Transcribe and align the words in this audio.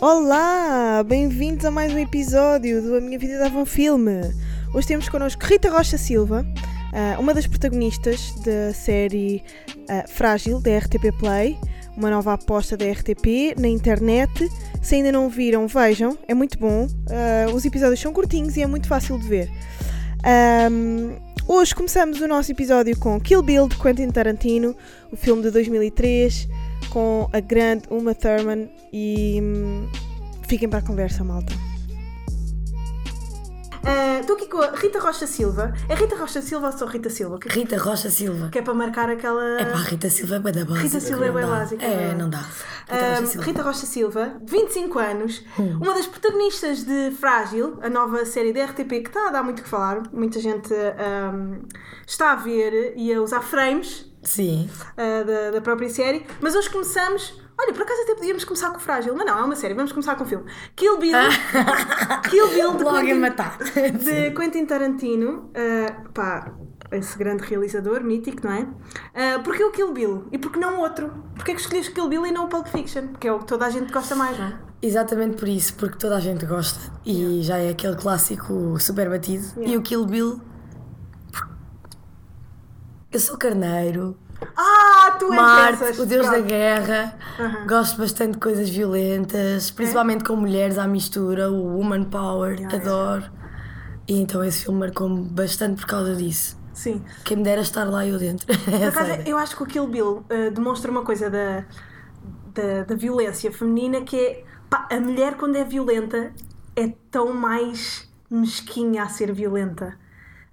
Olá, 0.00 1.02
bem-vindos 1.02 1.64
a 1.64 1.72
mais 1.72 1.92
um 1.92 1.98
episódio 1.98 2.80
do 2.80 2.96
A 2.96 3.00
Minha 3.00 3.18
Vida 3.18 3.36
Dava 3.40 3.58
um 3.58 3.66
Filme. 3.66 4.20
Hoje 4.72 4.86
temos 4.86 5.08
connosco 5.08 5.44
Rita 5.44 5.68
Rocha 5.70 5.98
Silva, 5.98 6.46
ah, 6.92 7.18
uma 7.18 7.34
das 7.34 7.48
protagonistas 7.48 8.32
da 8.44 8.72
série 8.72 9.42
ah, 9.88 10.04
Frágil 10.06 10.60
da 10.60 10.78
RTP 10.78 11.12
Play, 11.18 11.58
uma 11.96 12.10
nova 12.10 12.34
aposta 12.34 12.76
da 12.76 12.84
RTP 12.84 13.58
na 13.58 13.66
internet. 13.66 14.48
Se 14.88 14.94
ainda 14.94 15.12
não 15.12 15.28
viram, 15.28 15.66
vejam, 15.66 16.16
é 16.26 16.32
muito 16.32 16.58
bom. 16.58 16.88
Ah, 17.10 17.52
os 17.52 17.62
episódios 17.66 18.00
são 18.00 18.10
curtinhos 18.10 18.56
e 18.56 18.62
é 18.62 18.66
muito 18.66 18.88
fácil 18.88 19.18
de 19.18 19.28
ver. 19.28 19.50
Ahm, 20.24 21.14
hoje 21.46 21.74
começamos 21.74 22.22
o 22.22 22.26
nosso 22.26 22.50
episódio 22.50 22.98
com 22.98 23.20
Kill 23.20 23.42
Bill 23.42 23.68
de 23.68 23.76
Quentin 23.76 24.08
Tarantino, 24.08 24.74
o 25.12 25.16
filme 25.16 25.42
de 25.42 25.50
2003, 25.50 26.48
com 26.88 27.28
a 27.34 27.38
grande 27.38 27.82
Uma 27.90 28.14
Thurman 28.14 28.70
e 28.90 29.38
hum, 29.42 29.86
fiquem 30.48 30.66
para 30.66 30.78
a 30.78 30.82
conversa, 30.82 31.22
malta. 31.22 31.52
Estou 34.20 34.36
aqui 34.36 34.46
com 34.46 34.60
a 34.60 34.70
Rita 34.72 34.98
Rocha 34.98 35.26
Silva. 35.26 35.72
É 35.88 35.94
Rita 35.94 36.16
Rocha 36.16 36.42
Silva 36.42 36.66
ou 36.66 36.72
sou 36.72 36.86
Rita 36.88 37.08
Silva? 37.10 37.38
Que, 37.38 37.48
Rita 37.48 37.78
Rocha 37.78 38.10
Silva. 38.10 38.48
que 38.50 38.58
é 38.58 38.62
para 38.62 38.74
marcar 38.74 39.08
aquela. 39.08 39.60
É 39.60 39.64
pá, 39.64 39.78
Rita 39.78 40.10
Silva 40.10 40.36
é 40.36 40.40
da 40.40 40.64
básica. 40.64 40.78
Rita 40.80 41.00
Silva 41.00 41.26
é 41.26 41.32
dá. 41.32 41.46
básica, 41.46 41.84
É, 41.84 41.96
não 42.06 42.10
é? 42.10 42.14
não 42.14 42.30
dá. 42.30 42.38
Rita 42.88 43.08
Rocha 43.10 43.26
Silva. 43.26 43.44
Rita 43.46 43.62
Rocha 43.62 43.86
Silva, 43.86 44.32
25 44.46 44.98
anos, 44.98 45.44
Hum. 45.58 45.78
uma 45.82 45.94
das 45.94 46.06
protagonistas 46.06 46.84
de 46.84 47.10
Frágil, 47.12 47.78
a 47.82 47.88
nova 47.88 48.24
série 48.24 48.52
da 48.52 48.64
RTP 48.64 48.88
que 49.02 49.08
está 49.08 49.28
a 49.28 49.30
dar 49.30 49.42
muito 49.42 49.60
o 49.60 49.62
que 49.62 49.68
falar. 49.68 50.02
Muita 50.12 50.40
gente 50.40 50.72
ahm, 50.74 51.62
está 52.06 52.32
a 52.32 52.36
ver 52.36 52.94
e 52.96 53.12
a 53.12 53.20
usar 53.22 53.40
frames 53.42 54.06
Sim. 54.22 54.68
ah, 54.96 55.22
da, 55.24 55.50
da 55.52 55.60
própria 55.60 55.88
série. 55.88 56.26
Mas 56.40 56.54
hoje 56.54 56.68
começamos. 56.70 57.40
Olha, 57.60 57.72
por 57.72 57.82
acaso 57.82 58.02
até 58.02 58.14
podíamos 58.14 58.44
começar 58.44 58.70
com 58.70 58.78
Frágil, 58.78 59.14
mas 59.16 59.26
não, 59.26 59.38
é 59.38 59.42
uma 59.42 59.56
série, 59.56 59.74
vamos 59.74 59.90
começar 59.90 60.14
com 60.14 60.22
o 60.22 60.26
filme. 60.26 60.44
Kill 60.76 60.96
Bill. 60.98 61.16
Kill 62.30 62.48
Bill 62.50 62.76
de 62.76 62.84
Logo 62.84 62.96
Quentin, 63.00 63.14
matar. 63.14 63.58
de 63.58 64.30
Quentin 64.30 64.64
Tarantino. 64.64 65.50
ah, 65.54 66.02
pá, 66.14 66.52
esse 66.92 67.18
grande 67.18 67.42
realizador, 67.44 68.02
mítico, 68.02 68.46
não 68.46 68.52
é? 68.52 68.66
Ah, 69.14 69.40
porquê 69.40 69.64
o 69.64 69.72
Kill 69.72 69.92
Bill? 69.92 70.28
E 70.30 70.38
porquê 70.38 70.58
não 70.60 70.78
o 70.78 70.80
outro? 70.80 71.12
Porquê 71.34 71.52
que 71.54 71.60
escolheste 71.60 71.92
Kill 71.92 72.08
Bill 72.08 72.26
e 72.26 72.30
não 72.32 72.44
o 72.44 72.48
Pulp 72.48 72.66
Fiction? 72.68 73.08
Porque 73.08 73.26
é 73.26 73.32
o 73.32 73.40
que 73.40 73.46
toda 73.46 73.66
a 73.66 73.70
gente 73.70 73.92
gosta 73.92 74.14
mais, 74.14 74.38
não 74.38 74.46
é? 74.46 74.58
Exatamente 74.80 75.36
por 75.36 75.48
isso, 75.48 75.74
porque 75.74 75.98
toda 75.98 76.16
a 76.16 76.20
gente 76.20 76.46
gosta 76.46 76.78
e 77.04 77.42
já 77.42 77.58
é 77.58 77.70
aquele 77.70 77.96
clássico 77.96 78.78
super 78.78 79.10
batido. 79.10 79.44
Yeah. 79.56 79.72
E 79.72 79.76
o 79.76 79.82
Kill 79.82 80.06
Bill. 80.06 80.40
Eu 83.10 83.18
sou 83.18 83.36
carneiro, 83.36 84.16
Ah, 84.56 84.97
tu 85.18 85.28
Marte, 85.28 86.00
o 86.00 86.06
deus 86.06 86.26
da 86.26 86.32
Pronto. 86.32 86.46
guerra, 86.46 87.14
Aham. 87.38 87.66
gosto 87.66 87.98
bastante 87.98 88.32
de 88.34 88.38
coisas 88.38 88.68
violentas, 88.68 89.70
principalmente 89.70 90.24
com 90.24 90.36
mulheres 90.36 90.78
à 90.78 90.86
mistura, 90.86 91.50
o 91.50 91.76
Woman 91.76 92.04
Power, 92.04 92.54
Yeah, 92.58 92.76
adoro. 92.76 93.24
E 94.06 94.20
então 94.20 94.42
esse 94.42 94.64
filme 94.64 94.80
marcou-me 94.80 95.24
bastante 95.28 95.80
por 95.80 95.86
causa 95.86 96.14
disso. 96.16 96.56
Sim. 96.72 97.02
Quem 97.24 97.36
me 97.38 97.42
dera 97.42 97.60
estar 97.60 97.84
lá 97.84 98.06
eu 98.06 98.18
dentro. 98.18 98.46
Por 98.46 98.54
É 98.72 98.86
acaso, 98.86 99.10
eu 99.26 99.36
acho 99.36 99.56
que 99.56 99.62
o 99.62 99.66
Kill 99.66 99.86
Bill 99.88 100.24
uh, 100.30 100.50
demonstra 100.52 100.90
uma 100.90 101.02
coisa 101.02 101.28
da, 101.28 101.64
da, 102.54 102.84
da 102.84 102.94
violência 102.94 103.52
feminina 103.52 104.00
que 104.02 104.16
é 104.16 104.44
pá, 104.70 104.86
a 104.90 105.00
mulher 105.00 105.34
quando 105.36 105.56
é 105.56 105.64
violenta 105.64 106.32
é 106.76 106.92
tão 107.10 107.32
mais 107.32 108.08
mesquinha 108.30 109.02
a 109.02 109.08
ser 109.08 109.32
violenta. 109.32 109.98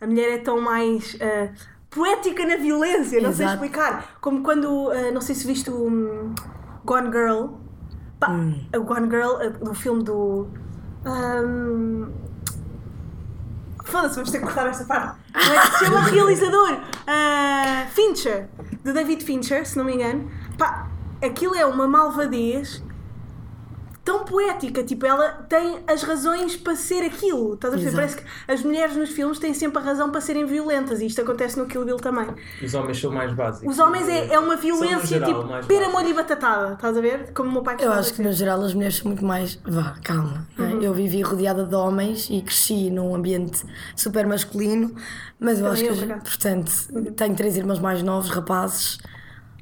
A 0.02 0.08
mulher 0.08 0.30
é 0.34 0.38
tão 0.40 0.60
mais 0.60 1.14
uh, 1.16 1.54
poética 1.96 2.46
na 2.46 2.58
violência, 2.58 3.22
não 3.22 3.32
sei 3.34 3.46
Exato. 3.46 3.64
explicar. 3.64 4.18
Como 4.22 4.44
quando, 4.44 4.66
uh, 4.90 5.12
não 5.14 5.22
sei 5.22 5.34
se 5.34 5.48
viste 5.48 5.70
o 5.72 5.88
um, 5.88 6.36
Gone 6.84 7.10
Girl. 7.12 7.48
Pá, 8.20 8.30
Hum. 8.30 8.66
O 8.76 8.82
Gone 8.82 9.10
Girl, 9.10 9.32
uh, 9.36 9.64
do 9.64 9.74
filme 9.74 10.04
do. 10.04 10.48
um, 11.06 12.08
Foda-se, 13.84 14.16
vamos 14.16 14.32
ter 14.32 14.40
que 14.40 14.46
cortar 14.46 14.68
esta 14.68 14.84
parte. 14.86 15.20
Como 15.32 15.54
é 15.54 15.62
que 15.62 15.68
se 15.78 15.86
chama 15.86 15.98
o 16.00 16.04
realizador? 16.12 16.80
Ah, 17.06 17.86
Fincher, 17.92 18.50
de 18.84 18.92
David 18.92 19.24
Fincher, 19.24 19.66
se 19.66 19.78
não 19.78 19.86
me 19.86 19.94
engano. 19.94 20.30
Pá, 20.58 20.88
aquilo 21.24 21.56
é 21.56 21.66
uma 21.66 21.88
malvadez 21.88 22.84
tão 24.06 24.24
poética. 24.24 24.84
Tipo, 24.84 25.08
ela 25.08 25.30
tem 25.50 25.80
as 25.88 26.04
razões 26.04 26.56
para 26.56 26.76
ser 26.76 27.04
aquilo. 27.04 27.56
Estás 27.56 27.74
a 27.74 27.78
perceber? 27.78 27.96
Parece 27.96 28.18
que 28.18 28.24
as 28.48 28.64
mulheres 28.64 28.96
nos 28.96 29.10
filmes 29.10 29.40
têm 29.40 29.54
sempre 29.54 29.80
a 29.80 29.82
razão 29.82 30.12
para 30.12 30.22
serem 30.22 30.46
violentas 30.46 31.02
e 31.02 31.08
isto 31.08 31.20
acontece 31.20 31.58
no 31.58 31.66
Kill 31.66 31.84
Bill 31.84 31.98
também. 31.98 32.28
Os 32.64 32.74
homens 32.76 33.02
são 33.02 33.12
mais 33.12 33.34
básicos. 33.34 33.74
Os 33.74 33.80
homens 33.80 34.08
é, 34.08 34.34
é 34.34 34.40
uma 34.40 34.56
violência 34.56 35.20
geral, 35.20 35.48
tipo 35.48 35.68
pera, 35.68 35.90
molho 35.90 36.10
e 36.10 36.14
batatada. 36.14 36.74
Estás 36.74 36.96
a 36.96 37.02
ver? 37.02 37.34
Como 37.34 37.50
o 37.50 37.54
meu 37.54 37.64
pai 37.64 37.78
Eu 37.80 37.92
acho 37.92 38.14
que 38.14 38.22
no 38.22 38.32
geral 38.32 38.62
as 38.62 38.74
mulheres 38.76 38.98
são 38.98 39.08
muito 39.08 39.26
mais. 39.26 39.60
Vá, 39.66 39.96
calma. 40.04 40.48
é? 40.60 40.62
Uhum. 40.62 40.82
Eu 40.82 40.94
vivi 40.94 41.22
rodeada 41.22 41.66
de 41.66 41.76
homens 41.76 42.30
e 42.30 42.42
cresci 42.42 42.92
num 42.92 43.16
ambiente 43.16 43.64
super 43.96 44.28
masculino, 44.28 44.94
mas 45.40 45.60
eu 45.60 45.66
Também 45.66 45.90
acho 45.90 46.00
que, 46.00 46.12
eu, 46.12 46.18
portanto, 46.20 46.72
tenho 47.16 47.36
três 47.36 47.58
irmãos 47.58 47.80
mais 47.80 48.04
novos, 48.04 48.30
rapazes, 48.30 49.00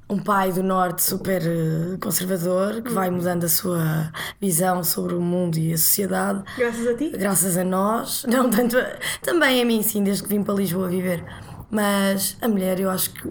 um 0.09 0.17
pai 0.19 0.51
do 0.51 0.61
norte 0.61 1.01
super 1.01 1.41
eh, 1.41 1.97
conservador 2.01 2.81
que 2.81 2.89
Uhum. 2.89 2.95
vai 2.95 3.09
mudando 3.09 3.45
a 3.45 3.49
sua 3.49 4.11
visão 4.39 4.83
sobre 4.83 5.15
o 5.15 5.21
mundo 5.21 5.57
e 5.57 5.73
a 5.73 5.77
sociedade. 5.77 6.43
Graças 6.57 6.87
a 6.87 6.93
ti. 6.95 7.09
Graças 7.09 7.57
a 7.57 7.63
nós, 7.63 8.25
não 8.29 8.49
tanto. 8.49 8.77
a- 8.77 8.97
Também 9.21 9.61
a 9.61 9.65
mim, 9.65 9.81
sim, 9.81 10.03
desde 10.03 10.23
que 10.23 10.29
vim 10.29 10.43
para 10.43 10.53
Lisboa 10.55 10.87
viver. 10.89 11.23
Mas 11.71 12.37
a 12.41 12.47
mulher, 12.47 12.79
eu 12.79 12.89
acho 12.89 13.11
que 13.13 13.27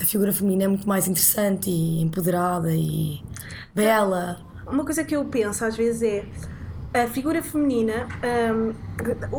a 0.00 0.04
figura 0.04 0.32
feminina 0.32 0.64
é 0.64 0.68
muito 0.68 0.88
mais 0.88 1.06
interessante 1.06 1.70
e 1.70 2.00
empoderada 2.02 2.72
e 2.74 3.22
bela. 3.74 4.38
Uma 4.66 4.84
coisa 4.84 5.04
que 5.04 5.14
eu 5.14 5.24
penso 5.26 5.64
às 5.64 5.76
vezes 5.76 6.02
é 6.02 6.24
a 7.04 7.06
figura 7.06 7.40
feminina, 7.42 8.08
hum, 8.52 8.72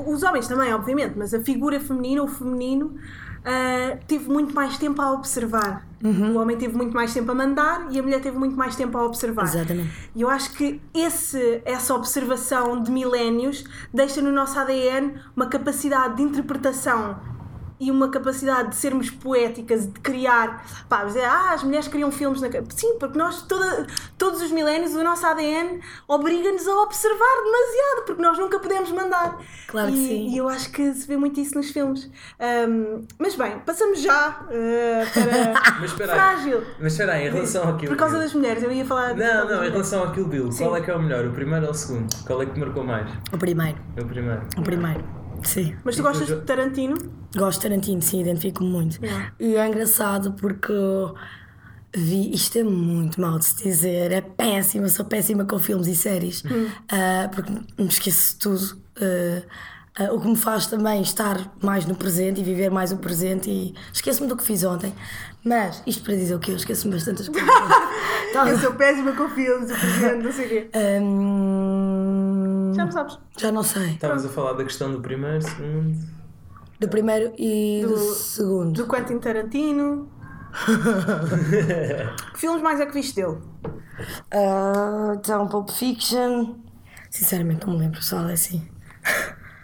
os 0.05 0.23
homens 0.23 0.47
também, 0.47 0.73
obviamente, 0.73 1.15
mas 1.17 1.33
a 1.33 1.41
figura 1.41 1.79
feminina, 1.81 2.23
o 2.23 2.27
feminino, 2.27 2.95
ah, 3.43 3.97
teve 4.07 4.29
muito 4.29 4.53
mais 4.53 4.77
tempo 4.77 5.01
a 5.01 5.11
observar. 5.11 5.87
Uhum. 6.03 6.35
O 6.35 6.41
homem 6.41 6.57
teve 6.57 6.75
muito 6.75 6.93
mais 6.93 7.13
tempo 7.13 7.31
a 7.31 7.35
mandar 7.35 7.87
e 7.91 7.99
a 7.99 8.03
mulher 8.03 8.21
teve 8.21 8.37
muito 8.37 8.55
mais 8.55 8.75
tempo 8.75 8.97
a 8.97 9.05
observar. 9.05 9.43
Exatamente. 9.43 9.91
E 10.15 10.21
eu 10.21 10.29
acho 10.29 10.51
que 10.53 10.81
esse, 10.93 11.61
essa 11.63 11.93
observação 11.93 12.81
de 12.81 12.91
milénios 12.91 13.63
deixa 13.93 14.21
no 14.21 14.31
nosso 14.31 14.57
ADN 14.59 15.13
uma 15.35 15.45
capacidade 15.45 16.17
de 16.17 16.23
interpretação 16.23 17.19
e 17.81 17.89
uma 17.89 18.09
capacidade 18.09 18.69
de 18.69 18.75
sermos 18.75 19.09
poéticas, 19.09 19.87
de 19.87 19.99
criar. 20.01 20.63
Pá, 20.87 21.03
dizer, 21.03 21.25
ah, 21.25 21.53
as 21.53 21.63
mulheres 21.63 21.87
criam 21.87 22.11
filmes 22.11 22.39
na. 22.39 22.47
ca-". 22.47 22.61
Sim, 22.69 22.99
porque 22.99 23.17
nós, 23.17 23.41
toda, 23.41 23.87
todos 24.19 24.39
os 24.39 24.51
milénios, 24.51 24.93
o 24.93 25.03
nosso 25.03 25.25
ADN 25.25 25.81
obriga-nos 26.07 26.67
a 26.67 26.75
observar 26.83 27.35
demasiado, 27.43 28.05
porque 28.05 28.21
nós 28.21 28.37
nunca 28.37 28.59
podemos 28.59 28.91
mandar. 28.91 29.39
Claro 29.67 29.91
que 29.91 29.97
e, 29.97 30.07
sim. 30.07 30.27
E 30.29 30.37
eu 30.37 30.47
acho 30.47 30.71
que 30.71 30.93
se 30.93 31.07
vê 31.07 31.17
muito 31.17 31.39
isso 31.39 31.55
nos 31.55 31.71
filmes. 31.71 32.07
Ahm, 32.39 33.03
mas 33.17 33.35
bem, 33.35 33.57
passamos 33.65 33.99
já 33.99 34.45
eh, 34.51 35.05
para. 35.11 35.71
Mas 35.81 35.91
espera. 35.91 36.13
Frágil. 36.13 36.63
Mas 36.79 36.91
espera 36.93 37.13
aí, 37.13 37.27
em 37.27 37.31
relação 37.31 37.67
ao 37.67 37.77
Kill 37.77 37.89
Por 37.89 37.97
causa 37.97 38.13
Bill. 38.13 38.23
das 38.23 38.33
mulheres, 38.35 38.61
eu 38.61 38.71
ia 38.71 38.85
falar. 38.85 39.15
Não, 39.15 39.49
não, 39.49 39.63
em 39.63 39.71
relação 39.71 40.03
ao 40.03 40.11
Kill 40.11 40.27
Bill, 40.27 40.51
Sim. 40.51 40.65
qual 40.65 40.75
é 40.77 40.81
que 40.81 40.91
é 40.91 40.95
o 40.95 41.01
melhor? 41.01 41.25
O 41.25 41.31
primeiro 41.31 41.65
ou 41.65 41.71
o 41.71 41.73
segundo? 41.73 42.13
Qual 42.25 42.41
é 42.43 42.45
que 42.45 42.53
te 42.53 42.59
marcou 42.59 42.83
mais? 42.83 43.09
O 43.33 43.37
primeiro. 43.39 43.77
O 43.99 44.05
primeiro. 44.05 44.41
O 44.57 44.61
primeiro. 44.61 45.20
Sim. 45.43 45.75
Mas 45.83 45.95
tu 45.95 46.03
gostas 46.03 46.27
de 46.27 46.35
Tarantino? 46.41 46.97
Gosto 47.35 47.61
de 47.61 47.67
Tarantino, 47.67 48.01
sim, 48.01 48.21
identifico-me 48.21 48.69
muito. 48.69 49.03
Yeah. 49.03 49.33
E 49.39 49.55
é 49.55 49.67
engraçado 49.67 50.33
porque 50.33 50.73
vi. 51.95 52.33
Isto 52.33 52.59
é 52.59 52.63
muito 52.63 53.19
mal 53.19 53.39
de 53.39 53.45
se 53.45 53.63
dizer, 53.63 54.11
é 54.11 54.21
péssima, 54.21 54.87
sou 54.89 55.05
péssima 55.05 55.45
com 55.45 55.57
filmes 55.59 55.87
e 55.87 55.95
séries. 55.95 56.43
Ah, 56.89 57.29
porque 57.33 57.51
me 57.51 57.87
esqueço 57.87 58.33
de 58.33 58.39
tudo. 58.39 58.81
Ah, 59.01 59.41
ah, 59.99 60.13
o 60.13 60.21
que 60.21 60.27
me 60.27 60.37
faz 60.37 60.67
também 60.67 61.01
estar 61.01 61.53
mais 61.61 61.85
no 61.85 61.95
presente 61.95 62.39
e 62.39 62.43
viver 62.43 62.69
mais 62.71 62.93
o 62.93 62.97
presente 62.97 63.49
e 63.49 63.75
esqueço-me 63.91 64.27
do 64.27 64.37
que 64.37 64.43
fiz 64.43 64.63
ontem. 64.63 64.93
Mas 65.43 65.83
isto 65.85 66.03
para 66.03 66.15
dizer 66.15 66.35
o 66.35 66.39
quê? 66.39 66.51
Eu 66.51 66.55
esqueço-me 66.55 66.93
bastantes 66.93 67.27
coisas. 67.27 67.49
Tá. 68.31 68.47
Eu 68.47 68.57
sou 68.57 68.71
péssima 68.75 69.11
com 69.11 69.27
filmes, 69.27 69.69
o 69.69 69.73
presente, 69.77 70.23
não 70.23 70.31
sei 70.31 70.45
o 70.45 70.49
quê. 70.49 70.69
Hum, 71.03 72.30
Já 72.73 72.85
não 72.85 72.91
sabes. 72.91 73.19
já 73.37 73.51
não 73.51 73.63
sei. 73.63 73.91
Estavas 73.91 74.25
a 74.25 74.29
falar 74.29 74.53
da 74.53 74.63
questão 74.63 74.91
do 74.91 75.01
primeiro, 75.01 75.41
segundo. 75.41 75.97
Do 76.79 76.87
primeiro 76.87 77.33
e 77.37 77.81
do, 77.83 77.89
Do- 77.93 77.97
segundo. 78.15 78.73
Do 78.83 78.87
Quentin 78.87 79.19
Tarantino. 79.19 80.09
que 82.33 82.39
filmes 82.39 82.61
mais 82.61 82.79
é 82.79 82.85
que 82.85 82.93
viste 82.93 83.15
dele? 83.15 83.37
Ah, 84.31 85.13
então, 85.15 85.47
Pulp 85.47 85.69
Fiction. 85.69 86.55
Sinceramente, 87.09 87.65
não 87.67 87.73
me 87.73 87.79
lembro, 87.81 88.01
só 88.01 88.27
é 88.29 88.33
assim. 88.33 88.67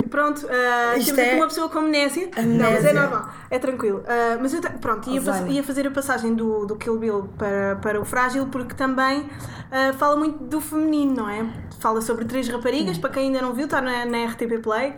E 0.04 0.10
Pronto, 0.10 0.46
uh, 0.46 0.98
Isto 0.98 1.16
temos 1.16 1.20
aqui 1.20 1.30
é 1.32 1.36
uma 1.36 1.48
pessoa 1.48 1.70
com 1.70 1.80
amnésia. 1.80 2.30
Não, 2.38 2.72
mas 2.72 2.86
é 2.86 2.92
amnésia. 2.92 2.94
normal, 2.94 3.30
é 3.50 3.60
tranquilo. 3.60 4.00
Uh, 4.00 4.40
mas 4.42 4.54
eu 4.54 4.62
pronto, 4.62 5.10
ia, 5.10 5.22
ia 5.50 5.64
fazer 5.64 5.88
a 5.88 5.92
passagem 5.92 6.36
do, 6.36 6.66
do 6.66 6.76
Kill 6.76 6.98
Bill 7.00 7.30
para, 7.38 7.78
para 7.82 8.00
o 8.00 8.06
Frágil 8.06 8.48
porque 8.48 8.74
também 8.76 9.22
uh, 9.22 9.94
fala 9.98 10.16
muito 10.16 10.44
do 10.44 10.62
feminino, 10.62 11.16
não 11.16 11.30
é? 11.30 11.46
Fala 11.80 12.02
sobre 12.02 12.26
três 12.26 12.48
raparigas, 12.48 12.98
para 12.98 13.10
quem 13.10 13.28
ainda 13.28 13.42
não 13.42 13.54
viu, 13.54 13.66
está 13.66 13.82
na, 13.82 14.06
na 14.06 14.26
RTP 14.26 14.62
Play. 14.62 14.96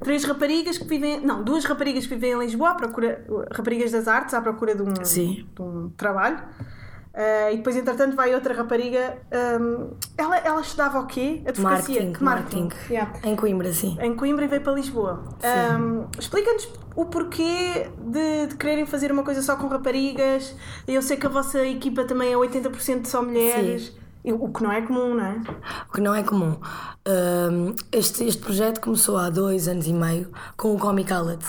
Três 0.00 0.24
raparigas 0.24 0.78
que 0.78 0.84
vivem, 0.84 1.20
não, 1.20 1.42
duas 1.42 1.64
raparigas 1.64 2.06
que 2.06 2.14
vivem 2.14 2.32
em 2.32 2.38
Lisboa, 2.38 2.70
à 2.70 2.74
procura, 2.74 3.24
raparigas 3.52 3.92
das 3.92 4.06
artes, 4.06 4.34
à 4.34 4.40
procura 4.40 4.74
de 4.74 4.82
um, 4.82 5.04
Sim. 5.04 5.46
de 5.54 5.62
um 5.62 5.88
trabalho. 5.96 6.38
Ah, 7.18 7.50
e 7.50 7.56
depois, 7.56 7.74
entretanto, 7.74 8.14
vai 8.14 8.34
outra 8.34 8.52
rapariga. 8.52 9.16
ahm, 9.32 9.88
ela, 10.18 10.36
ela 10.36 10.60
estudava 10.60 11.00
o 11.00 11.06
quê? 11.06 11.42
Advocacia. 11.46 11.94
Marketing, 11.94 12.12
Que 12.12 12.22
marketing. 12.24 12.68
Yeah. 12.90 13.12
Em 13.24 13.34
Coimbra, 13.34 13.72
sim. 13.72 13.96
Em 13.98 14.14
Coimbra 14.14 14.44
e 14.44 14.48
veio 14.48 14.60
para 14.60 14.74
Lisboa. 14.74 15.24
Ahm, 15.42 16.04
Explica-nos 16.18 16.68
o 16.94 17.06
porquê 17.06 17.88
de, 18.06 18.48
de 18.48 18.56
quererem 18.56 18.84
fazer 18.84 19.10
uma 19.10 19.22
coisa 19.22 19.40
só 19.40 19.56
com 19.56 19.66
raparigas. 19.66 20.54
Eu 20.86 21.00
sei 21.00 21.16
que 21.16 21.24
a 21.26 21.30
vossa 21.30 21.64
equipa 21.66 22.04
também 22.04 22.34
é 22.34 22.36
80% 22.36 23.06
só 23.06 23.22
mulheres. 23.22 23.88
E 23.88 24.05
O 24.32 24.48
que 24.52 24.62
não 24.62 24.72
é 24.72 24.82
comum, 24.82 25.14
não 25.14 25.24
é? 25.24 25.40
O 25.88 25.92
que 25.92 26.00
não 26.00 26.14
é 26.14 26.22
comum. 26.22 26.56
Hum, 27.08 27.74
este, 27.92 28.24
este 28.24 28.42
projeto 28.42 28.80
começou 28.80 29.16
há 29.16 29.30
dois 29.30 29.68
anos 29.68 29.86
e 29.86 29.92
meio 29.92 30.28
com 30.56 30.74
o 30.74 30.78
Comic 30.78 31.12
Outlet. 31.12 31.44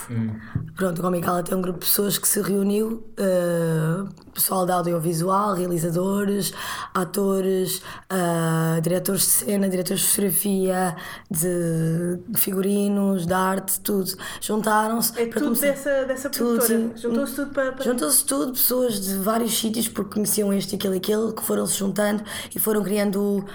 Pronto, 0.75 0.99
o 0.99 1.01
Comic 1.01 1.27
Outlet 1.27 1.51
é 1.53 1.55
um 1.55 1.61
grupo 1.61 1.79
de 1.79 1.85
pessoas 1.85 2.17
que 2.19 2.27
se 2.27 2.39
reuniu, 2.41 3.03
uh, 3.19 4.07
pessoal 4.31 4.65
de 4.67 4.71
audiovisual, 4.71 5.55
realizadores, 5.55 6.53
atores, 6.93 7.81
uh, 8.11 8.79
diretores 8.81 9.21
de 9.21 9.27
cena, 9.27 9.67
diretores 9.67 10.01
de 10.01 10.07
fotografia, 10.07 10.95
de 11.31 12.19
figurinos, 12.35 13.25
de 13.25 13.33
arte, 13.33 13.79
tudo. 13.79 14.11
Juntaram-se 14.39 15.19
É 15.19 15.25
para 15.25 15.39
tudo 15.41 15.55
começar- 15.55 15.67
dessa, 15.67 16.05
dessa 16.05 16.29
produtora. 16.29 16.91
Juntou-se 16.95 17.35
tudo 17.35 17.51
para. 17.51 17.71
para... 17.71 17.83
Juntou-se 17.83 18.23
tudo, 18.25 18.51
pessoas 18.53 18.99
de 19.01 19.15
vários 19.17 19.57
sítios, 19.57 19.87
porque 19.87 20.13
conheciam 20.13 20.53
este, 20.53 20.75
aquele 20.75 20.95
e 20.95 20.97
aquele, 20.97 21.33
que 21.33 21.41
foram 21.43 21.65
se 21.65 21.77
juntando 21.79 22.23
e 22.55 22.59
foram 22.67 22.83
criando 22.83 23.45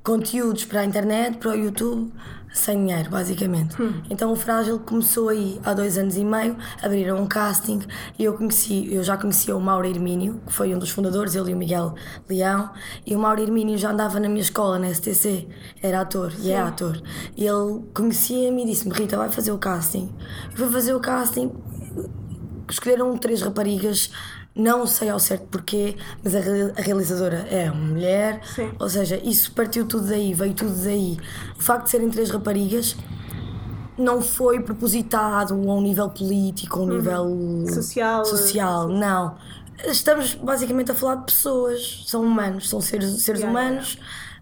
conteúdos 0.00 0.64
para 0.64 0.82
a 0.82 0.84
internet, 0.84 1.38
para 1.38 1.50
o 1.50 1.54
YouTube, 1.56 2.12
sem 2.52 2.78
dinheiro, 2.78 3.10
basicamente. 3.10 3.74
Então 4.08 4.30
o 4.30 4.36
Frágil 4.36 4.78
começou 4.78 5.28
aí 5.28 5.60
há 5.64 5.74
dois 5.74 5.98
anos 5.98 6.16
e 6.16 6.24
meio, 6.24 6.56
abriram 6.80 7.20
um 7.20 7.26
casting 7.26 7.80
e 8.16 8.22
eu 8.22 8.34
conheci, 8.34 8.88
eu 8.94 9.02
já 9.02 9.16
conhecia 9.16 9.56
o 9.56 9.60
Mauro 9.60 9.88
Hermínio, 9.88 10.40
que 10.46 10.52
foi 10.52 10.72
um 10.72 10.78
dos 10.78 10.90
fundadores, 10.90 11.34
ele 11.34 11.50
e 11.50 11.54
o 11.54 11.56
Miguel 11.56 11.96
Leão, 12.28 12.70
e 13.04 13.16
o 13.16 13.18
Mauro 13.18 13.42
Hermínio 13.42 13.76
já 13.76 13.90
andava 13.90 14.20
na 14.20 14.28
minha 14.28 14.40
escola, 14.40 14.78
na 14.78 14.94
STC, 14.94 15.48
era 15.82 16.02
ator 16.02 16.32
e 16.38 16.52
é 16.52 16.60
ator. 16.60 17.02
E 17.36 17.44
ele 17.44 17.82
conhecia-me 17.92 18.62
e 18.62 18.66
disse-me, 18.66 18.94
Rita, 18.94 19.16
vai 19.16 19.30
fazer 19.30 19.50
o 19.50 19.58
casting. 19.58 20.14
Eu 20.52 20.56
fui 20.56 20.68
fazer 20.68 20.94
o 20.94 21.00
casting, 21.00 21.50
escolheram 22.70 23.18
três 23.18 23.42
raparigas, 23.42 24.12
não 24.54 24.86
sei 24.86 25.08
ao 25.08 25.18
certo 25.18 25.44
porquê, 25.46 25.96
mas 26.22 26.34
a, 26.34 26.40
re- 26.40 26.72
a 26.76 26.80
realizadora 26.82 27.46
é 27.50 27.70
uma 27.70 27.80
mulher, 27.86 28.40
Sim. 28.54 28.70
ou 28.78 28.88
seja, 28.88 29.16
isso 29.22 29.52
partiu 29.52 29.86
tudo 29.86 30.08
daí, 30.08 30.34
veio 30.34 30.54
tudo 30.54 30.74
daí. 30.84 31.16
O 31.58 31.62
facto 31.62 31.84
de 31.84 31.90
serem 31.90 32.10
três 32.10 32.30
raparigas 32.30 32.96
não 33.96 34.20
foi 34.22 34.60
propositado 34.60 35.54
a 35.54 35.56
um 35.56 35.80
nível 35.80 36.08
político, 36.10 36.78
a 36.78 36.82
um 36.82 36.86
nível 36.88 37.64
Social, 37.72 38.24
social, 38.24 38.88
não. 38.88 39.36
Estamos 39.86 40.34
basicamente 40.34 40.90
a 40.90 40.94
falar 40.94 41.16
de 41.16 41.24
pessoas, 41.26 42.02
são 42.06 42.22
humanos, 42.22 42.68
são 42.68 42.80
seres, 42.80 43.22
seres 43.22 43.40
Yeah, 43.40 43.48
humanos. 43.60 43.98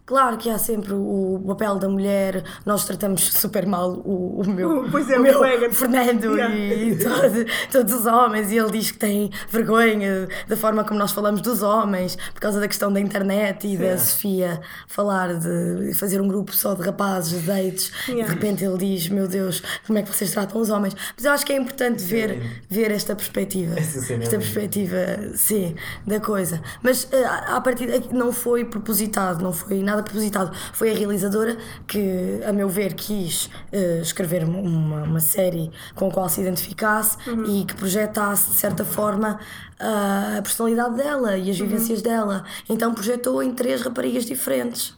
Claro 0.08 0.38
que 0.38 0.48
há 0.48 0.56
sempre 0.56 0.94
o 0.94 1.38
papel 1.46 1.74
da 1.76 1.86
mulher, 1.86 2.42
nós 2.64 2.86
tratamos 2.86 3.24
super 3.34 3.66
mal 3.66 3.90
o, 3.92 4.40
o 4.40 4.48
meu, 4.48 4.80
Uh, 4.84 4.88
pois 4.90 5.10
é, 5.10 5.18
o 5.18 5.22
meu 5.22 5.34
colega. 5.34 5.70
Fernando 5.70 6.24
Yeah. 6.38 6.54
e 6.56 6.96
todo- 6.96 7.46
todos 7.70 7.92
os 7.92 8.06
homens, 8.06 8.50
e 8.50 8.56
ele 8.56 8.70
diz 8.70 8.90
que 8.90 8.98
tem 8.98 9.30
vergonha 9.50 10.26
da 10.48 10.56
forma 10.56 10.82
como 10.82 10.98
nós 10.98 11.12
falamos 11.12 11.42
dos 11.42 11.60
homens, 11.62 12.16
por 12.32 12.40
causa 12.40 12.58
da 12.58 12.66
questão 12.66 12.90
da 12.90 12.98
internet 12.98 13.66
e 13.66 13.76
da 13.76 13.98
Sofia 13.98 14.60
falar 14.86 15.34
de 15.34 15.92
fazer 15.92 16.22
um 16.22 16.26
grupo 16.28 16.54
só 16.54 16.72
de 16.72 16.80
rapazes, 16.82 17.40
de 17.42 17.46
dates, 17.46 17.92
e 18.08 18.12
Yeah. 18.12 18.24
de 18.26 18.34
repente 18.40 18.64
ele 18.64 18.78
diz: 18.78 19.08
Meu 19.10 19.28
Deus, 19.28 19.62
como 19.86 19.98
é 19.98 20.02
que 20.02 20.08
vocês 20.14 20.30
tratam 20.30 20.58
os 20.58 20.70
homens? 20.70 20.96
Mas 21.16 21.24
eu 21.26 21.32
acho 21.32 21.44
que 21.44 21.52
é 21.52 21.56
importante 21.58 22.02
ver, 22.02 22.62
ver 22.66 22.90
esta 22.92 23.14
perspectiva, 23.14 23.74
é 23.78 23.82
esta 23.82 24.38
perspectiva, 24.38 24.96
sim, 25.34 25.74
da 26.06 26.18
coisa. 26.18 26.62
Mas 26.82 27.06
eh, 27.12 27.24
à 27.24 27.60
partida 27.60 28.02
não 28.10 28.32
foi 28.32 28.64
propositado, 28.64 29.42
não 29.44 29.52
foi 29.52 29.82
nada 29.82 29.97
propositado. 30.02 30.50
Foi 30.72 30.90
a 30.90 30.94
realizadora 30.94 31.56
que, 31.86 32.40
a 32.46 32.52
meu 32.52 32.68
ver, 32.68 32.94
quis 32.94 33.50
eh, 33.72 34.00
escrever 34.02 34.44
uma, 34.44 35.02
uma 35.02 35.20
série 35.20 35.70
com 35.94 36.08
a 36.08 36.10
qual 36.10 36.28
se 36.28 36.40
identificasse 36.40 37.16
e 37.46 37.64
que 37.64 37.74
projetasse, 37.74 38.50
de 38.50 38.56
certa 38.56 38.84
forma, 38.84 39.38
a 39.78 40.38
a 40.38 40.42
personalidade 40.42 40.96
dela 40.96 41.36
e 41.36 41.50
as 41.50 41.58
vivências 41.58 42.02
dela. 42.02 42.44
Então 42.68 42.94
projetou 42.94 43.42
em 43.42 43.52
três 43.52 43.82
raparigas 43.82 44.24
diferentes. 44.24 44.96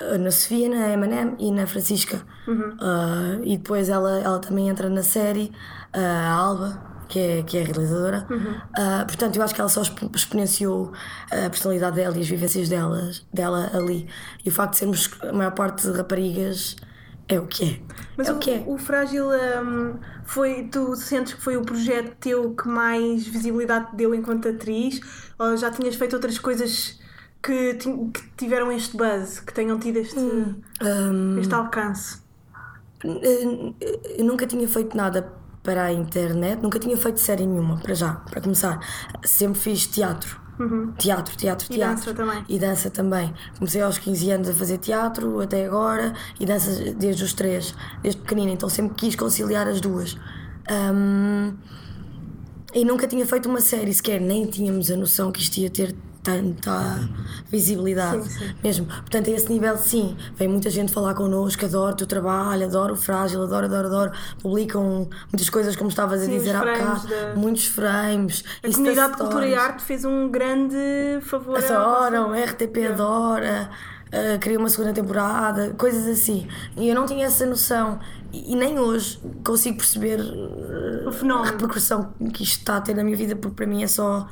Uh, 0.00 0.18
na 0.18 0.30
Sofia, 0.30 0.68
na 0.68 0.90
Eminem 0.90 1.34
e 1.38 1.50
na 1.50 1.66
Francisca. 1.66 2.20
Uh, 2.46 3.42
e 3.44 3.56
depois 3.56 3.88
ela, 3.88 4.18
ela 4.20 4.38
também 4.38 4.68
entra 4.68 4.90
na 4.90 5.02
série, 5.02 5.50
uh, 5.94 5.98
a 5.98 6.30
Alba, 6.32 6.82
que 7.08 7.18
é, 7.18 7.42
que 7.42 7.58
é 7.58 7.62
a 7.62 7.64
realizadora. 7.64 8.26
Uh, 8.30 9.06
portanto, 9.06 9.36
eu 9.36 9.42
acho 9.42 9.54
que 9.54 9.60
ela 9.60 9.70
só 9.70 9.82
expo- 9.82 10.10
exponenciou 10.14 10.92
a 11.30 11.48
personalidade 11.50 11.96
dela 11.96 12.16
e 12.16 12.20
as 12.20 12.28
vivências 12.28 12.68
delas, 12.68 13.26
dela 13.32 13.70
ali. 13.72 14.08
E 14.44 14.48
o 14.48 14.52
facto 14.52 14.72
de 14.72 14.78
sermos 14.78 15.10
a 15.22 15.32
maior 15.32 15.52
parte 15.52 15.86
de 15.86 15.96
raparigas 15.96 16.76
é 17.28 17.40
o 17.40 17.46
que 17.46 17.64
é. 17.64 17.80
Mas 18.16 18.28
é 18.28 18.32
o, 18.32 18.36
o 18.36 18.38
que 18.38 18.50
é. 18.50 18.64
o 18.66 18.78
Frágil 18.78 19.26
hum, 19.28 19.98
foi. 20.24 20.68
Tu 20.70 20.96
sentes 20.96 21.34
que 21.34 21.40
foi 21.40 21.56
o 21.56 21.62
projeto 21.62 22.16
teu 22.20 22.54
que 22.54 22.68
mais 22.68 23.26
visibilidade 23.26 23.90
te 23.90 23.96
deu 23.96 24.14
enquanto 24.14 24.48
atriz? 24.48 25.00
Ou 25.38 25.56
já 25.56 25.70
tinhas 25.70 25.94
feito 25.96 26.14
outras 26.14 26.38
coisas 26.38 26.98
que, 27.42 27.74
que 27.74 28.22
tiveram 28.36 28.70
este 28.72 28.96
buzz, 28.96 29.40
que 29.40 29.52
tenham 29.52 29.78
tido 29.78 29.98
este, 29.98 30.18
Um, 30.18 31.38
este 31.40 31.54
alcance? 31.54 32.18
Eu 33.04 34.24
nunca 34.24 34.46
tinha 34.46 34.66
feito 34.66 34.96
nada 34.96 35.32
para 35.66 35.82
a 35.86 35.92
internet, 35.92 36.62
nunca 36.62 36.78
tinha 36.78 36.96
feito 36.96 37.18
série 37.18 37.44
nenhuma, 37.44 37.76
para 37.78 37.92
já, 37.92 38.12
para 38.30 38.40
começar. 38.40 38.78
Sempre 39.24 39.58
fiz 39.58 39.84
teatro. 39.88 40.40
Teatro, 40.96 41.36
teatro, 41.36 41.66
E 41.68 41.74
teatro. 41.74 41.96
dança 41.96 42.14
também. 42.14 42.44
E 42.48 42.58
dança 42.58 42.88
também. 42.90 43.34
Comecei 43.58 43.82
aos 43.82 43.98
15 43.98 44.30
anos 44.30 44.48
a 44.48 44.54
fazer 44.54 44.78
teatro 44.78 45.40
até 45.40 45.66
agora 45.66 46.14
e 46.40 46.46
dança 46.46 46.94
desde 46.94 47.24
os 47.24 47.34
3, 47.34 47.74
desde 48.02 48.20
pequenina, 48.22 48.52
então 48.52 48.68
sempre 48.68 48.94
quis 48.94 49.14
conciliar 49.16 49.66
as 49.68 49.80
duas. 49.80 50.16
Ahm, 50.70 51.54
e 52.74 52.84
nunca 52.84 53.06
tinha 53.08 53.26
feito 53.26 53.48
uma 53.48 53.60
série 53.60 53.92
sequer, 53.92 54.20
nem 54.20 54.46
tínhamos 54.46 54.90
a 54.90 54.96
noção 54.96 55.30
que 55.32 55.40
isto 55.40 55.58
ia 55.58 55.68
ter 55.68 55.94
tanta 56.26 57.08
visibilidade 57.48 58.24
Sim, 58.24 58.38
sim. 58.48 58.54
mesmo. 58.62 58.86
Portanto, 58.86 59.28
a 59.30 59.32
esse 59.32 59.50
nível, 59.52 59.76
sim, 59.78 60.16
vem 60.36 60.48
muita 60.48 60.68
gente 60.70 60.92
falar 60.92 61.14
connosco, 61.14 61.64
adoro 61.64 61.92
o 61.92 61.96
teu 61.96 62.06
trabalho, 62.06 62.64
adoro 62.66 62.94
o 62.94 62.96
frágil, 62.96 63.42
adoro, 63.42 63.66
adoro, 63.66 63.86
adoro. 63.86 64.12
Publicam 64.42 65.08
muitas 65.32 65.48
coisas, 65.48 65.76
como 65.76 65.88
estavas 65.88 66.22
a 66.22 66.24
Sim, 66.24 66.32
dizer 66.32 66.50
os 66.50 66.56
há 66.56 66.58
bocado, 66.60 67.06
da- 67.08 67.34
muitos 67.36 67.66
frames. 67.66 68.42
A 68.62 68.70
comunidade 68.72 69.12
de 69.12 69.18
cultura 69.18 69.46
e 69.46 69.54
arte 69.54 69.82
fez 69.84 70.04
um 70.04 70.28
grande 70.28 70.76
favor. 71.22 71.56
Adoram, 71.58 72.28
vossa- 72.30 72.44
RTP 72.44 72.86
adora, 72.88 73.70
uh, 74.08 74.38
queria 74.40 74.58
uma 74.58 74.68
segunda 74.68 74.92
temporada, 74.92 75.74
coisas 75.78 76.06
assim. 76.08 76.48
E 76.76 76.88
eu 76.88 76.94
não 76.94 77.06
tinha 77.06 77.26
essa 77.26 77.46
noção. 77.46 78.00
E, 78.32 78.52
e 78.52 78.56
nem 78.56 78.78
hoje 78.78 79.20
consigo 79.44 79.76
perceber 79.76 80.18
uh, 80.20 81.08
O 81.08 81.12
fenómeno. 81.12 81.46
a 81.48 81.50
repercussão 81.52 82.12
que 82.34 82.42
isto 82.42 82.58
está 82.58 82.76
a 82.78 82.80
ter 82.80 82.94
na 82.94 83.04
minha 83.04 83.16
vida, 83.16 83.36
porque 83.36 83.54
para 83.54 83.66
mim 83.66 83.82
é 83.84 83.86
só. 83.86 84.26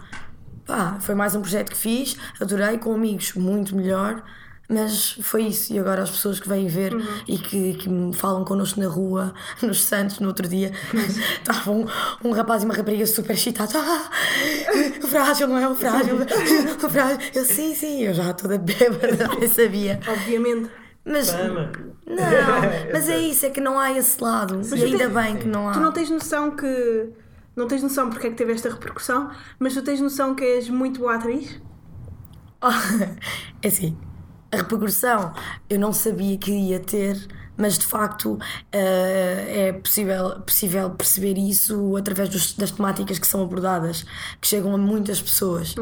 Pá, 0.67 0.97
foi 1.01 1.15
mais 1.15 1.35
um 1.35 1.41
projeto 1.41 1.71
que 1.71 1.77
fiz, 1.77 2.17
adorei, 2.41 2.79
com 2.79 2.95
amigos 2.95 3.33
muito 3.35 3.77
melhor. 3.77 4.23
Mas 4.67 5.19
foi 5.21 5.43
isso, 5.43 5.75
e 5.75 5.79
agora 5.79 6.03
as 6.03 6.11
pessoas 6.11 6.41
que 6.41 6.49
vêm 6.49 6.67
ver 6.69 6.95
Uhum. 6.95 7.05
e 7.29 7.37
que, 7.37 7.75
que 7.75 7.87
me 7.87 8.15
falam 8.15 8.47
connosco 8.47 8.81
na 8.81 8.89
rua, 8.89 9.35
nos 9.61 9.85
Santos, 9.85 10.21
no 10.21 10.29
outro 10.29 10.49
dia, 10.49 10.73
estava 11.39 11.71
um, 11.71 11.85
um 12.25 12.31
rapaz 12.33 12.63
e 12.63 12.65
uma 12.65 12.73
rapariga 12.75 13.07
super 13.07 13.35
excitados. 13.35 13.75
Ah, 13.77 14.09
o 15.03 15.07
frágil, 15.07 15.49
não 15.49 15.59
é 15.59 15.69
o 15.69 15.75
frágil, 15.75 16.17
o 16.17 16.89
frágil. 16.89 17.19
Eu, 17.35 17.45
sim, 17.45 17.75
sim, 17.75 18.05
eu 18.05 18.15
já 18.15 18.33
toda 18.33 18.57
bêbada, 18.57 19.29
nem 19.39 19.49
sabia. 19.49 20.01
Obviamente. 20.09 20.71
Mas, 21.05 21.31
Fama. 21.31 21.71
não, 22.07 22.17
mas 22.91 23.07
é 23.11 23.19
isso, 23.19 23.45
é 23.45 23.51
que 23.51 23.61
não 23.61 23.79
há 23.79 23.93
esse 23.93 24.19
lado. 24.25 24.57
Mas 24.57 24.73
e 24.73 24.83
ainda 24.85 24.97
tens- 25.11 25.13
bem 25.13 25.37
que 25.37 25.47
não 25.47 25.69
há. 25.69 25.73
Tu 25.73 25.81
não 25.81 25.93
tens 25.93 26.09
noção 26.09 26.51
que. 26.53 27.11
Não 27.57 27.69
tens 27.69 27.83
noção 27.83 28.11
porque 28.11 28.27
é 28.27 28.31
que 28.31 28.37
teve 28.37 28.53
esta 28.53 28.69
repercussão, 28.69 29.31
mas 29.59 29.75
tu 29.75 29.83
tens 29.83 30.01
noção 30.01 30.35
que 30.35 30.45
és 30.45 30.69
muito 30.69 31.01
boa 31.01 31.15
atriz? 31.17 31.61
É 33.63 33.69
assim, 33.69 33.97
a 34.53 34.57
repercussão 34.57 35.33
eu 35.69 35.79
não 35.79 35.93
sabia 35.93 36.37
que 36.39 36.51
ia 36.51 36.81
ter, 36.81 37.17
mas 37.57 37.79
de 37.79 37.87
facto 37.87 38.39
eh, 38.73 39.69
é 39.69 39.73
possível, 39.73 40.41
possível 40.41 40.91
perceber 40.91 41.37
isso 41.39 41.97
através 41.97 42.29
dos- 42.29 42.55
das 42.55 42.71
temáticas 42.71 43.19
que 43.19 43.27
são 43.27 43.43
abordadas, 43.43 44.05
que 44.41 44.47
chegam 44.49 44.75
a 44.75 44.79
muitas 44.79 45.21
pessoas 45.21 45.75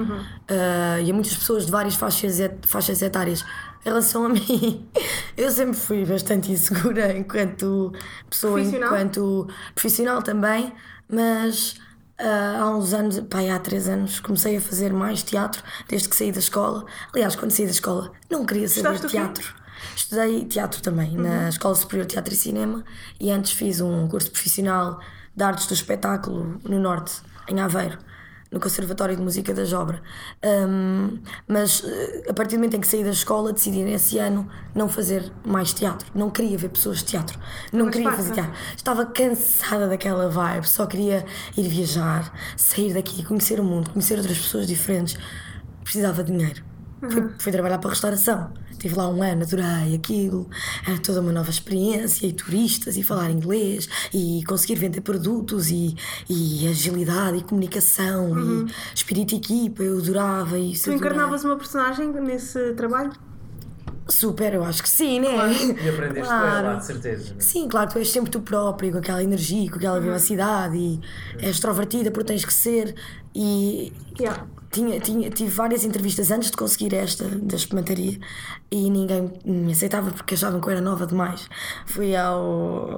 Eh, 0.48 1.02
e 1.04 1.10
a 1.10 1.14
muitas 1.14 1.34
pessoas 1.36 1.66
de 1.66 1.72
várias 1.72 1.94
faixas, 1.94 2.40
et- 2.40 2.66
faixas 2.66 3.00
etárias. 3.02 3.44
Em 3.84 3.88
relação 3.88 4.26
a 4.26 4.28
mim, 4.28 4.88
eu 5.36 5.50
sempre 5.50 5.74
fui 5.76 6.04
bastante 6.04 6.52
insegura 6.52 7.12
enquanto 7.18 7.92
pessoa, 8.30 8.54
Profissional? 8.54 8.88
enquanto 8.88 9.48
profissional 9.74 10.22
também, 10.22 10.72
mas 11.12 11.76
ah, 12.18 12.60
há 12.60 12.76
uns 12.76 12.94
anos, 12.94 13.20
pai, 13.20 13.50
há 13.50 13.58
três 13.58 13.86
anos, 13.88 14.18
comecei 14.18 14.56
a 14.56 14.60
fazer 14.60 14.92
mais 14.92 15.22
teatro 15.22 15.62
desde 15.88 16.08
que 16.08 16.16
saí 16.16 16.32
da 16.32 16.38
escola. 16.38 16.86
Aliás, 17.12 17.36
quando 17.36 17.50
saí 17.50 17.66
da 17.66 17.72
escola, 17.72 18.10
não 18.30 18.46
queria 18.46 18.68
saber 18.68 18.94
Estudaste 18.94 19.08
teatro. 19.08 19.54
Estudei 19.94 20.44
teatro 20.46 20.80
também, 20.80 21.16
na 21.16 21.48
Escola 21.48 21.74
Superior 21.74 22.06
de 22.06 22.12
Teatro 22.12 22.32
e 22.32 22.36
Cinema, 22.36 22.84
e 23.18 23.30
antes 23.30 23.52
fiz 23.52 23.80
um 23.80 24.06
curso 24.06 24.30
profissional 24.30 25.00
de 25.34 25.42
artes 25.42 25.66
do 25.66 25.74
espetáculo 25.74 26.60
no 26.64 26.78
Norte, 26.78 27.20
em 27.48 27.60
Aveiro, 27.60 27.98
no 28.52 28.60
Conservatório 28.60 29.16
de 29.16 29.22
Música 29.22 29.54
da 29.54 29.64
Jobra. 29.64 30.02
Hum, 30.44 31.18
mas 31.48 31.82
eh, 31.84 32.26
a 32.28 32.34
partir 32.34 32.56
do 32.56 32.58
momento 32.58 32.76
em 32.76 32.80
que 32.80 32.86
saí 32.86 33.02
da 33.02 33.10
escola, 33.10 33.52
decidi 33.52 33.82
nesse 33.82 34.18
ano 34.18 34.46
não 34.74 34.88
fazer 34.88 35.32
mais 35.44 35.72
teatro. 35.72 36.06
Não 36.14 36.30
queria 36.30 36.56
ver 36.58 36.68
pessoas 36.68 36.98
de 36.98 37.06
teatro. 37.06 37.38
Não 37.72 37.86
Mas 37.86 37.94
queria 37.94 38.10
passa. 38.10 38.22
fazer 38.22 38.34
teatro. 38.34 38.52
Estava 38.76 39.06
cansada 39.06 39.88
daquela 39.88 40.28
vibe, 40.28 40.68
só 40.68 40.86
queria 40.86 41.24
ir 41.56 41.66
viajar, 41.68 42.32
sair 42.56 42.92
daqui, 42.92 43.24
conhecer 43.24 43.58
o 43.58 43.64
mundo, 43.64 43.90
conhecer 43.90 44.18
outras 44.18 44.38
pessoas 44.38 44.66
diferentes. 44.66 45.16
Precisava 45.82 46.22
de 46.22 46.30
dinheiro. 46.30 46.62
Fui, 47.10 47.30
fui 47.38 47.52
trabalhar 47.52 47.78
para 47.78 47.88
a 47.88 47.92
restauração. 47.92 48.52
Estive 48.82 48.96
lá 48.96 49.08
um 49.08 49.22
ano, 49.22 49.44
adorei 49.44 49.94
aquilo. 49.94 50.50
Era 50.84 50.98
toda 50.98 51.20
uma 51.20 51.30
nova 51.30 51.48
experiência, 51.50 52.26
e 52.26 52.32
turistas, 52.32 52.96
e 52.96 53.02
falar 53.04 53.30
inglês, 53.30 53.88
e 54.12 54.42
conseguir 54.44 54.74
vender 54.74 55.02
produtos, 55.02 55.70
e, 55.70 55.94
e 56.28 56.66
agilidade, 56.66 57.38
e 57.38 57.42
comunicação, 57.44 58.36
e 58.36 58.66
espírito 58.92 59.28
de 59.28 59.36
equipa. 59.36 59.84
Eu 59.84 59.98
adorava 59.98 60.58
isso. 60.58 60.86
Tu 60.90 60.96
encarnavas 60.96 61.44
uma 61.44 61.56
personagem 61.56 62.08
nesse 62.12 62.72
trabalho? 62.72 63.12
Super, 64.08 64.54
eu 64.54 64.64
acho 64.64 64.82
que 64.82 64.88
sim, 64.88 65.20
né? 65.20 65.28
E 65.80 65.88
aprendeste 65.88 66.26
Claro. 66.26 66.66
lá, 66.66 66.74
de 66.74 66.84
certeza. 66.84 67.34
né? 67.34 67.40
Sim, 67.40 67.68
claro, 67.68 67.88
tu 67.88 67.98
és 68.00 68.10
sempre 68.10 68.32
tu 68.32 68.40
próprio, 68.40 68.90
com 68.90 68.98
aquela 68.98 69.22
energia, 69.22 69.70
com 69.70 69.76
aquela 69.76 70.00
vivacidade 70.00 70.76
e 70.76 71.00
és 71.38 71.50
extrovertida 71.50 72.10
porque 72.10 72.26
tens 72.26 72.44
que 72.44 72.52
ser. 72.52 72.96
E 73.32 73.92
Yeah. 74.20 74.44
Tinha, 74.72 74.98
tinha, 74.98 75.30
tive 75.30 75.50
várias 75.50 75.84
entrevistas 75.84 76.30
antes 76.30 76.50
de 76.50 76.56
conseguir 76.56 76.94
esta 76.94 77.28
da 77.28 77.56
espumataria 77.56 78.18
e 78.70 78.90
ninguém 78.90 79.30
me 79.44 79.70
aceitava 79.72 80.10
porque 80.10 80.34
achavam 80.34 80.60
que 80.60 80.66
eu 80.66 80.72
era 80.72 80.80
nova 80.80 81.06
demais. 81.06 81.48
Fui 81.86 82.16
ao. 82.16 82.88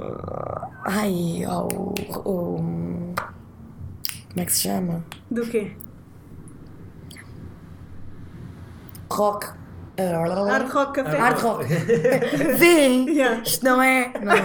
Ai, 0.84 1.44
ao. 1.44 1.68
ao- 2.14 2.24
como 2.24 3.14
é 4.36 4.44
que 4.44 4.52
se 4.52 4.62
chama? 4.62 5.04
Do 5.30 5.46
quê? 5.46 5.72
Rock. 9.10 9.46
Hard 9.96 10.70
Rock 10.72 10.92
Café? 10.94 11.16
Hard 11.16 11.38
rock. 11.40 11.64
Vem! 12.58 13.08
Yeah. 13.10 13.42
Isto 13.44 13.64
não 13.64 13.80
é. 13.80 14.12
Não. 14.20 14.34
Mas 14.34 14.40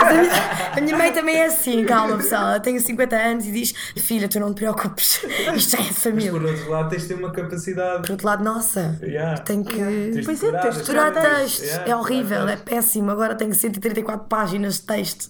A, 0.00 0.12
minha, 0.12 0.72
a 0.76 0.80
minha 0.80 0.96
mãe 0.96 1.12
também 1.12 1.36
é 1.36 1.46
assim, 1.46 1.84
calma 1.84 2.16
pessoal. 2.18 2.48
Ela 2.50 2.60
tem 2.60 2.78
50 2.78 3.16
anos 3.16 3.46
e 3.46 3.50
diz: 3.50 3.74
Filha, 3.96 4.28
tu 4.28 4.38
não 4.38 4.52
te 4.54 4.58
preocupes, 4.58 5.24
isto 5.56 5.72
já 5.72 5.78
é 5.78 5.82
de 5.82 5.88
Mas 5.88 6.02
família. 6.02 6.30
por 6.32 6.44
outro 6.44 6.70
lado 6.70 6.88
tens 6.90 7.02
de 7.02 7.08
ter 7.08 7.14
uma 7.14 7.32
capacidade. 7.32 8.02
Por 8.02 8.10
outro 8.12 8.26
lado, 8.26 8.44
nossa, 8.44 8.98
Yeah. 9.02 9.40
tenho 9.42 9.64
que. 9.64 9.76
De 9.76 10.22
Pois 10.24 10.42
é, 10.42 10.50
coisas. 10.50 10.76
textos 10.76 11.62
Yeah, 11.64 11.90
é 11.90 11.96
horrível, 11.96 12.48
é 12.48 12.56
péssimo. 12.56 13.10
Agora 13.10 13.34
tenho 13.34 13.54
134 13.54 14.26
páginas 14.28 14.74
de 14.76 14.82
texto 14.82 15.28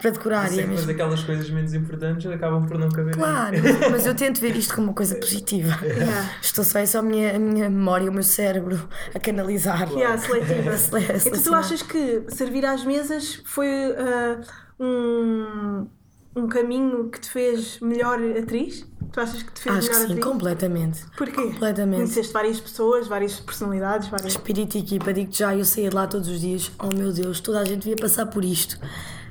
para 0.00 0.10
decorar 0.10 0.52
e 0.52 0.60
é 0.60 0.66
mas 0.66 0.86
aquelas 0.88 1.22
coisas 1.22 1.48
menos 1.48 1.72
importantes 1.72 2.30
acabam 2.30 2.66
por 2.66 2.78
não 2.78 2.88
caber 2.90 3.14
aí. 3.14 3.18
Claro, 3.20 3.56
mas 3.90 4.04
eu 4.04 4.14
tento 4.14 4.40
ver 4.40 4.54
isto 4.54 4.74
como 4.74 4.88
uma 4.88 4.94
coisa 4.94 5.14
positiva. 5.16 5.74
Yeah. 5.86 6.30
Estou 6.42 6.62
só, 6.64 6.78
é 6.78 6.86
só 6.86 6.98
a 6.98 7.02
minha, 7.02 7.34
a 7.36 7.38
minha 7.38 7.70
memória, 7.70 8.10
o 8.10 8.12
meu 8.12 8.22
cérebro 8.22 8.88
a 9.14 9.18
canalizar. 9.18 9.90
Yeah, 9.90 10.18
seletiva. 10.18 10.70
A 10.72 10.76
sele- 10.78 11.12
a 11.12 11.16
Então 11.16 11.42
tu 11.42 11.54
achas 11.54 11.82
que 11.82 12.24
servir 12.28 12.66
às 12.66 12.84
mesas 12.84 13.40
foi 13.44 13.68
ah, 13.96 14.40
um, 14.78 15.86
um 16.34 16.46
caminho 16.48 17.08
que 17.08 17.20
te 17.20 17.30
fez 17.30 17.80
melhor 17.80 18.18
atriz? 18.38 18.86
Tu 19.12 19.20
achas 19.20 19.42
que 19.42 19.52
te 19.52 19.60
fez 19.62 19.76
Acho 19.76 19.86
que 19.88 19.94
melhor 19.94 20.06
sim, 20.06 20.12
atriz? 20.12 20.24
completamente. 20.26 21.06
Porquê? 21.16 21.32
Completamente. 21.42 22.00
Conheceste 22.00 22.32
várias 22.32 22.60
pessoas, 22.60 23.08
várias 23.08 23.40
personalidades, 23.40 24.08
várias. 24.08 24.32
Espírito 24.32 24.76
e 24.76 24.80
equipa, 24.80 25.12
digo-te 25.12 25.38
já, 25.38 25.54
eu 25.54 25.64
saía 25.64 25.88
de 25.88 25.94
lá 25.96 26.06
todos 26.06 26.28
os 26.28 26.40
dias. 26.40 26.70
Oh 26.78 26.94
meu 26.94 27.12
Deus, 27.12 27.40
toda 27.40 27.60
a 27.60 27.64
gente 27.64 27.80
devia 27.84 27.96
passar 27.96 28.26
por 28.26 28.44
isto. 28.44 28.78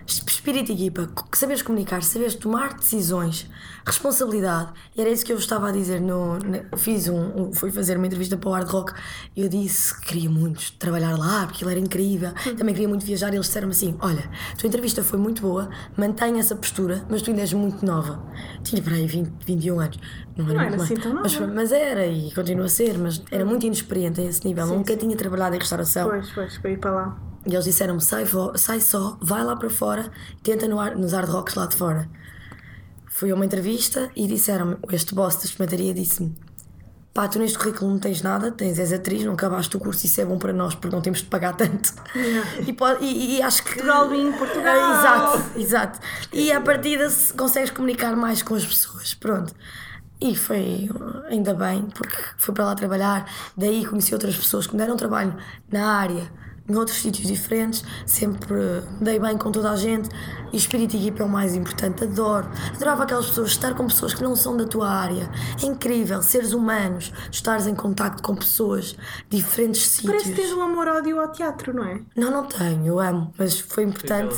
Espírito 0.07 0.71
e 0.71 0.75
equipa, 0.75 1.09
saberes 1.33 1.63
comunicar, 1.63 2.03
saberes 2.03 2.35
tomar 2.35 2.75
decisões, 2.75 3.49
responsabilidade. 3.85 4.71
E 4.95 5.01
era 5.01 5.09
isso 5.09 5.25
que 5.25 5.33
eu 5.33 5.37
estava 5.37 5.69
a 5.69 5.71
dizer. 5.71 5.99
No, 5.99 6.37
ne- 6.37 6.65
fiz 6.77 7.07
um, 7.07 7.17
um- 7.47 7.53
fui 7.53 7.71
fazer 7.71 7.97
uma 7.97 8.05
entrevista 8.05 8.37
para 8.37 8.49
o 8.49 8.53
Hard 8.53 8.69
Rock 8.69 8.93
e 9.35 9.41
eu 9.41 9.49
disse 9.49 9.99
que 10.01 10.07
queria 10.09 10.29
muito 10.29 10.73
trabalhar 10.73 11.17
lá, 11.17 11.47
porque 11.47 11.63
ele 11.63 11.71
era 11.71 11.79
incrível. 11.79 12.31
Também 12.57 12.75
queria 12.75 12.87
muito 12.87 13.03
viajar 13.05 13.33
e 13.33 13.37
eles 13.37 13.47
disseram-me 13.47 13.71
assim: 13.71 13.95
Olha, 13.99 14.29
a 14.53 14.55
tua 14.55 14.67
entrevista 14.67 15.03
foi 15.03 15.17
muito 15.17 15.41
boa, 15.41 15.69
mantém 15.97 16.37
essa 16.39 16.55
postura, 16.55 17.03
mas 17.09 17.21
tu 17.23 17.31
ainda 17.31 17.41
és 17.41 17.53
muito 17.53 17.83
nova. 17.85 18.23
Tinha 18.63 18.81
para 18.83 18.93
aí 18.93 19.07
20, 19.07 19.31
21 19.45 19.79
anos. 19.79 19.99
Não 20.37 20.45
era, 20.45 20.53
Não 20.53 20.61
era 20.61 20.69
mais. 20.77 20.81
assim 20.83 20.95
tão 20.95 21.13
nova. 21.13 21.21
Mas, 21.27 21.39
mas 21.53 21.71
era 21.71 22.05
e 22.05 22.31
continua 22.33 22.65
a 22.65 22.69
ser, 22.69 22.97
mas 22.99 23.23
era 23.31 23.43
muito 23.45 23.65
inexperiente 23.65 24.21
a 24.21 24.23
esse 24.25 24.45
nível. 24.45 24.67
Nunca 24.67 24.95
tinha 24.95 25.15
trabalhado 25.15 25.55
em 25.55 25.59
restauração. 25.59 26.09
Pois, 26.09 26.29
pois, 26.31 26.57
para 26.59 26.69
ir 26.71 26.77
para 26.79 26.91
lá. 26.91 27.17
E 27.45 27.53
eles 27.53 27.65
disseram-me: 27.65 28.01
sai, 28.01 28.25
sai 28.55 28.81
só, 28.81 29.17
vai 29.21 29.43
lá 29.43 29.55
para 29.55 29.69
fora, 29.69 30.11
tenta 30.43 30.67
no 30.67 30.79
ar- 30.79 30.95
nos 30.95 31.13
hard 31.13 31.29
rocks 31.29 31.55
lá 31.55 31.65
de 31.67 31.75
fora. 31.75 32.09
Fui 33.07 33.31
a 33.31 33.35
uma 33.35 33.45
entrevista 33.45 34.09
e 34.15 34.27
disseram-me: 34.27 34.77
este 34.91 35.13
boss 35.15 35.35
da 35.37 35.43
espumataria 35.45 35.93
disse-me: 35.93 36.35
pá, 37.13 37.27
tu 37.27 37.39
neste 37.39 37.57
currículo 37.57 37.91
não 37.91 37.99
tens 37.99 38.21
nada, 38.21 38.51
tens, 38.51 38.77
és 38.79 38.91
atriz, 38.91 39.23
não 39.23 39.33
acabaste 39.33 39.77
o 39.77 39.79
curso, 39.79 40.05
isso 40.05 40.19
é 40.19 40.25
bom 40.25 40.37
para 40.37 40.51
nós 40.51 40.75
porque 40.75 40.93
não 40.95 41.01
temos 41.01 41.19
de 41.19 41.25
pagar 41.25 41.55
tanto. 41.55 41.93
E, 42.67 42.73
pode- 42.73 43.05
e- 43.05 43.37
e 43.37 43.41
acho 43.41 43.63
que. 43.63 43.75
Portugal 43.75 44.09
vim, 44.09 44.31
Portugal! 44.33 44.75
Ah, 44.75 44.99
Exato, 44.99 45.59
exato. 45.59 45.99
E 46.33 46.51
à 46.51 46.59
partida 46.59 47.09
se 47.09 47.33
consegues 47.33 47.69
comunicar 47.69 48.15
mais 48.15 48.41
com 48.41 48.55
as 48.55 48.65
pessoas. 48.65 49.13
Pronto. 49.13 49.53
E 50.19 50.33
foi 50.35 50.89
ainda 51.29 51.53
bem, 51.53 51.83
porque 51.93 52.15
fui 52.37 52.53
para 52.53 52.65
lá 52.65 52.73
trabalhar, 52.75 53.29
daí 53.55 53.85
conheci 53.85 54.13
outras 54.13 54.35
pessoas 54.35 54.65
que 54.65 54.73
me 54.73 54.79
deram 54.79 54.95
trabalho 54.95 55.35
na 55.69 55.87
área, 55.93 56.31
em 56.67 56.75
outros 56.75 56.97
sítios 56.97 57.27
diferentes, 57.27 57.83
sempre 58.05 58.55
dei 58.99 59.19
bem 59.19 59.37
com 59.37 59.51
toda 59.51 59.71
a 59.71 59.75
gente 59.75 60.09
e 60.51 60.55
o 60.55 60.57
espírito 60.57 60.91
de 60.91 60.97
equipa 60.97 61.23
é 61.23 61.25
o 61.25 61.29
mais 61.29 61.55
importante, 61.55 62.03
adoro. 62.03 62.49
Adorava 62.73 63.03
aquelas 63.03 63.27
pessoas, 63.27 63.51
estar 63.51 63.75
com 63.75 63.87
pessoas 63.87 64.13
que 64.13 64.23
não 64.23 64.35
são 64.35 64.57
da 64.57 64.65
tua 64.65 64.89
área. 64.89 65.29
É 65.61 65.65
incrível, 65.65 66.21
seres 66.21 66.53
humanos, 66.53 67.11
estares 67.31 67.67
em 67.67 67.75
contacto 67.75 68.23
com 68.23 68.35
pessoas 68.35 68.95
de 69.29 69.37
diferentes 69.37 69.81
sítios. 69.81 70.11
Parece 70.11 70.29
que 70.29 70.41
tens 70.41 70.53
um 70.53 70.61
amor-ódio 70.61 71.19
ao 71.19 71.31
teatro, 71.31 71.73
não 71.73 71.83
é? 71.83 72.01
Não, 72.15 72.31
não 72.31 72.45
tenho, 72.45 72.85
eu 72.85 72.99
amo, 72.99 73.31
mas 73.37 73.59
foi 73.59 73.83
importante, 73.83 74.35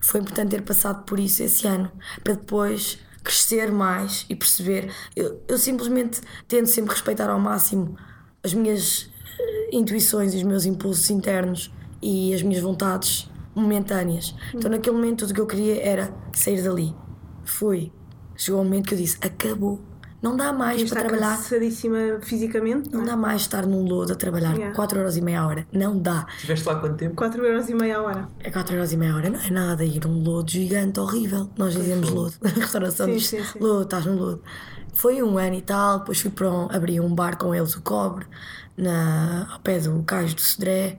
foi 0.00 0.20
importante 0.20 0.50
ter 0.50 0.62
passado 0.62 1.04
por 1.04 1.20
isso 1.20 1.42
esse 1.42 1.66
ano, 1.66 1.90
para 2.24 2.34
depois 2.34 2.98
crescer 3.22 3.70
mais 3.70 4.24
e 4.28 4.34
perceber. 4.34 4.90
Eu, 5.14 5.42
eu 5.46 5.58
simplesmente 5.58 6.20
tento 6.48 6.66
sempre 6.66 6.92
respeitar 6.92 7.28
ao 7.28 7.38
máximo 7.38 7.96
as 8.42 8.54
minhas 8.54 9.10
intuições 9.72 10.34
e 10.34 10.38
os 10.38 10.42
meus 10.42 10.64
impulsos 10.64 11.08
internos 11.10 11.72
e 12.02 12.32
as 12.34 12.42
minhas 12.42 12.62
vontades 12.62 13.28
momentâneas. 13.54 14.34
Então, 14.54 14.70
naquele 14.70 14.96
momento, 14.96 15.20
tudo 15.20 15.30
o 15.30 15.34
que 15.34 15.40
eu 15.40 15.46
queria 15.46 15.82
era 15.82 16.12
sair 16.32 16.62
dali. 16.62 16.94
Fui. 17.44 17.90
Chegou 18.36 18.60
um 18.60 18.64
momento 18.64 18.86
que 18.88 18.94
eu 18.94 18.98
disse: 18.98 19.16
acabou. 19.20 19.80
Não 20.20 20.36
dá 20.36 20.52
mais 20.52 20.82
para 20.90 21.02
trabalhar. 21.04 21.36
cansadíssima 21.36 21.98
fisicamente, 22.22 22.90
não 22.90 22.98
Não 22.98 23.06
é? 23.06 23.10
dá 23.10 23.16
mais 23.16 23.40
estar 23.42 23.64
num 23.64 23.84
lodo 23.84 24.12
a 24.12 24.16
trabalhar 24.16 24.52
Yeah. 24.56 24.74
4 24.74 24.98
horas 24.98 25.16
e 25.16 25.20
meia 25.20 25.46
hora. 25.46 25.64
Não 25.72 25.96
dá. 25.96 26.26
Estiveste 26.34 26.66
lá 26.66 26.74
quanto 26.74 26.96
tempo? 26.96 27.14
4 27.14 27.44
euros 27.46 27.68
e 27.68 27.74
meia 27.74 28.02
hora. 28.02 28.28
É 28.40 28.50
4 28.50 28.74
euros 28.74 28.92
e 28.92 28.96
meia 28.96 29.14
hora, 29.14 29.30
não 29.30 29.38
é 29.38 29.48
nada. 29.48 29.84
Ir 29.84 30.04
num 30.04 30.20
lodo 30.24 30.50
gigante, 30.50 30.98
horrível. 30.98 31.48
Nós 31.56 31.72
dizemos 31.74 32.10
lodo. 32.10 32.34
A 32.44 32.48
restauração 32.48 33.06
Sim, 33.06 33.12
diz 33.12 33.28
sim, 33.28 33.44
sim. 33.44 33.58
lodo, 33.60 33.82
estás 33.82 34.06
no 34.06 34.16
lodo. 34.16 34.42
Foi 34.98 35.22
um 35.22 35.38
ano 35.38 35.54
e 35.54 35.62
tal, 35.62 36.00
depois 36.00 36.20
fui 36.20 36.28
para 36.28 36.50
um, 36.50 36.68
abri 36.72 36.98
um 36.98 37.14
bar 37.14 37.38
com 37.38 37.54
eles, 37.54 37.76
o 37.76 37.82
Cobre, 37.82 38.26
na, 38.76 39.46
ao 39.48 39.60
pé 39.60 39.78
do 39.78 40.02
Cais 40.02 40.34
do 40.34 40.40
Cedré. 40.40 40.98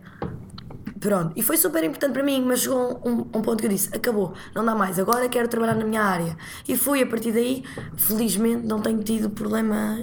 Pronto, 1.01 1.33
e 1.35 1.43
foi 1.43 1.57
super 1.57 1.83
importante 1.83 2.13
para 2.13 2.23
mim, 2.23 2.41
mas 2.47 2.61
chegou 2.61 3.01
um, 3.05 3.19
um 3.19 3.41
ponto 3.41 3.57
que 3.57 3.65
eu 3.65 3.69
disse: 3.69 3.93
acabou, 3.93 4.33
não 4.55 4.63
dá 4.63 4.73
mais, 4.73 4.97
agora 4.97 5.27
quero 5.27 5.49
trabalhar 5.49 5.75
na 5.75 5.83
minha 5.83 6.01
área. 6.01 6.37
E 6.65 6.77
fui, 6.77 7.03
a 7.03 7.07
partir 7.07 7.33
daí, 7.33 7.65
felizmente, 7.97 8.65
não 8.65 8.79
tenho 8.79 9.03
tido 9.03 9.29
problema 9.31 10.01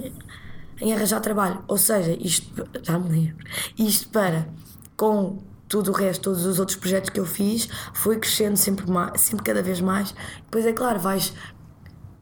em 0.79 0.93
arranjar 0.93 1.19
trabalho. 1.19 1.63
Ou 1.67 1.79
seja, 1.79 2.15
isto, 2.21 2.69
já 2.83 2.99
me 2.99 3.09
lembro, 3.09 3.43
isto 3.79 4.09
para, 4.09 4.47
com 4.95 5.39
tudo 5.67 5.89
o 5.89 5.93
resto, 5.95 6.21
todos 6.21 6.45
os 6.45 6.59
outros 6.59 6.77
projetos 6.77 7.09
que 7.09 7.19
eu 7.19 7.25
fiz, 7.25 7.67
foi 7.95 8.19
crescendo 8.19 8.57
sempre, 8.57 8.87
mais, 8.87 9.19
sempre 9.21 9.43
cada 9.43 9.63
vez 9.63 9.81
mais. 9.81 10.13
Depois 10.43 10.67
é 10.67 10.71
claro, 10.71 10.99
vais, 10.99 11.33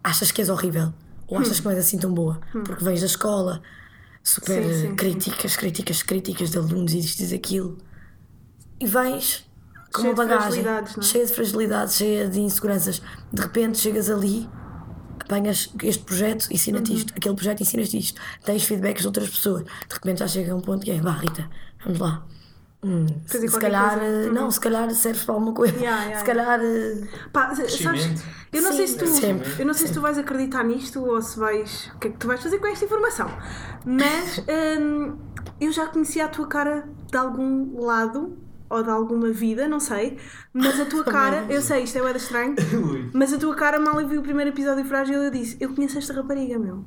achas 0.01 0.31
que 0.31 0.39
és 0.39 0.47
horrível, 0.47 0.93
ou 1.27 1.37
achas 1.37 1.59
que 1.59 1.65
não 1.65 1.71
és 1.71 1.79
assim 1.79 1.97
tão 1.97 2.13
boa, 2.13 2.39
porque 2.63 2.83
vens 2.83 2.99
da 3.01 3.05
escola, 3.07 3.61
super 4.23 4.63
Sim, 4.63 4.73
sim, 4.73 4.81
sim. 4.89 4.95
críticas, 4.95 5.55
críticas, 5.55 6.03
críticas 6.03 6.51
de 6.51 6.57
alunos 6.57 6.93
e 6.93 6.99
e 7.31 7.35
aquilo, 7.35 7.77
e 8.79 8.85
vens 8.85 9.45
com 9.93 10.01
Cheia 10.01 10.13
uma 10.13 10.25
de 10.25 10.29
bagagem 10.29 10.63
não 10.97 11.03
é? 11.03 11.05
cheia 11.05 11.25
de 11.25 11.33
fragilidades, 11.33 11.95
cheia 11.95 12.29
de 12.29 12.39
inseguranças. 12.39 13.01
De 13.31 13.41
repente 13.41 13.77
chegas 13.77 14.09
ali, 14.09 14.49
apanhas 15.19 15.69
este 15.83 16.03
projeto, 16.03 16.47
ensina-te 16.51 16.91
Uhum. 16.91 16.97
isto, 16.97 17.13
aquele 17.15 17.35
projeto 17.35 17.61
ensina-te 17.61 17.97
isto, 17.97 18.21
tens 18.43 18.63
feedbacks 18.63 19.01
de 19.01 19.07
outras 19.07 19.29
pessoas. 19.29 19.63
De 19.63 19.93
repente 19.93 20.19
já 20.19 20.27
chega 20.27 20.51
a 20.51 20.55
um 20.55 20.61
ponto 20.61 20.83
que 20.83 20.91
é, 20.91 20.99
vá 21.01 21.11
Rita, 21.11 21.49
vamos 21.83 21.99
lá. 21.99 22.25
Hum, 22.85 23.07
Fazer 23.25 23.47
se 23.47 23.51
qualquer 23.51 23.71
calhar, 23.71 23.97
coisa. 23.97 24.03
eh, 24.03 24.29
não, 24.29 24.51
se 24.51 24.59
calhar 24.59 24.89
serve 24.93 25.25
para 25.25 25.33
alguma 25.35 25.53
coisa. 25.53 25.73
Yeah, 25.75 26.03
yeah, 26.05 26.19
se 26.19 26.23
calhar. 26.23 26.59
eh, 26.61 27.07
Pá, 27.33 27.53
sabes, 27.55 28.13
eu 28.53 28.61
não 28.61 28.71
sei 28.71 28.85
Sim, 28.85 28.87
se 28.87 28.97
tu, 28.97 29.05
sempre, 29.07 29.49
eu 29.59 29.65
não 29.65 29.73
sei 29.73 29.87
se 29.87 29.93
tu 29.93 30.01
vais 30.01 30.17
acreditar 30.17 30.63
nisto 30.63 31.03
ou 31.03 31.21
se 31.21 31.37
vais, 31.39 31.91
o 31.95 31.99
que 31.99 32.07
é 32.07 32.11
que 32.11 32.17
tu 32.17 32.27
vais 32.27 32.41
fazer 32.41 32.59
com 32.59 32.67
esta 32.67 32.85
informação. 32.85 33.27
Mas 33.85 34.39
hum, 34.79 35.17
eu 35.59 35.71
já 35.71 35.87
conhecia 35.87 36.25
a 36.25 36.27
tua 36.27 36.47
cara 36.47 36.87
de 37.11 37.17
algum 37.17 37.79
lado 37.83 38.37
ou 38.69 38.83
de 38.83 38.89
alguma 38.89 39.29
vida, 39.31 39.67
não 39.67 39.79
sei, 39.79 40.19
mas 40.53 40.79
a 40.79 40.85
tua 40.85 41.03
cara, 41.07 41.45
eu 41.49 41.61
sei, 41.61 41.83
isto 41.83 41.97
é 41.97 42.01
bué 42.01 42.15
estranho, 42.15 42.55
mas 43.13 43.33
a 43.33 43.37
tua 43.37 43.55
cara 43.55 43.79
mal 43.79 43.99
eu 44.01 44.07
vi 44.07 44.17
o 44.17 44.23
primeiro 44.23 44.51
episódio 44.51 44.83
de 44.83 44.89
Frágil 44.89 45.21
eu 45.23 45.31
disse, 45.31 45.57
eu 45.59 45.73
conheço 45.73 45.97
esta 45.97 46.13
rapariga, 46.13 46.57
meu. 46.59 46.85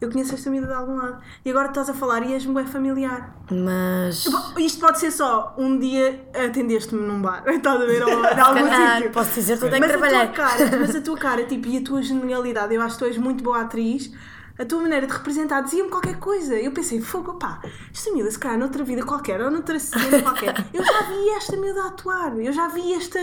Eu 0.00 0.10
conheço 0.10 0.34
esta 0.34 0.50
miúda 0.50 0.66
de 0.66 0.74
algum 0.74 0.96
lado. 0.96 1.18
E 1.44 1.50
agora 1.50 1.68
estás 1.68 1.88
a 1.88 1.94
falar 1.94 2.22
e 2.22 2.34
és-me 2.34 2.52
bué 2.52 2.64
familiar. 2.66 3.34
Mas. 3.50 4.24
Tipo, 4.24 4.60
Isto 4.60 4.80
pode 4.80 4.98
ser 5.00 5.10
só 5.10 5.54
um 5.56 5.78
dia 5.78 6.22
atendeste-me 6.34 7.00
num 7.00 7.22
bar, 7.22 7.42
estás 7.48 7.80
a 7.80 7.84
ver? 7.84 8.02
Ou 8.02 8.20
de 8.34 8.40
algum 8.40 8.66
sítio. 8.94 9.10
posso 9.12 9.34
dizer, 9.34 9.58
tu 9.58 9.70
tens 9.70 9.74
que 9.74 9.80
Mas 9.80 9.90
a 9.90 9.98
tua 9.98 10.08
trabalhar. 10.08 10.32
cara, 10.32 10.76
mas 10.78 10.94
a 10.96 11.00
tua 11.00 11.16
cara, 11.16 11.44
tipo, 11.44 11.66
e 11.68 11.78
a 11.78 11.82
tua 11.82 12.02
genialidade, 12.02 12.74
eu 12.74 12.82
acho 12.82 12.96
que 12.98 13.04
tu 13.04 13.08
és 13.08 13.16
muito 13.16 13.42
boa 13.42 13.62
atriz. 13.62 14.12
A 14.58 14.64
tua 14.64 14.80
maneira 14.80 15.06
de 15.06 15.12
representar 15.12 15.60
dizia-me 15.62 15.90
qualquer 15.90 16.16
coisa. 16.18 16.54
Eu 16.54 16.72
pensei, 16.72 16.98
fogo, 17.00 17.34
pá, 17.34 17.60
esta 17.92 18.10
miúda, 18.12 18.30
se 18.30 18.38
calhar, 18.38 18.58
noutra 18.58 18.82
vida 18.84 19.02
qualquer, 19.04 19.38
ou 19.42 19.50
noutra 19.50 19.78
cena 19.78 20.22
qualquer, 20.22 20.54
eu 20.72 20.82
já 20.82 21.02
vi 21.02 21.28
esta 21.36 21.56
miúda 21.58 21.82
a 21.82 21.86
atuar, 21.88 22.38
eu 22.38 22.52
já 22.52 22.68
vi 22.68 22.94
esta. 22.94 23.18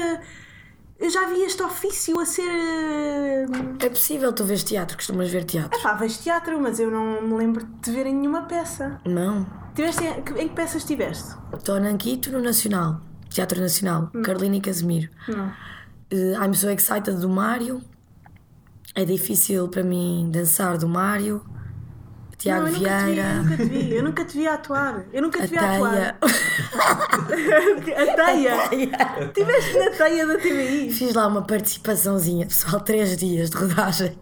Eu 1.00 1.09
já 1.09 1.27
vi 1.27 1.43
este 1.43 1.62
ofício 1.62 2.19
a 2.19 2.25
ser. 2.25 2.47
eh, 2.47 3.45
É 3.85 3.89
possível 3.89 4.31
tu 4.31 4.43
vês 4.45 4.63
teatro, 4.63 4.95
costumas 4.95 5.29
ver 5.29 5.43
teatro? 5.43 5.81
Pá, 5.81 5.93
vejo 5.93 6.19
teatro, 6.19 6.59
mas 6.62 6.79
eu 6.79 6.89
não 6.89 7.21
me 7.21 7.33
lembro 7.35 7.65
de 7.81 7.91
ver 7.91 8.05
em 8.05 8.15
nenhuma 8.15 8.43
peça. 8.43 9.00
Não. 9.05 9.45
Tiveste, 9.75 10.03
em 10.03 10.41
em 10.43 10.47
que 10.50 10.55
peças 10.55 10.77
estiveste? 10.77 11.35
Estou 11.53 11.79
na 11.79 11.89
Anquito 11.89 12.31
no 12.31 12.39
Nacional, 12.41 13.01
Teatro 13.29 13.59
Nacional, 13.59 14.12
Carolina 14.23 14.55
e 14.57 14.62
Casemiro. 14.62 15.09
Não. 15.27 15.47
Uh, 16.13 16.43
I'm 16.43 16.53
so 16.53 16.69
excited 16.69 17.17
do 17.19 17.27
Mário. 17.27 17.81
É 18.95 19.03
difícil 19.03 19.67
para 19.69 19.83
mim 19.83 20.29
dançar 20.31 20.77
do 20.77 20.88
Mário. 20.88 21.43
Tiago 22.43 22.62
não, 22.62 22.67
eu 22.67 22.73
nunca 22.73 22.89
te 22.97 23.03
vi, 23.05 23.09
eu 23.09 23.13
Vieira. 23.15 23.33
nunca 23.43 23.55
te 23.57 23.63
vi, 23.65 23.95
eu 23.95 24.03
nunca 24.03 24.25
te 24.25 24.38
vi 24.38 24.47
atuar. 24.47 25.05
Eu 25.13 25.21
nunca 25.21 25.39
A 25.43 25.47
te 25.47 25.50
vi 25.51 25.57
atuar. 25.57 26.17
teia. 28.15 28.63
a 28.63 28.67
teia. 28.69 29.31
Tiveste 29.33 29.77
na 29.79 29.89
teia 29.91 30.27
da 30.27 30.38
TVI. 30.38 30.91
Fiz 30.91 31.13
lá 31.13 31.27
uma 31.27 31.41
participaçãozinha, 31.43 32.45
pessoal, 32.45 32.81
três 32.81 33.15
dias 33.17 33.50
de 33.50 33.57
rodagem. 33.57 34.17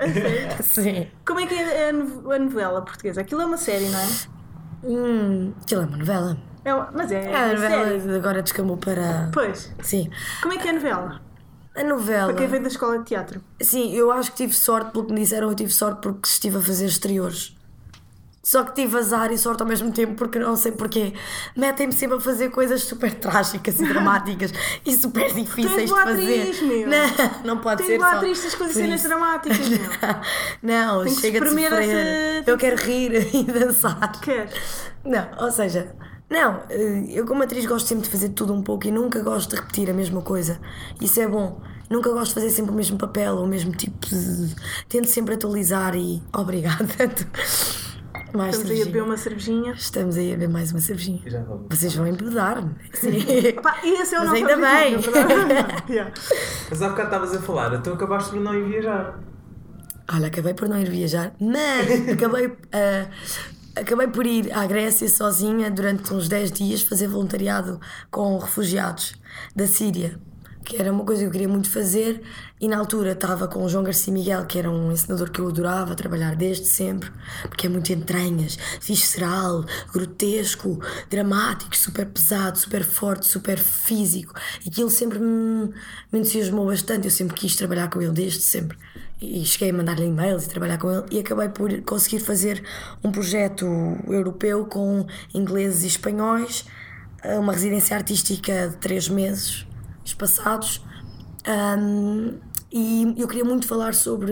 Sim. 0.64 1.08
Como 1.26 1.40
é 1.40 1.48
que 1.48 1.54
é 1.56 1.90
a 1.90 1.94
no- 1.94 2.32
a 2.32 2.40
novela 2.40 2.82
portuguesa? 2.82 3.22
Aquilo 3.22 3.42
é 3.42 3.46
uma 3.46 3.58
série, 3.58 3.86
não 3.90 4.00
é? 4.00 4.08
Hum, 4.84 5.54
aquilo 5.64 5.82
é 5.82 5.86
uma 5.86 5.98
novela. 5.98 6.38
é 6.66 6.74
mas 6.94 7.12
é, 7.12 7.24
É, 7.26 7.36
a 7.36 7.48
é 7.48 7.58
série. 7.58 7.98
novela 7.98 8.18
agora 8.18 8.42
descamou 8.42 8.78
para. 8.78 9.30
Pois. 9.34 9.74
Sim. 9.82 10.10
Como 10.42 10.54
é 10.54 10.58
que 10.58 10.68
é 10.68 10.72
a 10.72 10.74
novela? 10.74 11.22
A 11.76 11.84
novela. 11.84 12.28
Para 12.34 12.38
quem 12.38 12.48
veio 12.48 12.62
da 12.64 12.68
escola 12.68 13.00
de 13.00 13.06
teatro. 13.06 13.42
Sim, 13.62 13.94
eu 13.94 14.12
acho 14.12 14.32
que 14.32 14.38
tive 14.38 14.54
sorte, 14.54 14.92
pelo 14.92 15.06
que 15.06 15.14
me 15.14 15.22
disseram, 15.22 15.48
eu 15.50 15.56
tive 15.56 15.72
sorte 15.72 16.02
porque 16.02 16.28
estive 16.28 16.58
a 16.58 16.62
fazer 16.62 16.86
exteriores. 16.86 17.56
Só 18.44 18.64
que 18.64 18.74
tive 18.74 18.98
azar 18.98 19.32
e 19.32 19.38
sorte 19.38 19.62
ao 19.62 19.68
mesmo 19.70 19.92
tempo, 19.92 20.16
porque 20.16 20.40
não 20.40 20.56
sei 20.56 20.72
porquê. 20.72 21.14
Metem-me 21.56 21.94
sempre 21.94 22.18
a 22.18 22.20
fazer 22.20 22.50
coisas 22.50 22.82
super 22.84 23.14
trágicas 23.14 23.80
e 23.80 23.86
dramáticas 23.88 24.52
e 24.84 24.96
super 24.96 25.32
difíceis 25.32 25.90
de 25.90 25.96
fazer. 25.96 26.42
atriz, 26.42 26.62
meu. 26.62 26.88
Não, 26.88 27.46
não 27.46 27.58
pode 27.60 27.84
Tens 27.84 27.88
ser 27.90 28.00
só. 28.00 28.16
atriz, 28.18 28.40
tens 28.42 28.56
coisas 28.56 28.76
cenas 28.76 29.04
dramáticas, 29.04 29.70
meu. 29.70 29.80
Não, 30.64 31.04
Tem 31.04 31.16
chega 31.16 31.40
de 31.40 31.50
sofrer. 31.50 31.72
essa- 31.74 32.50
Eu 32.50 32.58
quero 32.58 32.78
rir 32.78 33.30
e 33.36 33.44
dançar. 33.44 34.20
Queres? 34.22 34.54
Não, 35.06 35.28
ou 35.40 35.52
seja, 35.52 35.96
não, 36.30 36.62
eh, 36.70 37.04
eu 37.10 37.26
como 37.28 37.44
atriz 37.44 37.66
gosto 37.66 37.88
sempre 37.88 38.06
de 38.06 38.10
fazer 38.10 38.30
tudo 38.30 38.54
um 38.54 38.64
pouco 38.64 38.88
e 38.88 38.92
nunca 38.92 39.22
gosto 39.22 39.50
de 39.52 39.58
repetir 39.58 39.90
a 39.90 39.94
mesma 39.94 40.22
coisa. 40.22 40.60
Isso 41.00 41.20
é 41.22 41.28
bom. 41.28 41.62
Nunca 41.90 42.10
gosto 42.12 42.30
de 42.30 42.34
fazer 42.36 42.50
sempre 42.50 42.72
o 42.72 42.76
mesmo 42.76 42.98
papel 42.98 43.36
ou 43.36 43.44
o 43.44 43.48
mesmo 43.48 43.72
tipo 43.74 44.08
de. 44.08 44.56
Tento 44.88 45.08
sempre 45.10 45.36
atualizar 45.36 45.94
e. 45.96 46.24
Obrigada. 46.34 46.86
Mais 48.34 48.56
Estamos 48.56 48.72
aí 48.72 48.82
a 48.82 48.86
beber 48.86 49.00
cervejinha. 49.00 49.04
uma 49.04 49.18
cervejinha. 49.18 49.74
Estamos 49.74 50.18
aí 50.18 50.28
a 50.30 50.36
beber 50.36 50.50
mais 50.50 50.72
uma 50.72 50.80
cervejinha. 50.80 51.22
Vocês 51.70 51.96
vão. 51.96 52.06
Pá, 53.62 53.80
esse 53.84 54.16
é 54.16 54.20
o 54.20 54.26
Mas 54.26 54.30
nosso 54.30 54.36
ainda 54.36 54.56
bem. 54.58 54.96
Yeah. 55.90 56.14
Mas 56.70 56.82
há 56.82 56.90
bocado 56.90 57.08
estavas 57.08 57.36
a 57.36 57.42
falar, 57.42 57.74
então 57.74 57.94
acabaste 57.94 58.32
por 58.32 58.40
não 58.40 58.54
ir 58.56 58.70
viajar. 58.70 59.20
Olha, 60.14 60.28
acabei 60.28 60.54
por 60.54 60.68
não 60.70 60.80
ir 60.80 60.90
viajar, 60.90 61.34
mas 61.40 62.10
acabei, 62.10 62.54
ah, 62.72 63.08
acabei 63.80 64.08
por 64.08 64.26
ir 64.26 64.52
à 64.54 64.66
Grécia 64.66 65.08
sozinha 65.10 65.70
durante 65.72 66.14
uns 66.14 66.28
10 66.28 66.52
dias 66.52 66.82
fazer 66.82 67.08
voluntariado 67.08 67.80
com 68.10 68.38
refugiados 68.38 69.16
da 69.56 69.68
Síria, 69.68 70.20
que 70.72 70.82
era 70.82 70.90
uma 70.90 71.04
coisa 71.04 71.22
que 71.22 71.28
eu 71.28 71.32
queria 71.32 71.50
muito 71.50 71.70
fazer. 71.70 72.22
E 72.60 72.68
na 72.68 72.78
altura 72.78 73.12
estava 73.12 73.46
com 73.48 73.64
o 73.64 73.70
João 73.70 73.84
Garcia 73.84 74.14
Miguel, 74.14 74.46
que 74.46 74.58
era 74.58 74.72
um 74.72 74.92
ensinador 74.92 75.30
que 75.30 75.42
eu 75.42 75.48
adorava 75.50 75.96
trabalhar 75.96 76.36
desde 76.36 76.66
sempre, 76.66 77.12
porque 77.44 77.68
é 77.68 77.70
muito 77.70 77.92
entranhas, 77.92 78.58
visceral, 78.80 79.66
grotesco, 79.92 80.80
dramático, 81.10 81.76
super 81.76 82.06
pesado, 82.06 82.58
super 82.58 82.84
forte, 82.86 83.28
super 83.28 83.60
físico. 83.60 84.34
E 84.66 84.70
aquilo 84.70 84.90
sempre 84.90 85.20
me, 85.20 85.74
me 86.12 86.20
entusiasmou 86.20 86.68
bastante. 86.68 87.06
Eu 87.06 87.12
sempre 87.12 87.36
quis 87.36 87.56
trabalhar 87.56 87.90
com 87.90 88.02
ele, 88.02 88.14
desde 88.14 88.42
sempre 88.42 88.78
e 89.22 89.46
cheguei 89.46 89.70
a 89.70 89.74
mandar-lhe 89.74 90.06
e-mails 90.06 90.46
e 90.46 90.50
trabalhar 90.50 90.80
com 90.80 90.92
ele 90.92 91.04
e 91.12 91.20
acabei 91.20 91.48
por 91.48 91.80
conseguir 91.82 92.22
fazer 92.22 92.64
um 93.04 93.12
projeto 93.12 93.68
europeu 94.08 94.66
com 94.66 95.06
ingleses 95.32 95.84
e 95.84 95.88
espanhóis, 95.88 96.66
uma 97.24 97.54
residência 97.54 97.96
artística 97.96 98.70
de 98.70 98.78
três 98.78 99.08
meses 99.08 99.68
espaçados. 100.04 100.82
Ahm, 101.46 102.40
e 102.72 103.14
eu 103.18 103.28
queria 103.28 103.44
muito 103.44 103.68
falar 103.68 103.94
sobre 103.94 104.32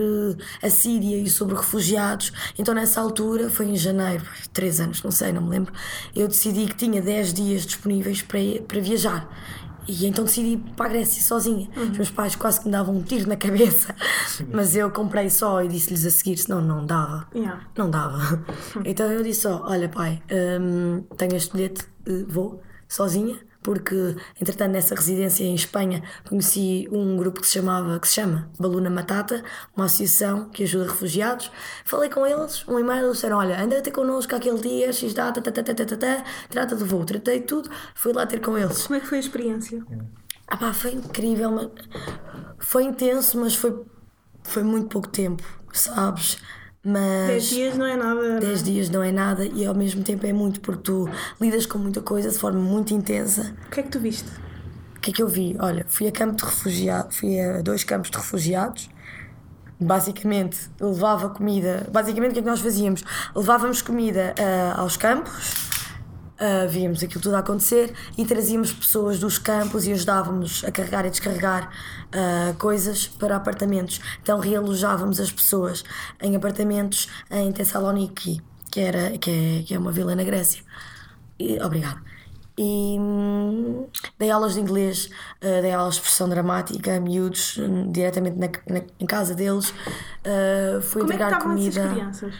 a 0.62 0.70
Síria 0.70 1.18
e 1.18 1.28
sobre 1.28 1.54
refugiados. 1.54 2.32
Então, 2.58 2.72
nessa 2.72 3.00
altura, 3.00 3.50
foi 3.50 3.66
em 3.66 3.76
janeiro, 3.76 4.24
três 4.52 4.80
anos, 4.80 5.02
não 5.02 5.10
sei, 5.10 5.30
não 5.30 5.42
me 5.42 5.50
lembro, 5.50 5.72
eu 6.16 6.26
decidi 6.26 6.66
que 6.66 6.74
tinha 6.74 7.02
10 7.02 7.34
dias 7.34 7.66
disponíveis 7.66 8.22
para, 8.22 8.40
para 8.66 8.80
viajar. 8.80 9.28
E 9.86 10.06
então 10.06 10.24
decidi 10.24 10.50
ir 10.50 10.58
para 10.76 10.86
a 10.86 10.88
Grécia 10.88 11.22
sozinha. 11.22 11.68
Os 11.76 11.90
meus 11.90 12.10
pais 12.10 12.36
quase 12.36 12.60
que 12.60 12.66
me 12.66 12.72
davam 12.72 12.94
um 12.94 13.02
tiro 13.02 13.28
na 13.28 13.36
cabeça, 13.36 13.94
mas 14.52 14.76
eu 14.76 14.90
comprei 14.90 15.28
só 15.28 15.62
e 15.62 15.68
disse-lhes 15.68 16.06
a 16.06 16.10
seguir, 16.10 16.36
senão 16.36 16.60
não 16.60 16.86
dava. 16.86 17.26
Yeah. 17.34 17.60
Não 17.76 17.90
dava. 17.90 18.42
Então 18.84 19.10
eu 19.10 19.22
disse 19.22 19.42
só: 19.42 19.64
Olha, 19.66 19.88
pai, 19.88 20.22
hum, 20.60 21.04
tenho 21.16 21.34
este 21.34 21.52
bilhete, 21.52 21.84
eh, 22.06 22.24
vou 22.28 22.62
sozinha, 22.88 23.36
porque 23.62 24.16
entretanto 24.40 24.72
nessa 24.72 24.94
residência 24.94 25.44
em 25.44 25.54
Espanha 25.54 26.02
conheci 26.28 26.88
um 26.90 27.16
grupo 27.16 27.40
que 27.40 27.46
se 27.46 27.54
chamava, 27.54 27.98
que 28.00 28.08
se 28.08 28.14
chama 28.14 28.50
Baluna 28.58 28.90
Matata, 28.90 29.42
uma 29.76 29.86
associação 29.86 30.48
que 30.50 30.64
ajuda 30.64 30.90
refugiados. 30.90 31.50
Falei 31.84 32.08
com 32.08 32.26
eles, 32.26 32.66
um 32.66 32.78
e-mail, 32.78 33.04
eles 33.04 33.14
disseram: 33.14 33.38
Olha, 33.38 33.60
anda 33.60 33.80
ter 33.82 33.90
connosco 33.90 34.34
aquele 34.34 34.60
dia, 34.60 34.92
X 34.92 35.12
data, 35.14 35.40
trata 35.42 36.76
do 36.76 36.86
voo, 36.86 37.04
tratei 37.04 37.40
tudo, 37.40 37.70
fui 37.94 38.12
lá 38.12 38.26
ter 38.26 38.40
com 38.40 38.56
eles. 38.56 38.86
Como 38.86 38.96
é 38.96 39.00
que 39.00 39.06
foi 39.06 39.18
a 39.18 39.20
experiência? 39.20 39.84
Ah 40.46 40.56
pá, 40.56 40.72
foi 40.72 40.92
incrível, 40.92 41.50
mas 41.52 41.68
foi 42.58 42.84
intenso, 42.84 43.38
mas 43.38 43.54
foi, 43.54 43.84
foi 44.42 44.62
muito 44.64 44.88
pouco 44.88 45.08
tempo, 45.08 45.44
sabes? 45.72 46.38
Mas 46.82 47.28
10 47.28 47.48
dias 47.50 47.76
não 47.76 47.86
é 47.86 47.96
nada. 47.96 48.40
10 48.40 48.62
dias 48.62 48.88
não 48.88 49.02
é 49.02 49.12
nada 49.12 49.44
e 49.44 49.66
ao 49.66 49.74
mesmo 49.74 50.02
tempo 50.02 50.26
é 50.26 50.32
muito 50.32 50.60
porque 50.60 50.82
tu 50.82 51.08
lidas 51.40 51.66
com 51.66 51.78
muita 51.78 52.00
coisa 52.00 52.30
de 52.30 52.38
forma 52.38 52.58
muito 52.60 52.94
intensa. 52.94 53.54
O 53.66 53.70
que 53.70 53.80
é 53.80 53.82
que 53.82 53.90
tu 53.90 54.00
viste? 54.00 54.28
O 54.96 55.00
que 55.00 55.10
é 55.10 55.14
que 55.14 55.22
eu 55.22 55.28
vi? 55.28 55.56
Olha, 55.58 55.84
fui 55.88 56.08
a 56.08 56.12
campo 56.12 56.36
de 56.36 56.44
refugiados, 56.44 57.16
fui 57.16 57.38
a 57.38 57.60
dois 57.60 57.84
campos 57.84 58.10
de 58.10 58.16
refugiados. 58.16 58.88
Basicamente, 59.78 60.70
levava 60.78 61.30
comida. 61.30 61.86
Basicamente, 61.90 62.32
o 62.32 62.34
que 62.34 62.40
é 62.40 62.42
que 62.42 62.48
nós 62.48 62.60
fazíamos? 62.60 63.02
Levávamos 63.34 63.80
comida 63.80 64.34
ah, 64.38 64.80
aos 64.80 64.98
campos, 64.98 65.69
ah, 66.40 66.66
víamos 66.66 67.02
aquilo 67.02 67.20
tudo 67.20 67.36
a 67.36 67.40
acontecer 67.40 67.92
e 68.16 68.24
trazíamos 68.24 68.72
pessoas 68.72 69.18
dos 69.20 69.38
campos 69.38 69.86
e 69.86 69.92
ajudávamos 69.92 70.64
a 70.64 70.70
carregar 70.72 71.06
e 71.06 71.10
descarregar 71.10 71.70
ah, 72.12 72.54
coisas 72.58 73.06
para 73.06 73.36
apartamentos. 73.36 74.00
Então, 74.22 74.40
realojávamos 74.40 75.20
as 75.20 75.30
pessoas 75.30 75.84
em 76.20 76.34
apartamentos 76.34 77.08
em 77.30 77.52
Tessaloniki, 77.52 78.40
que, 78.70 78.80
era, 78.80 79.16
que, 79.18 79.30
é, 79.30 79.62
que 79.66 79.74
é 79.74 79.78
uma 79.78 79.92
vila 79.92 80.14
na 80.16 80.24
Grécia. 80.24 80.62
E, 81.38 81.58
obrigada. 81.62 82.00
E 82.58 82.98
hum, 83.00 83.86
dei 84.18 84.30
aulas 84.30 84.52
de 84.54 84.60
inglês, 84.60 85.06
uh, 85.42 85.62
dei 85.62 85.72
aulas 85.72 85.94
de 85.94 86.00
expressão 86.00 86.28
dramática 86.28 86.94
a 86.94 87.00
miúdos, 87.00 87.56
hum, 87.56 87.90
diretamente 87.90 88.36
na, 88.36 88.48
na- 88.68 88.84
em 88.98 89.06
casa 89.06 89.34
deles. 89.34 89.70
Uh, 89.70 90.82
fui 90.82 91.00
Como 91.00 91.12
é 91.14 91.16
que 91.16 91.22
entregar 91.22 91.30
essas 91.38 91.42
comida. 91.42 91.88
crianças? 91.88 92.34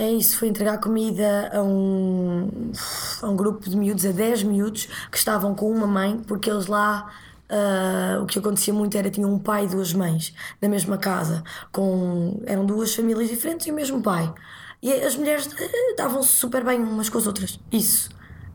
É 0.00 0.10
isso, 0.10 0.38
fui 0.38 0.48
entregar 0.48 0.78
comida 0.78 1.50
a 1.52 1.62
um, 1.62 2.72
a 3.20 3.28
um 3.28 3.36
grupo 3.36 3.68
de 3.68 3.76
miúdos, 3.76 4.06
a 4.06 4.12
10 4.12 4.44
miúdos, 4.44 4.86
que 5.10 5.18
estavam 5.18 5.54
com 5.54 5.70
uma 5.70 5.86
mãe, 5.86 6.18
porque 6.26 6.48
eles 6.48 6.66
lá. 6.68 7.12
ah, 7.50 8.18
o 8.22 8.26
que 8.26 8.38
acontecia 8.38 8.72
muito 8.72 8.96
era 8.96 9.10
tinham 9.10 9.30
um 9.30 9.38
pai 9.38 9.64
e 9.66 9.68
duas 9.68 9.92
mães 9.92 10.34
na 10.62 10.70
mesma 10.70 10.96
casa, 10.96 11.44
com 11.70 12.40
eram 12.46 12.64
duas 12.64 12.94
famílias 12.94 13.28
diferentes 13.28 13.66
e 13.66 13.72
o 13.72 13.74
mesmo 13.74 14.02
pai. 14.02 14.32
E 14.82 14.90
as 14.90 15.16
mulheres 15.16 15.50
eh, 15.58 15.94
davam-se 15.98 16.30
super 16.30 16.64
bem 16.64 16.80
umas 16.80 17.10
com 17.10 17.18
as 17.18 17.26
outras. 17.26 17.60
Isso 17.70 18.08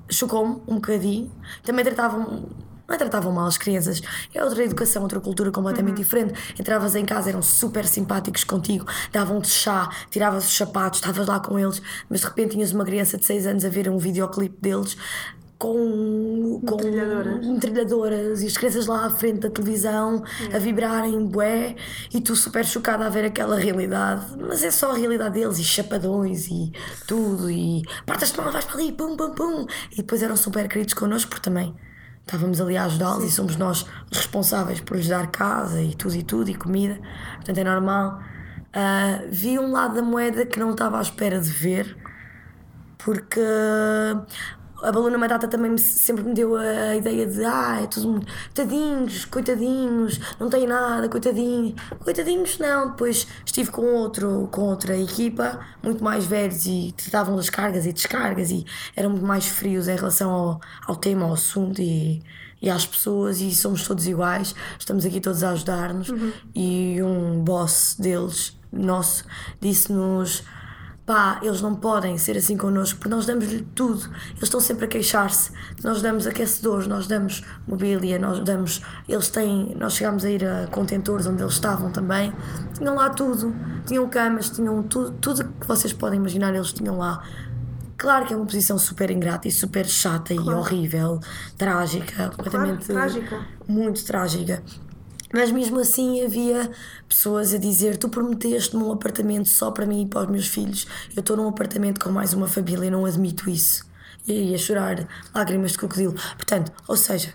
chocou-me 0.09 0.61
um 0.67 0.75
bocadinho. 0.75 1.31
Também 1.63 1.85
tratavam. 1.85 2.49
Não 2.87 2.97
tratavam 2.97 3.31
mal 3.31 3.47
as 3.47 3.57
crianças. 3.57 4.01
É 4.33 4.43
outra 4.43 4.63
educação, 4.63 5.01
outra 5.03 5.19
cultura 5.19 5.51
completamente 5.51 5.97
diferente. 5.97 6.33
Entravas 6.59 6.95
em 6.95 7.05
casa, 7.05 7.29
eram 7.29 7.41
super 7.41 7.85
simpáticos 7.85 8.43
contigo, 8.43 8.85
davam-te 9.11 9.49
chá, 9.49 9.89
tiravas 10.09 10.45
os 10.47 10.55
sapatos, 10.55 10.99
estavas 10.99 11.27
lá 11.27 11.39
com 11.39 11.57
eles, 11.57 11.81
mas 12.09 12.21
de 12.21 12.27
repente 12.27 12.51
tinhas 12.51 12.71
uma 12.71 12.85
criança 12.85 13.17
de 13.17 13.25
6 13.25 13.47
anos 13.47 13.65
a 13.65 13.69
ver 13.69 13.89
um 13.89 13.97
videoclipe 13.97 14.57
deles. 14.61 14.95
com, 15.57 16.61
com 16.65 16.77
metralhadoras 17.53 18.41
e 18.43 18.47
as 18.47 18.57
crianças 18.57 18.87
lá 18.87 19.05
à 19.05 19.09
frente 19.09 19.39
da 19.39 19.49
televisão 19.49 20.21
a 20.53 20.59
vibrarem 20.59 21.25
bué 21.25 21.75
e 22.13 22.19
tu 22.19 22.35
super 22.35 22.65
chocada 22.65 23.05
a 23.05 23.09
ver 23.09 23.23
aquela 23.25 23.55
realidade 23.57 24.25
mas 24.37 24.63
é 24.63 24.69
só 24.69 24.91
a 24.91 24.95
realidade 24.95 25.35
deles 25.39 25.57
e 25.57 25.63
chapadões 25.63 26.47
e 26.47 26.73
tudo 27.07 27.49
e 27.49 27.83
partas-te 28.05 28.37
mal, 28.37 28.51
vais 28.51 28.65
para 28.65 28.77
ali, 28.79 28.91
pum 28.91 29.15
pum 29.15 29.31
pum 29.33 29.65
e 29.93 29.97
depois 29.97 30.21
eram 30.21 30.35
super 30.35 30.67
queridos 30.67 30.93
connosco 30.93 31.29
porque 31.29 31.43
também 31.49 31.73
estávamos 32.25 32.59
ali 32.59 32.75
a 32.75 32.85
ajudá-los 32.85 33.23
e 33.23 33.31
somos 33.31 33.55
nós 33.55 33.85
responsáveis 34.11 34.81
por 34.81 34.97
lhes 34.97 35.07
dar 35.07 35.27
casa 35.27 35.81
e 35.81 35.93
tudo 35.93 36.15
e 36.15 36.23
tudo 36.23 36.49
e 36.49 36.55
comida. 36.55 36.99
Portanto 37.35 37.57
é 37.59 37.63
normal. 37.63 38.19
Ah, 38.73 39.21
vi 39.29 39.59
um 39.59 39.71
lado 39.71 39.95
da 39.95 40.01
moeda 40.01 40.45
que 40.45 40.59
não 40.59 40.71
estava 40.71 40.97
à 40.97 41.01
espera 41.01 41.39
de 41.39 41.49
ver 41.49 41.95
porque 42.97 43.39
a 44.81 44.91
Baluna 44.91 45.17
Matata 45.17 45.47
também 45.47 45.71
me- 45.71 45.77
sempre 45.79 46.23
me 46.23 46.33
deu 46.33 46.55
a 46.55 46.95
ideia 46.95 47.25
de 47.25 47.43
ah, 47.45 47.79
é 47.83 47.87
tudo 47.87 48.09
muito- 48.09 48.27
tadinhos, 48.53 49.25
coitadinhos, 49.25 50.19
não 50.39 50.49
tem 50.49 50.67
nada, 50.67 51.07
coitadinhos. 51.09 51.73
Coitadinhos 52.03 52.57
não, 52.59 52.89
depois 52.91 53.27
estive 53.45 53.71
com 53.71 53.81
outro, 53.95 54.47
com 54.51 54.61
outra 54.63 54.97
equipa, 54.97 55.59
muito 55.81 56.03
mais 56.03 56.25
velhos 56.25 56.65
e 56.65 56.93
tratavam 56.97 57.35
das 57.35 57.49
cargas 57.49 57.85
e 57.85 57.93
descargas 57.93 58.51
e 58.51 58.65
eram 58.95 59.11
muito 59.11 59.25
mais 59.25 59.45
frios 59.47 59.87
em 59.87 59.95
relação 59.95 60.29
ao, 60.31 60.61
ao 60.87 60.95
tema, 60.95 61.25
ao 61.25 61.33
assunto 61.33 61.81
e, 61.81 62.21
e 62.61 62.69
às 62.69 62.85
pessoas 62.85 63.39
e 63.41 63.53
somos 63.55 63.87
todos 63.87 64.05
iguais, 64.07 64.53
estamos 64.77 65.05
aqui 65.05 65.19
todos 65.21 65.43
a 65.43 65.51
ajudar-nos 65.51 66.07
e 66.53 67.01
um 67.01 67.41
boss 67.43 67.95
deles, 67.99 68.57
nosso, 68.71 69.23
disse-nos 69.61 70.43
pá, 71.05 71.39
eles 71.43 71.61
não 71.61 71.75
podem 71.75 72.17
ser 72.17 72.37
assim 72.37 72.57
connosco 72.57 72.97
porque 72.97 73.09
nós 73.09 73.25
damos-lhe 73.25 73.61
tudo. 73.75 74.09
Eles 74.31 74.43
estão 74.43 74.59
sempre 74.59 74.85
a 74.85 74.87
queixar-se. 74.87 75.51
Nós 75.83 76.01
damos 76.01 76.25
aquecedores, 76.25 76.87
nós 76.87 77.07
damos 77.07 77.43
mobília, 77.67 78.17
nós 78.17 78.39
damos. 78.39 78.81
Eles 79.07 79.29
têm. 79.29 79.75
Nós 79.77 79.93
chegámos 79.93 80.25
a 80.25 80.29
ir 80.29 80.43
a 80.43 80.67
contentores 80.67 81.27
onde 81.27 81.43
eles 81.43 81.53
estavam 81.53 81.91
também. 81.91 82.33
Tinham 82.73 82.95
lá 82.95 83.09
tudo. 83.09 83.55
Tinham 83.85 84.07
camas, 84.09 84.49
tinham 84.49 84.81
tudo, 84.83 85.11
tudo 85.19 85.43
que 85.43 85.67
vocês 85.67 85.93
podem 85.93 86.19
imaginar, 86.19 86.53
eles 86.55 86.73
tinham 86.73 86.97
lá. 86.97 87.23
Claro 87.97 88.25
que 88.25 88.33
é 88.33 88.35
uma 88.37 88.45
posição 88.45 88.77
super 88.77 89.09
ingrata 89.09 89.47
e 89.47 89.51
super 89.51 89.85
chata 89.85 90.33
e 90.33 90.39
horrível, 90.39 91.19
trágica, 91.57 92.29
completamente 92.29 92.85
trágica. 92.87 93.45
muito 93.67 94.03
trágica. 94.03 94.61
Mas 95.35 95.51
mesmo 95.51 95.81
assim 95.81 96.23
havia 96.23 96.71
pessoas 97.09 97.53
a 97.53 97.57
dizer: 97.57 97.97
Tu 97.97 98.07
prometeste-me 98.07 98.81
um 98.81 98.91
apartamento 98.93 99.49
só 99.49 99.69
para 99.69 99.85
mim 99.85 100.03
e 100.03 100.05
para 100.05 100.21
os 100.21 100.29
meus 100.29 100.47
filhos. 100.47 100.87
Eu 101.13 101.19
estou 101.19 101.35
num 101.35 101.49
apartamento 101.49 101.99
com 101.99 102.09
mais 102.09 102.31
uma 102.33 102.47
família 102.47 102.85
e 102.85 102.89
não 102.89 103.05
admito 103.05 103.49
isso. 103.49 103.85
E 104.25 104.31
aí 104.31 104.55
a 104.55 104.57
chorar 104.57 105.05
lágrimas 105.33 105.73
de 105.73 105.79
crocodilo. 105.79 106.13
Portanto, 106.37 106.71
ou 106.87 106.95
seja, 106.95 107.33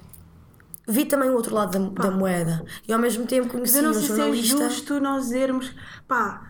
vi 0.89 1.05
também 1.05 1.29
o 1.29 1.35
outro 1.35 1.55
lado 1.55 1.79
da, 1.79 2.05
da 2.05 2.11
moeda 2.11 2.65
e 2.89 2.93
ao 2.95 2.99
mesmo 2.99 3.27
tempo 3.27 3.51
conheci 3.51 3.77
eu 3.77 3.83
não 3.83 3.91
um 3.91 3.95
sei 3.95 4.03
se 4.03 4.13
é 4.13 4.17
jornalista. 4.17 4.69
justo 4.71 4.99
nós 4.99 5.25
dizermos, 5.25 5.71
pá, 6.09 6.50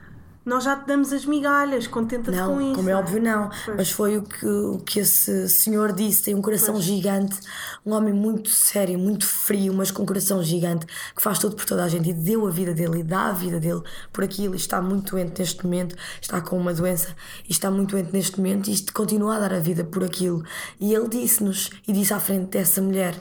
nós 0.50 0.64
já 0.64 0.74
te 0.74 0.84
damos 0.84 1.12
as 1.12 1.24
migalhas, 1.24 1.86
contenta-te 1.86 2.36
com 2.36 2.56
Não, 2.56 2.60
isso. 2.60 2.74
como 2.74 2.90
é 2.90 2.94
óbvio, 2.96 3.22
não. 3.22 3.48
Pois. 3.64 3.76
Mas 3.76 3.90
foi 3.92 4.18
o 4.18 4.22
que, 4.22 4.44
o 4.44 4.78
que 4.78 4.98
esse 4.98 5.48
senhor 5.48 5.92
disse. 5.92 6.24
Tem 6.24 6.34
um 6.34 6.42
coração 6.42 6.80
gigante, 6.82 7.38
um 7.86 7.92
homem 7.92 8.12
muito 8.12 8.50
sério, 8.50 8.98
muito 8.98 9.24
frio, 9.24 9.72
mas 9.72 9.92
com 9.92 10.02
um 10.02 10.06
coração 10.06 10.42
gigante, 10.42 10.86
que 11.14 11.22
faz 11.22 11.38
tudo 11.38 11.54
por 11.54 11.64
toda 11.64 11.84
a 11.84 11.88
gente 11.88 12.10
e 12.10 12.12
deu 12.12 12.48
a 12.48 12.50
vida 12.50 12.74
dele 12.74 12.98
e 12.98 13.02
dá 13.04 13.28
a 13.28 13.32
vida 13.32 13.60
dele 13.60 13.80
por 14.12 14.24
aquilo. 14.24 14.54
E 14.54 14.56
está 14.56 14.82
muito 14.82 15.12
doente 15.12 15.38
neste 15.38 15.64
momento, 15.64 15.94
está 16.20 16.40
com 16.40 16.58
uma 16.58 16.74
doença 16.74 17.14
e 17.48 17.52
está 17.52 17.70
muito 17.70 17.92
doente 17.92 18.12
neste 18.12 18.36
momento 18.36 18.68
e 18.68 18.72
isto 18.72 18.92
continua 18.92 19.36
a 19.36 19.38
dar 19.38 19.54
a 19.54 19.60
vida 19.60 19.84
por 19.84 20.02
aquilo. 20.02 20.42
E 20.80 20.92
ele 20.92 21.08
disse-nos 21.08 21.70
e 21.86 21.92
disse 21.92 22.12
à 22.12 22.18
frente 22.18 22.50
dessa 22.50 22.82
mulher: 22.82 23.14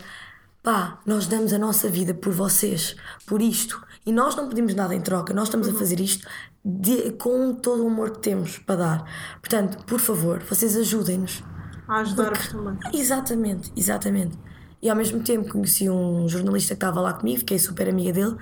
pá, 0.64 1.00
nós 1.06 1.28
damos 1.28 1.54
a 1.54 1.60
nossa 1.60 1.90
vida 1.90 2.12
por 2.12 2.34
vocês, 2.34 2.96
por 3.28 3.40
isto. 3.40 3.88
E 4.06 4.12
nós 4.12 4.36
não 4.36 4.48
pedimos 4.50 4.74
nada 4.74 4.96
em 4.96 5.02
troca, 5.02 5.34
nós 5.34 5.50
estamos 5.50 5.68
a 5.68 5.74
fazer 5.74 6.00
isto 6.00 6.28
de- 6.64 7.12
com 7.14 7.54
todo 7.54 7.84
o 7.84 7.88
amor 7.88 8.12
que 8.12 8.20
temos 8.20 8.58
para 8.60 8.76
dar. 8.76 9.04
Portanto, 9.42 9.84
por 9.86 10.00
favor, 10.00 10.42
vocês 10.44 10.76
ajudem-nos. 10.78 11.44
A 11.88 12.02
ajudar-vos 12.02 12.48
também. 12.50 12.78
Exatamente, 12.94 13.72
exatamente. 13.76 14.38
E 14.82 14.90
ao 14.90 14.96
mesmo 14.96 15.22
tempo 15.22 15.50
conheci 15.52 15.90
um 15.90 16.28
jornalista 16.30 16.70
que 16.74 16.78
estava 16.78 17.02
lá 17.02 17.14
comigo, 17.14 17.40
fiquei 17.40 17.60
super 17.60 17.90
amiga 17.90 18.14
dele, 18.14 18.36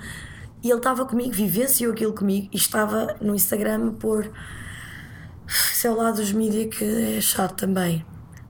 e 0.63 0.69
ele 0.69 0.77
estava 0.79 1.05
comigo, 1.05 1.31
vivenciou 1.31 1.93
aquilo 1.93 2.13
comigo, 2.13 2.49
e 2.51 2.57
estava 2.57 3.15
no 3.21 3.33
Instagram 3.33 3.87
a 3.87 3.91
pôr. 3.91 4.29
Isso 5.47 5.87
é 5.87 5.89
o 5.91 5.95
lado 5.95 6.17
dos 6.17 6.31
mídias 6.31 6.75
que 6.75 6.83
é 7.17 7.21
chato 7.21 7.55
também. 7.55 8.05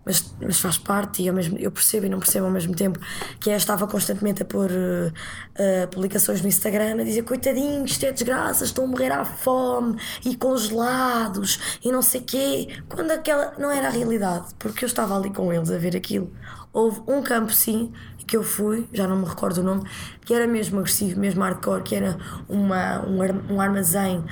Mas, 0.08 0.34
mas 0.42 0.58
faz 0.62 0.78
parte 0.78 1.22
e 1.22 1.28
ao 1.28 1.36
mesmo, 1.36 1.58
eu 1.58 1.70
percebo 1.70 2.06
e 2.06 2.10
não 2.10 2.18
percebo 2.18 2.46
ao 2.46 2.52
mesmo 2.52 2.74
tempo 2.74 2.98
que 3.42 3.50
é, 3.50 3.58
estava 3.58 3.86
constantemente 3.86 4.42
a 4.42 4.46
pôr 4.46 4.72
eh, 4.72 5.12
eh, 5.56 5.88
publicações 5.88 6.42
no 6.42 6.48
Instagram 6.48 7.02
a 7.02 7.04
dizer 7.04 7.24
coitadinhos, 7.24 7.92
isto 7.92 8.06
é 8.06 8.14
desgraça, 8.14 8.64
estão 8.64 8.86
a 8.86 8.88
morrer 8.88 9.12
à 9.12 9.26
fome 9.26 10.00
e 10.24 10.34
congelados 10.38 11.80
e 11.84 11.92
não 11.92 12.02
sei 12.02 12.22
quê, 12.22 12.70
quando 12.88 13.12
aquela 13.12 13.54
não 13.58 13.70
era 13.70 13.88
a 13.88 13.92
realidade, 13.92 14.46
porque 14.58 14.86
eu 14.86 14.88
estava 14.88 15.18
ali 15.18 15.30
com 15.30 15.52
eles 15.52 15.70
a 15.70 15.78
ver 15.78 15.94
aquilo. 15.98 16.32
Houve 16.72 17.02
um 17.06 17.22
campo 17.22 17.52
sim 17.52 17.92
que 18.26 18.38
eu 18.38 18.44
fui, 18.44 18.88
já 18.94 19.08
não 19.08 19.18
me 19.18 19.26
recordo 19.26 19.60
o 19.60 19.64
nome, 19.64 19.84
que 20.26 20.34
era 20.34 20.48
mesmo 20.48 20.80
agressivo, 20.80 21.20
mesmo 21.20 21.42
hardcore, 21.42 21.84
que 21.84 21.96
era 21.96 22.18
uma, 22.48 23.06
um, 23.06 23.54
um 23.54 23.60
armazém 23.60 24.24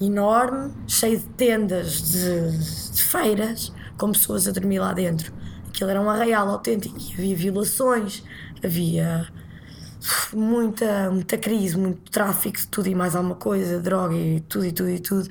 enorme, 0.00 0.72
cheio 0.86 1.18
de 1.18 1.26
tendas 1.30 2.02
de, 2.02 2.92
de 2.92 3.02
feiras, 3.02 3.72
com 4.00 4.12
pessoas 4.12 4.48
a 4.48 4.50
dormir 4.50 4.78
lá 4.78 4.94
dentro. 4.94 5.30
Aquilo 5.68 5.90
era 5.90 6.00
um 6.00 6.08
arraial 6.08 6.48
autêntico 6.48 6.96
e 6.98 7.12
havia 7.12 7.36
violações, 7.36 8.24
havia 8.64 9.28
muita, 10.32 11.10
muita 11.10 11.36
crise, 11.36 11.76
muito 11.76 12.10
tráfico 12.10 12.56
de 12.56 12.66
tudo 12.68 12.88
e 12.88 12.94
mais 12.94 13.14
alguma 13.14 13.34
coisa, 13.34 13.78
droga 13.78 14.16
e 14.16 14.40
tudo 14.40 14.64
e 14.64 14.72
tudo 14.72 14.88
e 14.88 14.98
tudo. 14.98 15.28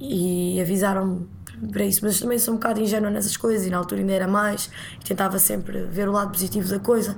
E 0.00 0.60
avisaram-me 0.60 1.28
para 1.70 1.84
isso, 1.84 2.00
mas 2.04 2.18
também 2.18 2.38
sou 2.38 2.54
um 2.54 2.56
bocado 2.56 2.80
ingênua 2.80 3.10
nessas 3.10 3.36
coisas 3.36 3.64
e 3.64 3.70
na 3.70 3.76
altura 3.76 4.00
ainda 4.00 4.12
era 4.12 4.26
mais 4.26 4.68
e 5.00 5.04
tentava 5.04 5.38
sempre 5.38 5.84
ver 5.84 6.08
o 6.08 6.12
lado 6.12 6.32
positivo 6.32 6.68
da 6.68 6.80
coisa. 6.80 7.16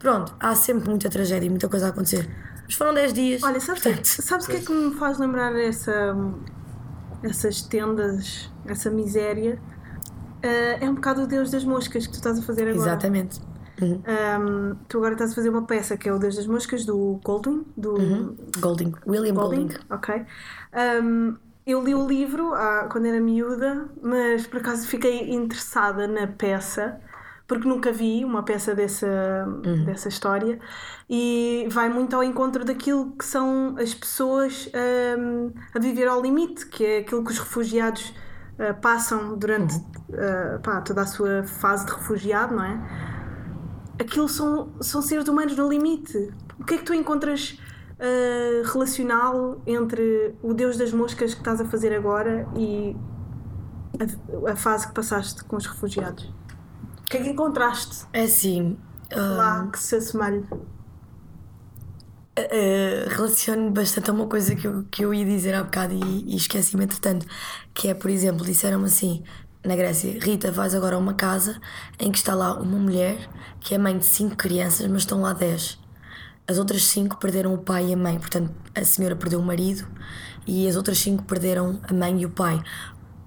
Pronto, 0.00 0.34
há 0.40 0.54
sempre 0.56 0.88
muita 0.88 1.08
tragédia 1.08 1.46
e 1.46 1.50
muita 1.50 1.68
coisa 1.68 1.86
a 1.86 1.88
acontecer. 1.90 2.28
Mas 2.64 2.74
foram 2.74 2.92
10 2.92 3.12
dias. 3.12 3.42
Olha, 3.44 3.60
sabes 3.60 3.80
o 3.80 3.84
portanto, 3.84 4.02
que, 4.02 4.22
sabes 4.22 4.46
o 4.46 4.50
que 4.50 4.56
é 4.56 4.60
que 4.60 4.72
me 4.72 4.94
faz 4.94 5.18
lembrar 5.18 5.54
essa, 5.54 6.16
essas 7.22 7.62
tendas, 7.62 8.50
essa 8.66 8.90
miséria? 8.90 9.60
Ah, 10.44 10.78
é 10.84 10.90
um 10.90 10.94
bocado 10.94 11.22
o 11.22 11.26
Deus 11.26 11.50
das 11.50 11.64
Moscas 11.64 12.06
que 12.06 12.12
tu 12.12 12.16
estás 12.16 12.38
a 12.38 12.42
fazer 12.42 12.68
agora. 12.68 12.76
Exatamente. 12.76 13.40
Uhum. 13.80 14.02
Ahm, 14.06 14.76
tu 14.88 14.98
agora 14.98 15.14
estás 15.14 15.32
a 15.32 15.34
fazer 15.34 15.48
uma 15.48 15.62
peça 15.62 15.96
que 15.96 16.08
é 16.08 16.12
o 16.12 16.18
Deus 16.18 16.36
das 16.36 16.46
Moscas 16.46 16.84
do 16.84 17.18
Goldwyn, 17.24 17.64
do 17.76 18.36
Golding. 18.60 18.92
William 19.06 19.34
Golding, 19.34 19.68
Golding. 19.68 19.76
ok. 19.90 20.24
Ahm, 20.72 21.36
eu 21.66 21.82
li 21.82 21.94
o 21.94 22.06
livro 22.06 22.52
ah, 22.54 22.88
quando 22.92 23.06
era 23.06 23.20
miúda, 23.20 23.88
mas 24.02 24.46
por 24.46 24.60
acaso 24.60 24.86
fiquei 24.86 25.32
interessada 25.34 26.06
na 26.06 26.26
peça, 26.26 27.00
porque 27.48 27.66
nunca 27.66 27.90
vi 27.90 28.24
uma 28.24 28.42
peça 28.42 28.74
dessa, 28.74 29.46
dessa 29.84 30.08
história, 30.08 30.58
e 31.10 31.66
vai 31.70 31.88
muito 31.88 32.14
ao 32.14 32.22
encontro 32.22 32.64
daquilo 32.64 33.12
que 33.12 33.24
são 33.24 33.76
as 33.78 33.92
pessoas 33.94 34.70
ahm, 34.72 35.50
a 35.74 35.78
viver 35.78 36.06
ao 36.06 36.22
limite, 36.22 36.66
que 36.66 36.84
é 36.84 36.98
aquilo 36.98 37.24
que 37.24 37.32
os 37.32 37.38
refugiados 37.38 38.14
ah, 38.58 38.74
passam 38.74 39.36
durante 39.36 39.74
ah, 40.12 40.58
pá, 40.62 40.80
toda 40.80 41.02
a 41.02 41.06
sua 41.06 41.42
fase 41.44 41.86
de 41.86 41.92
refugiado, 41.92 42.54
não 42.54 42.64
é? 42.64 42.78
aquilo 43.98 44.28
são, 44.28 44.72
são 44.80 45.02
seres 45.02 45.26
humanos 45.28 45.56
no 45.56 45.68
limite. 45.68 46.32
O 46.58 46.64
que 46.64 46.74
é 46.74 46.78
que 46.78 46.84
tu 46.84 46.94
encontras 46.94 47.58
uh, 47.98 48.72
relacional 48.72 49.60
entre 49.66 50.34
o 50.42 50.54
Deus 50.54 50.76
das 50.76 50.92
Moscas 50.92 51.34
que 51.34 51.40
estás 51.40 51.60
a 51.60 51.64
fazer 51.64 51.94
agora 51.94 52.46
e 52.56 52.96
a, 54.46 54.52
a 54.52 54.56
fase 54.56 54.88
que 54.88 54.94
passaste 54.94 55.44
com 55.44 55.56
os 55.56 55.66
refugiados? 55.66 56.24
O 56.24 57.10
que 57.10 57.18
é 57.18 57.22
que 57.22 57.30
encontraste 57.30 58.06
É 58.12 58.22
assim. 58.22 58.76
ah, 59.12 59.20
lá 59.20 59.68
que 59.70 59.78
se 59.78 59.96
assemelhe? 59.96 60.44
Uh, 62.36 63.08
relaciono 63.10 63.70
bastante 63.70 64.10
a 64.10 64.12
uma 64.12 64.26
coisa 64.26 64.56
que 64.56 64.66
eu, 64.66 64.84
que 64.90 65.04
eu 65.04 65.14
ia 65.14 65.24
dizer 65.24 65.54
há 65.54 65.62
bocado 65.62 65.94
e, 65.94 66.32
e 66.32 66.36
esqueci-me 66.36 66.82
entretanto, 66.82 67.24
que 67.72 67.86
é, 67.86 67.94
por 67.94 68.10
exemplo, 68.10 68.44
disseram-me 68.44 68.86
assim 68.86 69.22
na 69.64 69.76
Grécia, 69.76 70.18
Rita, 70.20 70.52
vais 70.52 70.74
agora 70.74 70.96
a 70.96 70.98
uma 70.98 71.14
casa 71.14 71.58
em 71.98 72.12
que 72.12 72.18
está 72.18 72.34
lá 72.34 72.54
uma 72.54 72.78
mulher 72.78 73.30
que 73.60 73.74
é 73.74 73.78
mãe 73.78 73.96
de 73.96 74.04
cinco 74.04 74.36
crianças, 74.36 74.86
mas 74.88 75.02
estão 75.02 75.22
lá 75.22 75.32
dez. 75.32 75.78
As 76.46 76.58
outras 76.58 76.82
cinco 76.84 77.16
perderam 77.16 77.54
o 77.54 77.58
pai 77.58 77.86
e 77.88 77.94
a 77.94 77.96
mãe, 77.96 78.18
portanto, 78.18 78.52
a 78.74 78.84
senhora 78.84 79.16
perdeu 79.16 79.40
o 79.40 79.42
marido 79.42 79.86
e 80.46 80.68
as 80.68 80.76
outras 80.76 80.98
cinco 80.98 81.22
perderam 81.22 81.80
a 81.88 81.94
mãe 81.94 82.20
e 82.20 82.26
o 82.26 82.30
pai. 82.30 82.62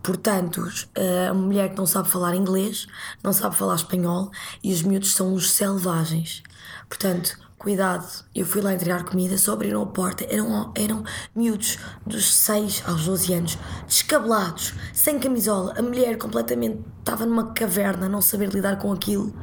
Portanto, 0.03 0.69
é 0.93 1.31
uma 1.31 1.41
mulher 1.41 1.69
que 1.69 1.77
não 1.77 1.87
sabe 1.87 2.07
falar 2.07 2.35
inglês, 2.35 2.85
não 3.23 3.33
sabe 3.33 3.55
falar 3.55 3.75
espanhol 3.75 4.29
e 4.63 4.71
os 4.71 4.83
miúdos 4.83 5.13
são 5.13 5.33
uns 5.33 5.51
selvagens. 5.51 6.43
Portanto, 6.87 7.46
cuidado. 7.57 8.25
Eu 8.33 8.45
fui 8.45 8.61
lá 8.61 8.73
entregar 8.73 9.03
comida, 9.03 9.37
só 9.37 9.53
abriram 9.53 9.81
a 9.81 9.85
porta. 9.85 10.25
Eram, 10.29 10.71
eram 10.75 11.03
miúdos 11.35 11.77
dos 12.05 12.33
6 12.33 12.83
aos 12.85 13.05
12 13.05 13.33
anos, 13.33 13.57
descabelados, 13.87 14.73
sem 14.93 15.19
camisola. 15.19 15.73
A 15.77 15.81
mulher 15.81 16.17
completamente 16.17 16.79
estava 16.99 17.25
numa 17.25 17.53
caverna, 17.53 18.07
não 18.07 18.21
saber 18.21 18.49
lidar 18.49 18.77
com 18.77 18.91
aquilo 18.91 19.33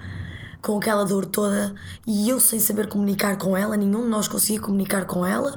com 0.65 0.79
aquela 0.79 1.05
dor 1.05 1.27
toda 1.27 1.75
e 2.07 2.27
eu 2.27 2.41
sem 2.41 2.59
saber 2.59 2.89
comunicar 2.89 3.37
com 3.37 3.55
ela, 3.55 3.77
nenhum 3.77 4.01
de 4.01 4.09
nós 4.09 4.27
conseguia 4.27 4.59
comunicar 4.59 5.05
com 5.05 5.25
ela 5.25 5.55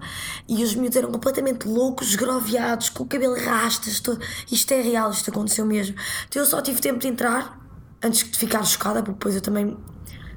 e 0.49 0.61
os 0.61 0.75
miúdos 0.75 0.97
eram 0.97 1.09
completamente 1.09 1.65
loucos, 1.65 2.09
esgroviados, 2.09 2.89
com 2.89 3.03
o 3.03 3.07
cabelo 3.07 3.39
rastas, 3.39 4.03
isto 4.51 4.71
é 4.73 4.81
real, 4.81 5.09
isto 5.09 5.29
aconteceu 5.29 5.65
mesmo. 5.65 5.95
Então 6.27 6.41
eu 6.41 6.45
só 6.45 6.61
tive 6.61 6.81
tempo 6.81 6.99
de 6.99 7.07
entrar 7.07 7.57
antes 8.03 8.29
de 8.29 8.37
ficar 8.37 8.63
chocada, 8.65 9.01
porque 9.01 9.13
depois 9.13 9.35
eu 9.35 9.41
também. 9.41 9.77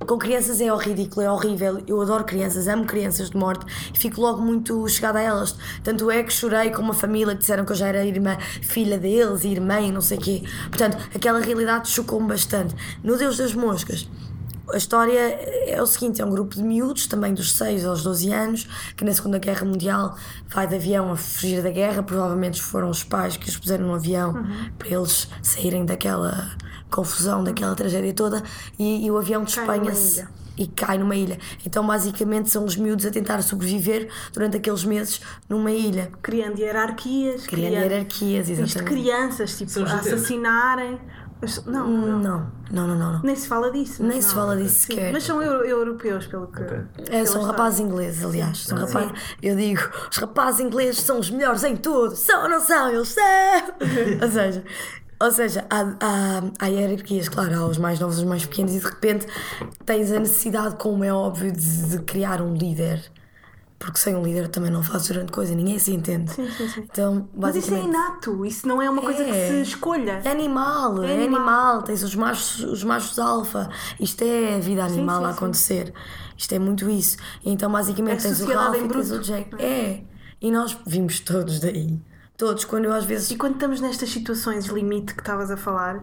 Com 0.06 0.18
crianças 0.18 0.60
é 0.60 0.66
ridículo, 0.76 1.22
é 1.24 1.30
horrível. 1.30 1.82
Eu 1.86 2.00
adoro 2.00 2.24
crianças, 2.24 2.66
amo 2.66 2.84
crianças 2.84 3.30
de 3.30 3.36
morte 3.36 3.64
e 3.94 3.98
fico 3.98 4.20
logo 4.20 4.40
muito 4.40 4.88
chegada 4.88 5.18
a 5.18 5.22
elas. 5.22 5.54
Tanto 5.84 6.10
é 6.10 6.22
que 6.22 6.32
chorei 6.32 6.70
com 6.70 6.82
uma 6.82 6.94
família 6.94 7.34
que 7.34 7.40
disseram 7.40 7.64
que 7.64 7.72
eu 7.72 7.76
já 7.76 7.88
era 7.88 8.04
irmã, 8.04 8.36
filha 8.62 8.98
deles, 8.98 9.44
irmã 9.44 9.80
e 9.80 9.92
não 9.92 10.00
sei 10.00 10.18
o 10.18 10.20
quê. 10.20 10.42
Portanto, 10.68 10.96
aquela 11.14 11.38
realidade 11.40 11.88
chocou-me 11.90 12.26
bastante. 12.26 12.74
No 13.04 13.16
Deus 13.16 13.36
das 13.36 13.54
Moscas, 13.54 14.08
a 14.72 14.76
história 14.76 15.18
é 15.66 15.80
o 15.80 15.86
seguinte: 15.86 16.20
é 16.20 16.24
um 16.24 16.30
grupo 16.30 16.56
de 16.56 16.62
miúdos, 16.62 17.06
também 17.06 17.34
dos 17.34 17.52
6 17.56 17.84
aos 17.84 18.02
12 18.02 18.32
anos, 18.32 18.68
que 18.96 19.04
na 19.04 19.12
Segunda 19.12 19.38
Guerra 19.38 19.64
Mundial 19.66 20.16
vai 20.48 20.66
de 20.66 20.74
avião 20.76 21.12
a 21.12 21.16
fugir 21.16 21.62
da 21.62 21.70
guerra. 21.70 22.02
Provavelmente 22.02 22.60
foram 22.60 22.88
os 22.90 23.04
pais 23.04 23.36
que 23.36 23.48
os 23.48 23.56
puseram 23.56 23.86
no 23.86 23.94
avião 23.94 24.32
Uhum. 24.32 24.70
para 24.78 24.88
eles 24.88 25.28
saírem 25.42 25.84
daquela 25.84 26.50
confusão, 26.90 27.42
daquela 27.44 27.74
tragédia 27.74 28.12
toda. 28.12 28.42
E, 28.78 29.06
e 29.06 29.10
o 29.10 29.16
avião 29.18 29.44
despenha-se 29.44 30.26
e 30.58 30.66
cai 30.66 30.98
numa 30.98 31.16
ilha. 31.16 31.38
Então, 31.64 31.86
basicamente, 31.86 32.50
são 32.50 32.64
os 32.64 32.76
miúdos 32.76 33.06
a 33.06 33.10
tentar 33.10 33.40
sobreviver 33.42 34.08
durante 34.32 34.56
aqueles 34.58 34.84
meses 34.84 35.20
numa 35.48 35.70
ilha. 35.70 36.10
Criando 36.20 36.58
hierarquias. 36.58 37.46
Criando 37.46 37.72
criando- 37.72 37.90
hierarquias, 37.92 38.48
Isto 38.48 38.62
exatamente. 38.64 38.90
crianças, 38.92 39.56
tipo, 39.56 39.80
a 39.80 39.94
assassinarem. 39.94 41.00
Mas- 41.42 41.64
Não, 41.64 41.88
não. 41.88 42.18
Não, 42.18 42.50
não, 42.70 42.86
não, 42.86 42.96
não. 42.98 43.12
não. 43.14 43.22
Nem 43.22 43.34
se 43.34 43.48
fala 43.48 43.70
disso. 43.70 44.02
Nem 44.02 44.16
mas 44.16 44.24
se 44.26 44.34
não. 44.34 44.42
fala 44.42 44.56
disso 44.58 44.74
Sim, 44.80 44.86
sequer. 44.92 45.10
Mas 45.14 45.22
são 45.24 45.42
euro- 45.42 45.64
europeus, 45.64 46.26
pelo 46.26 46.46
que. 46.48 46.60
É, 46.62 46.84
pela 47.08 47.26
são 47.26 47.40
rapazes 47.42 47.80
ingleses, 47.80 48.22
aliás. 48.22 48.58
São 48.66 48.76
eu 49.42 49.56
digo, 49.56 49.80
os 50.10 50.18
rapazes 50.18 50.60
ingleses 50.60 51.00
são 51.00 51.18
os 51.18 51.30
melhores 51.30 51.64
em 51.64 51.76
tudo. 51.78 52.14
São 52.14 52.42
ou 52.42 52.48
não 52.50 52.60
são? 52.60 52.90
Eles 52.90 53.08
são! 53.16 53.22
ou 54.22 54.30
seja, 54.30 54.62
ou 55.20 55.30
seja 55.30 55.66
há, 55.68 55.80
há, 56.00 56.42
há 56.58 56.66
hierarquias, 56.66 57.28
claro, 57.28 57.54
há 57.54 57.66
os 57.66 57.78
mais 57.78 58.00
novos, 58.00 58.18
os 58.18 58.24
mais 58.24 58.44
pequenos, 58.46 58.74
e 58.74 58.78
de 58.78 58.84
repente 58.86 59.26
tens 59.84 60.10
a 60.12 60.18
necessidade, 60.18 60.76
como 60.76 61.04
é 61.04 61.12
óbvio, 61.12 61.52
de, 61.52 61.90
de 61.90 61.98
criar 62.00 62.40
um 62.40 62.54
líder. 62.54 63.02
Porque 63.78 63.98
sem 63.98 64.14
um 64.14 64.22
líder 64.22 64.48
também 64.48 64.70
não 64.70 64.82
faz 64.82 65.08
grande 65.08 65.32
coisa, 65.32 65.54
ninguém 65.54 65.78
se 65.78 65.90
entende. 65.90 66.30
Sim, 66.30 66.46
sim, 66.50 66.68
sim. 66.68 66.80
Então, 66.82 67.26
Mas 67.34 67.56
isso 67.56 67.72
é 67.72 67.80
inato, 67.80 68.44
isso 68.44 68.68
não 68.68 68.82
é 68.82 68.90
uma 68.90 69.00
coisa 69.00 69.24
que 69.24 69.30
É. 69.30 69.48
se 69.48 69.62
escolha. 69.62 70.20
É 70.22 70.28
animal, 70.30 71.02
é 71.02 71.14
animal. 71.14 71.40
animal. 71.40 71.82
Tens 71.82 72.02
os 72.02 72.14
machos, 72.14 72.62
os 72.62 72.84
machos 72.84 73.18
alfa. 73.18 73.70
Isto 73.98 74.22
é 74.22 74.56
a 74.56 74.58
vida 74.58 74.84
animal 74.84 75.24
a 75.24 75.30
acontecer. 75.30 75.94
Isto 76.36 76.54
é 76.54 76.58
muito 76.58 76.90
isso. 76.90 77.16
Então, 77.42 77.72
basicamente, 77.72 78.18
É 78.20 78.28
tens 78.28 78.42
o 78.42 78.52
Ralph 78.52 78.76
e 78.84 78.86
tens 78.88 79.10
o 79.12 79.18
Jack. 79.18 79.54
É. 79.62 80.02
E 80.42 80.50
nós 80.50 80.76
vimos 80.86 81.18
todos 81.20 81.58
daí. 81.58 81.98
Todos. 82.40 82.64
Quando 82.64 82.86
eu 82.86 82.92
às 82.94 83.04
vezes. 83.04 83.30
E 83.30 83.36
quando 83.36 83.52
estamos 83.52 83.82
nestas 83.82 84.08
situações 84.08 84.64
limite 84.64 85.12
que 85.12 85.20
estavas 85.20 85.50
a 85.50 85.58
falar, 85.58 86.02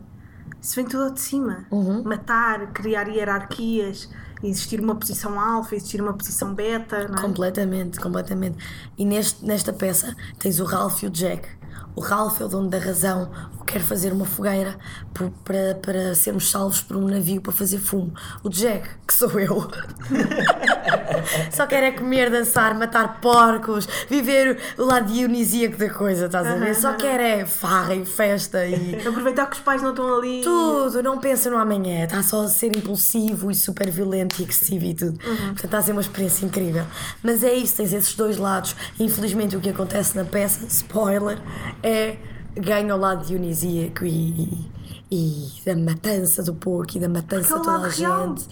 isso 0.61 0.75
vem 0.75 0.85
tudo 0.85 1.05
ao 1.05 1.09
de 1.09 1.19
cima. 1.19 1.65
Uhum. 1.71 2.03
Matar, 2.03 2.73
criar 2.73 3.07
hierarquias, 3.07 4.07
existir 4.43 4.79
uma 4.79 4.95
posição 4.95 5.39
alfa, 5.39 5.75
existir 5.75 5.99
uma 5.99 6.13
posição 6.13 6.53
beta, 6.53 6.97
é? 6.97 7.07
Completamente, 7.19 7.99
completamente. 7.99 8.55
E 8.95 9.03
neste, 9.03 9.43
nesta 9.43 9.73
peça 9.73 10.15
tens 10.37 10.59
o 10.59 10.63
Ralph 10.63 11.01
e 11.01 11.07
o 11.07 11.09
Jack. 11.09 11.49
O 11.97 11.99
Ralph 11.99 12.39
é 12.41 12.45
o 12.45 12.47
dono 12.47 12.69
da 12.69 12.77
razão, 12.77 13.27
o 13.59 13.63
que 13.65 13.73
quer 13.73 13.81
fazer 13.81 14.13
uma 14.13 14.23
fogueira 14.23 14.75
por- 15.15 15.31
para, 15.43 15.73
para 15.81 16.13
sermos 16.13 16.49
salvos 16.51 16.79
por 16.79 16.95
um 16.95 17.07
navio 17.07 17.41
para 17.41 17.51
fazer 17.51 17.79
fumo. 17.79 18.13
O 18.43 18.49
Jack, 18.49 18.87
que 19.07 19.13
sou 19.15 19.31
eu, 19.39 19.67
só 21.51 21.65
quer 21.65 21.83
é 21.83 21.91
comer, 21.91 22.29
dançar, 22.29 22.75
matar 22.77 23.19
porcos, 23.19 23.87
viver 24.09 24.59
o 24.77 24.83
lado 24.85 25.11
dionisíaco 25.11 25.75
da 25.77 25.89
coisa, 25.89 26.27
estás 26.27 26.45
a 26.47 26.55
ver? 26.55 26.75
Só 26.75 26.93
quer 26.93 27.19
é 27.19 27.45
farra 27.47 27.95
e 27.95 28.05
festa 28.05 28.63
e 28.65 28.95
Aproveitar 29.07 29.47
que 29.47 29.55
os 29.55 29.61
pais 29.61 29.81
não 29.81 29.89
estão 29.89 30.17
ali. 30.17 30.41
tudo, 30.43 31.01
não 31.01 31.17
pensa 31.17 31.49
no 31.49 31.57
amanhã, 31.57 32.03
está 32.03 32.21
só 32.21 32.43
a 32.43 32.47
ser 32.47 32.75
impulsivo 32.75 33.49
e 33.49 33.55
super 33.55 33.89
violento 33.89 34.39
e 34.39 34.43
agressivo 34.43 34.85
e 34.85 34.93
tudo. 34.93 35.17
Portanto, 35.19 35.65
está 35.65 35.77
a 35.79 35.81
ser 35.81 35.91
uma 35.93 36.01
experiência 36.01 36.45
incrível. 36.45 36.85
Mas 37.23 37.43
é 37.43 37.53
isso, 37.53 37.77
tens 37.77 37.91
esses 37.91 38.13
dois 38.13 38.37
lados. 38.37 38.75
Infelizmente, 38.99 39.55
o 39.55 39.59
que 39.59 39.69
acontece 39.69 40.15
na 40.15 40.23
peça, 40.23 40.63
spoiler, 40.67 41.39
é 41.87 42.17
ganha 42.59 42.95
o 42.95 42.97
lado 42.97 43.25
dionisíaco 43.25 44.03
e, 44.05 44.69
e 45.11 45.61
da 45.65 45.75
matança 45.75 46.43
do 46.43 46.55
porco 46.55 46.97
e 46.97 46.99
da 46.99 47.07
matança 47.07 47.55
Porque 47.55 47.69
é 47.69 47.71
de 47.73 47.77
toda 47.77 47.87
a 47.87 47.89
real. 47.89 48.27
gente. 48.29 48.47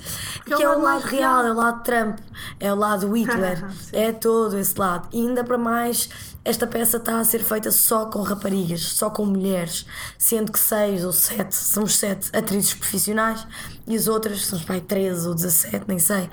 É 0.45 0.55
que 0.55 0.55
o 0.55 0.61
é 0.61 0.77
o 0.77 0.81
lado 0.81 1.01
real, 1.01 1.41
real. 1.41 1.45
é 1.45 1.51
o 1.51 1.55
lado 1.55 1.83
Trump, 1.83 2.19
é 2.59 2.73
o 2.73 2.75
lado 2.75 3.11
Hitler, 3.15 3.65
é 3.91 4.11
todo 4.11 4.57
esse 4.57 4.79
lado. 4.79 5.09
E 5.11 5.19
ainda 5.19 5.43
para 5.43 5.57
mais, 5.57 6.09
esta 6.43 6.67
peça 6.67 6.97
está 6.97 7.19
a 7.19 7.23
ser 7.23 7.43
feita 7.43 7.71
só 7.71 8.05
com 8.05 8.21
raparigas, 8.21 8.81
só 8.81 9.09
com 9.09 9.25
mulheres, 9.25 9.85
sendo 10.17 10.51
que 10.51 10.59
seis 10.59 11.03
ou 11.03 11.11
sete, 11.11 11.55
somos 11.55 11.95
sete 11.95 12.29
atrizes 12.35 12.73
profissionais 12.73 13.45
e 13.87 13.95
as 13.95 14.07
outras, 14.07 14.45
são 14.45 14.59
pai 14.59 14.81
13 14.81 15.27
ou 15.27 15.33
17, 15.33 15.85
nem 15.87 15.99
sei. 15.99 16.29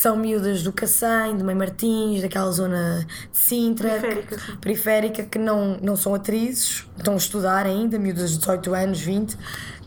São 0.00 0.16
miúdas 0.16 0.62
do 0.62 0.72
Cacém, 0.72 1.36
do 1.36 1.44
Mãe 1.44 1.56
Martins, 1.56 2.22
daquela 2.22 2.52
zona 2.52 3.04
de 3.32 3.36
Sintra, 3.36 3.98
Periférica, 3.98 4.36
que, 4.36 4.56
periférica, 4.58 5.22
que 5.24 5.38
não, 5.40 5.76
não 5.82 5.96
são 5.96 6.14
atrizes, 6.14 6.86
estão 6.96 7.14
a 7.14 7.16
estudar 7.16 7.66
ainda, 7.66 7.98
miúdas 7.98 8.30
de 8.30 8.38
18 8.38 8.74
anos, 8.74 9.00
20, 9.00 9.36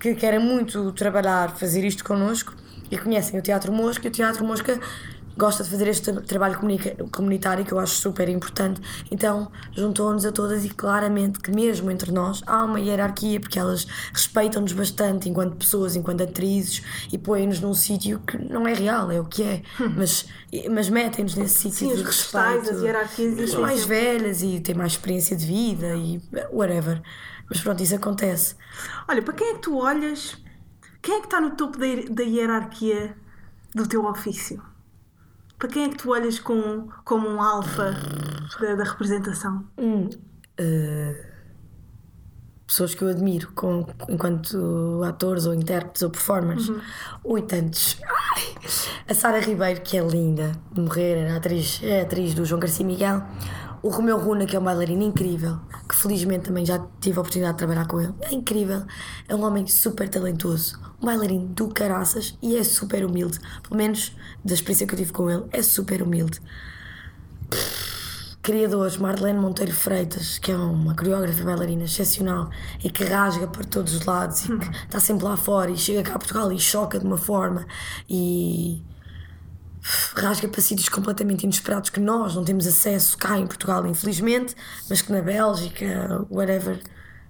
que 0.02 0.14
querem 0.14 0.42
muito 0.42 0.92
trabalhar, 0.92 1.56
fazer 1.56 1.86
isto 1.86 2.04
connosco 2.04 2.54
e 2.92 2.98
conhecem 2.98 3.40
o 3.40 3.42
Teatro 3.42 3.72
Mosca 3.72 4.06
e 4.06 4.10
o 4.10 4.12
Teatro 4.12 4.44
Mosca 4.44 4.78
gosta 5.38 5.64
de 5.64 5.70
fazer 5.70 5.88
este 5.88 6.12
trabalho 6.22 6.60
comunitário 7.12 7.66
que 7.66 7.72
eu 7.72 7.80
acho 7.80 7.96
super 7.96 8.28
importante. 8.30 8.82
Então 9.10 9.52
juntou-nos 9.72 10.26
a 10.26 10.32
todas 10.32 10.66
e 10.66 10.70
claramente 10.70 11.40
que 11.40 11.52
mesmo 11.52 11.90
entre 11.92 12.12
nós 12.12 12.42
há 12.46 12.64
uma 12.64 12.80
hierarquia 12.80 13.40
porque 13.40 13.60
elas 13.60 13.86
respeitam-nos 14.14 14.74
bastante 14.74 15.30
enquanto 15.30 15.56
pessoas, 15.56 15.96
enquanto 15.96 16.24
atrizes 16.24 16.84
e 17.12 17.18
põem-nos 17.18 17.60
num 17.60 17.74
sítio 17.74 18.20
que 18.20 18.38
não 18.38 18.68
é 18.68 18.74
real, 18.74 19.12
é 19.12 19.20
o 19.20 19.26
que 19.26 19.44
é, 19.44 19.62
mas, 19.96 20.26
mas 20.70 20.90
metem-nos 20.90 21.36
nesse 21.36 21.72
sítio 21.72 21.96
de 21.96 22.04
respeito. 22.04 22.72
as 22.72 22.82
hierarquias 22.82 23.40
As 23.40 23.56
mais 23.56 23.84
velhas 23.84 24.42
e 24.42 24.60
têm 24.60 24.76
mais 24.76 24.94
experiência 24.94 25.36
de 25.36 25.46
vida 25.46 25.96
e 25.96 26.22
whatever. 26.52 27.02
Mas 27.50 27.60
pronto, 27.60 27.84
isso 27.84 27.96
acontece. 27.96 28.56
Olha, 29.08 29.22
para 29.22 29.34
quem 29.34 29.48
é 29.50 29.54
que 29.56 29.60
tu 29.60 29.78
olhas? 29.78 30.38
Quem 31.02 31.16
é 31.16 31.20
que 31.20 31.26
está 31.26 31.42
no 31.42 31.52
topo 31.52 31.78
da 31.78 32.24
hierarquia 32.24 33.16
do 33.74 33.88
teu 33.88 34.06
ofício? 34.06 34.71
Para 35.62 35.70
quem 35.70 35.84
é 35.84 35.90
que 35.90 35.98
tu 35.98 36.10
olhas 36.10 36.40
com, 36.40 36.88
como 37.06 37.30
um 37.30 37.40
alfa 37.40 37.96
da, 38.60 38.74
da 38.74 38.84
representação? 38.84 39.64
pessoas 42.66 42.96
que 42.96 43.04
eu 43.04 43.10
admiro 43.10 43.52
com, 43.54 43.86
enquanto 44.10 45.04
atores 45.06 45.46
ou 45.46 45.54
intérpretes 45.54 46.02
ou 46.02 46.10
performers. 46.10 46.68
Ui, 47.24 47.44
tantos. 47.44 48.00
Ai, 48.04 48.56
a 49.08 49.14
Sara 49.14 49.40
Ribeiro, 49.40 49.82
que 49.82 49.98
é 49.98 50.02
linda 50.02 50.52
de 50.72 50.82
morrer, 50.82 51.20
era 51.20 51.38
atriz, 51.38 51.80
é 51.84 52.02
atriz 52.02 52.34
do 52.34 52.44
João 52.44 52.60
Garcia 52.60 52.84
Miguel. 52.84 53.22
O 53.84 53.90
Romeu 53.90 54.18
Runa, 54.18 54.46
que 54.46 54.56
é 54.56 54.60
um 54.60 54.64
bailarino 54.64 55.02
incrível, 55.02 55.60
que 55.90 55.96
felizmente 55.96 56.46
também 56.46 56.66
já 56.66 56.86
tive 57.00 57.18
a 57.18 57.22
oportunidade 57.22 57.54
de 57.54 57.58
trabalhar 57.58 57.88
com 57.88 58.00
ele. 58.00 58.14
É 58.22 58.34
incrível. 58.34 58.84
É 59.28 59.36
um 59.36 59.44
homem 59.44 59.66
super 59.66 60.08
talentoso. 60.08 60.80
Um 61.02 61.06
bailarino 61.08 61.48
do 61.48 61.68
caraças 61.70 62.38
e 62.42 62.56
é 62.56 62.64
super 62.64 63.04
humilde. 63.04 63.40
Pelo 63.64 63.76
menos 63.76 64.16
da 64.46 64.54
experiência 64.54 64.86
que 64.86 64.94
eu 64.94 65.00
tive 65.00 65.12
com 65.12 65.30
ele, 65.30 65.46
é 65.52 65.64
super 65.64 66.04
humilde 66.04 66.40
criadores, 68.42 68.98
Marlene 68.98 69.40
Monteiro 69.40 69.72
Freitas, 69.72 70.40
que 70.40 70.52
é 70.52 70.56
uma 70.56 70.96
coreógrafa 70.96 71.40
e 71.40 71.44
bailarina 71.44 71.84
excepcional 71.84 72.50
e 72.84 72.90
que 72.90 73.04
rasga 73.04 73.48
para 73.48 73.64
todos 73.64 73.94
os 73.94 74.06
lados 74.06 74.46
e 74.46 74.58
que 74.58 74.70
está 74.86 75.00
sempre 75.00 75.26
lá 75.26 75.38
fora 75.38 75.70
e 75.70 75.78
chega 75.78 76.02
cá 76.02 76.16
a 76.16 76.20
Portugal 76.20 76.52
e 76.52 76.60
choca 76.60 77.00
de 77.00 77.06
uma 77.06 77.18
forma 77.18 77.66
e 78.10 78.84
rasga 80.16 80.48
para 80.48 80.62
sítios 80.62 80.90
completamente 80.90 81.44
inesperados 81.44 81.90
que 81.90 82.00
nós 82.00 82.36
não 82.36 82.44
temos 82.44 82.68
acesso 82.68 83.18
cá 83.18 83.38
em 83.38 83.48
Portugal, 83.48 83.86
infelizmente, 83.88 84.56
mas 84.90 85.02
que 85.02 85.12
na 85.12 85.22
Bélgica, 85.22 86.26
whatever, 86.30 86.82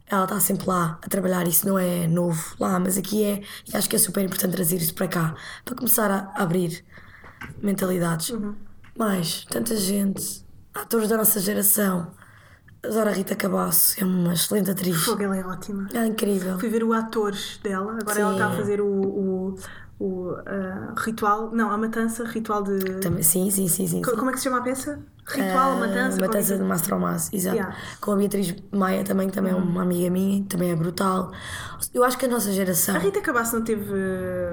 ela 0.08 0.24
está 0.24 0.40
sempre 0.40 0.68
lá 0.68 1.00
a 1.02 1.08
trabalhar. 1.08 1.48
Isso 1.48 1.68
não 1.68 1.80
é 1.80 2.08
novo 2.08 2.56
lá, 2.60 2.80
mas 2.80 2.98
aqui 2.98 3.24
é, 3.24 3.42
e 3.72 3.78
acho 3.78 3.90
que 3.90 3.96
é 3.96 4.00
super 4.00 4.24
importante 4.24 4.54
trazer 4.54 4.78
isso 4.78 4.94
para 4.94 5.08
cá, 5.08 5.36
para 5.64 5.76
começar 5.76 6.12
a 6.12 6.42
abrir 6.42 6.84
mentalidades. 7.62 8.34
Mais, 8.98 9.46
tanta 9.46 9.76
gente, 9.78 10.46
atores 10.74 11.08
da 11.08 11.18
nossa 11.18 11.40
geração, 11.40 12.12
Adoro 12.84 13.10
a 13.10 13.14
Rita 13.14 13.36
Cabasso, 13.36 14.02
é 14.02 14.04
uma 14.04 14.34
excelente 14.34 14.72
atriz. 14.72 15.04
Fogo, 15.04 15.22
ela 15.22 15.38
é 15.38 15.46
ótima. 15.46 15.88
É 15.94 16.04
incrível. 16.04 16.58
Fui 16.58 16.68
ver 16.68 16.84
o 16.84 16.94
atores 16.94 17.60
dela, 17.62 17.92
agora 18.02 18.16
Sim. 18.16 18.22
ela 18.22 18.32
está 18.32 18.48
a 18.48 18.56
fazer 18.56 18.82
o, 18.82 18.88
o, 18.88 19.56
o, 20.04 20.36
ah, 20.46 20.94
ritual, 20.98 21.52
não, 21.54 21.70
a 21.72 21.78
matança, 21.78 22.24
ritual 22.24 22.64
de. 22.64 22.80
Também, 23.02 23.22
sim, 23.24 23.50
sim, 23.52 23.68
sim, 23.68 23.88
sim. 23.88 24.02
Co- 24.02 24.12
sim. 24.12 24.18
Como 24.18 24.30
é 24.30 24.34
que 24.34 24.40
se 24.40 24.46
chama 24.46 24.58
a 24.58 24.62
peça? 24.62 25.00
Ritual, 25.28 25.72
Ah, 25.74 25.76
matança. 25.80 26.20
Matança 26.20 26.42
de 26.42 26.48
coisa. 26.50 26.66
Mastro 26.66 26.96
ao 26.96 27.00
Mas, 27.02 27.32
exato. 27.32 27.56
Yeah. 27.56 27.76
Com 28.02 28.12
a 28.12 28.16
Beatriz 28.16 28.56
Maia 28.72 29.04
também, 29.04 29.30
também 29.30 29.52
é 29.52 29.56
uma 29.56 29.84
amiga 29.84 30.10
minha, 30.10 30.44
também 30.46 30.72
é 30.72 30.76
brutal. 30.76 31.32
Eu 31.94 32.04
acho 32.04 32.18
que 32.18 32.26
a 32.26 32.30
nossa 32.30 32.52
geração 32.52 32.96
A 32.96 33.00
Rita 33.00 33.22
Cabasso 33.22 33.56
não 33.56 33.64
teve 33.64 33.94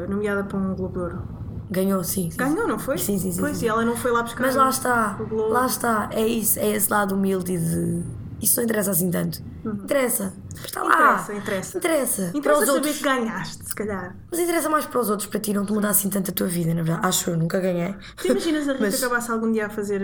nomeada 0.08 0.44
para 0.44 0.58
um 0.58 0.74
Globo 0.76 0.92
de 0.94 0.98
Ouro. 1.00 1.22
ganhou, 1.70 2.04
sim. 2.04 2.30
sim. 2.30 2.36
Ganhou, 2.36 2.68
não 2.68 2.78
foi? 2.78 2.98
Sim, 2.98 3.18
sim, 3.18 3.32
sim, 3.32 3.40
Pois, 3.40 3.58
sim. 3.58 3.64
e 3.64 3.68
ela 3.68 3.84
não 3.84 3.96
foi 3.96 4.10
lá 4.12 4.22
buscar. 4.22 4.42
Mas 4.44 4.54
lá 4.56 4.68
está, 4.68 5.18
lá 5.50 5.66
está, 5.66 6.08
é 6.12 6.26
isso, 6.26 6.58
é 6.58 6.68
esse 6.70 6.90
lado 6.90 7.14
humilde 7.14 7.54
e 7.54 7.58
de. 7.58 8.27
Isso 8.40 8.56
não 8.56 8.64
interessa 8.64 8.90
assim 8.92 9.10
tanto. 9.10 9.42
Interessa. 9.64 10.32
Está 10.64 10.82
lá. 10.82 10.88
Uhum. 11.28 11.36
Interessa, 11.36 11.36
interessa. 11.36 11.78
Interessa. 11.78 12.22
para 12.30 12.38
Interessa 12.38 12.60
os 12.60 12.66
saber 12.66 12.78
outros. 12.78 12.96
que 12.98 13.02
ganhaste, 13.04 13.64
se 13.68 13.74
calhar. 13.74 14.16
Mas 14.30 14.40
interessa 14.40 14.68
mais 14.68 14.86
para 14.86 15.00
os 15.00 15.10
outros, 15.10 15.28
para 15.28 15.40
ti 15.40 15.52
não 15.52 15.66
te 15.66 15.72
mudar 15.72 15.88
assim 15.90 16.08
tanto 16.08 16.30
a 16.30 16.34
tua 16.34 16.46
vida, 16.46 16.72
na 16.74 16.82
verdade. 16.82 17.06
Acho 17.06 17.30
eu, 17.30 17.36
nunca 17.36 17.58
ganhei. 17.60 17.94
Tu 18.16 18.28
imaginas 18.28 18.68
a 18.68 18.72
Rita 18.72 18.84
Mas- 18.84 19.00
Cabasso 19.00 19.32
algum 19.32 19.50
dia 19.52 19.66
a 19.66 19.70
fazer. 19.70 20.00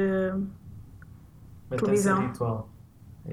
Matança 1.70 1.84
Televisão. 1.84 2.20
ritual. 2.26 2.70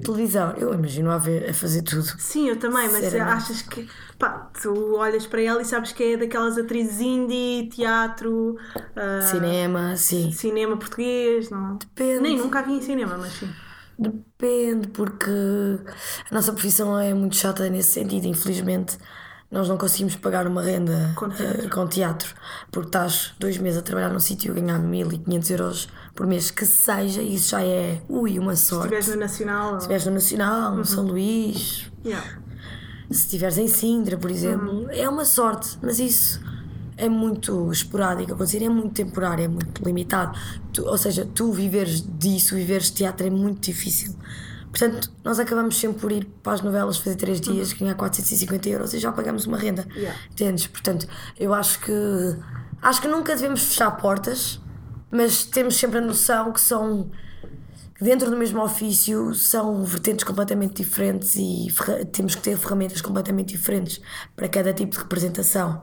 Televisão, 0.02 0.52
eu 0.56 0.72
imagino 0.72 1.10
a, 1.10 1.18
ver, 1.18 1.50
a 1.50 1.52
fazer 1.52 1.82
tudo. 1.82 2.02
Sim, 2.18 2.48
eu 2.48 2.56
também, 2.58 2.88
mas 2.90 3.14
achas 3.14 3.60
que. 3.60 3.86
Pá, 4.18 4.50
tu 4.62 4.94
olhas 4.96 5.26
para 5.26 5.42
ela 5.42 5.60
e 5.60 5.66
sabes 5.66 5.92
que 5.92 6.02
é 6.14 6.16
daquelas 6.16 6.56
atrizes 6.56 6.98
indie, 7.00 7.68
teatro, 7.70 8.56
ah, 8.96 9.20
Cinema, 9.20 9.94
sim. 9.98 10.32
cinema 10.32 10.78
português, 10.78 11.50
não? 11.50 11.76
Depende. 11.76 12.20
Nem 12.20 12.38
nunca 12.38 12.62
vi 12.62 12.72
em 12.72 12.80
cinema, 12.80 13.18
mas 13.18 13.32
sim. 13.34 13.50
Depende, 14.10 14.88
porque 14.88 15.30
a 16.30 16.34
nossa 16.34 16.52
profissão 16.52 16.98
é 16.98 17.14
muito 17.14 17.36
chata 17.36 17.68
nesse 17.70 17.92
sentido, 17.92 18.26
infelizmente. 18.26 18.98
Nós 19.50 19.68
não 19.68 19.76
conseguimos 19.76 20.16
pagar 20.16 20.46
uma 20.46 20.62
renda 20.62 21.12
Com 21.14 21.28
teatro. 21.28 21.64
eh, 21.66 21.68
com 21.68 21.86
teatro, 21.86 22.34
porque 22.70 22.88
estás 22.88 23.34
dois 23.38 23.58
meses 23.58 23.78
a 23.78 23.82
trabalhar 23.82 24.08
num 24.08 24.18
sítio 24.18 24.50
e 24.56 24.60
ganhar 24.60 24.78
1500 24.78 25.50
euros 25.50 25.88
por 26.14 26.26
mês, 26.26 26.50
que 26.50 26.64
seja, 26.64 27.20
isso 27.20 27.50
já 27.50 27.62
é, 27.62 28.00
ui, 28.08 28.38
uma 28.38 28.56
Se 28.56 28.64
sorte. 28.64 28.84
estiveres 28.94 29.08
no 29.08 29.16
Nacional. 29.20 29.70
Se 29.72 29.76
estiveres 29.76 30.06
no 30.06 30.12
Nacional, 30.12 30.74
no 30.74 30.84
São 30.86 31.04
Luís, 31.04 31.92
Yeah. 32.02 32.26
se 33.10 33.24
estiveres 33.26 33.58
em 33.58 33.68
Sintra, 33.68 34.16
por 34.16 34.30
exemplo, 34.30 34.86
é 34.90 35.06
uma 35.06 35.26
sorte, 35.26 35.78
mas 35.82 35.98
isso 35.98 36.40
é 37.04 37.08
muito 37.08 37.70
esporádico, 37.72 38.34
dizer, 38.36 38.62
é 38.62 38.68
muito 38.68 38.94
temporário, 38.94 39.44
é 39.44 39.48
muito 39.48 39.82
limitado. 39.84 40.38
Tu- 40.72 40.84
ou 40.86 40.96
seja, 40.96 41.26
tu 41.34 41.50
viveres 41.52 42.00
disso, 42.18 42.54
viveres 42.54 42.90
teatro 42.90 43.26
é 43.26 43.30
muito 43.30 43.60
difícil. 43.60 44.14
Portanto, 44.70 45.10
nós 45.22 45.38
acabamos 45.38 45.76
sempre 45.78 46.00
por 46.00 46.12
ir 46.12 46.24
para 46.42 46.54
as 46.54 46.62
novelas 46.62 46.96
fazer 46.96 47.16
três 47.16 47.40
dias, 47.40 47.72
ganhar 47.72 47.94
450 47.94 48.68
euros 48.68 48.94
e 48.94 48.98
já 48.98 49.12
pagamos 49.12 49.44
uma 49.46 49.58
renda. 49.58 49.86
Yeah. 49.94 50.18
Entendes? 50.30 50.66
Portanto, 50.66 51.06
eu 51.38 51.52
acho 51.52 51.78
que 51.80 51.92
acho 52.80 53.02
que 53.02 53.08
nunca 53.08 53.34
devemos 53.34 53.62
fechar 53.62 53.90
portas, 53.92 54.60
mas 55.10 55.44
temos 55.44 55.76
sempre 55.76 55.98
a 55.98 56.00
noção 56.00 56.52
que 56.52 56.60
são 56.60 57.10
dentro 58.02 58.30
do 58.30 58.36
mesmo 58.36 58.62
ofício 58.62 59.34
são 59.34 59.84
vertentes 59.84 60.24
completamente 60.24 60.82
diferentes 60.82 61.34
e 61.36 61.66
temos 62.12 62.34
que 62.34 62.42
ter 62.42 62.56
ferramentas 62.56 63.00
completamente 63.00 63.48
diferentes 63.56 64.00
para 64.36 64.48
cada 64.48 64.72
tipo 64.72 64.92
de 64.92 64.98
representação. 64.98 65.82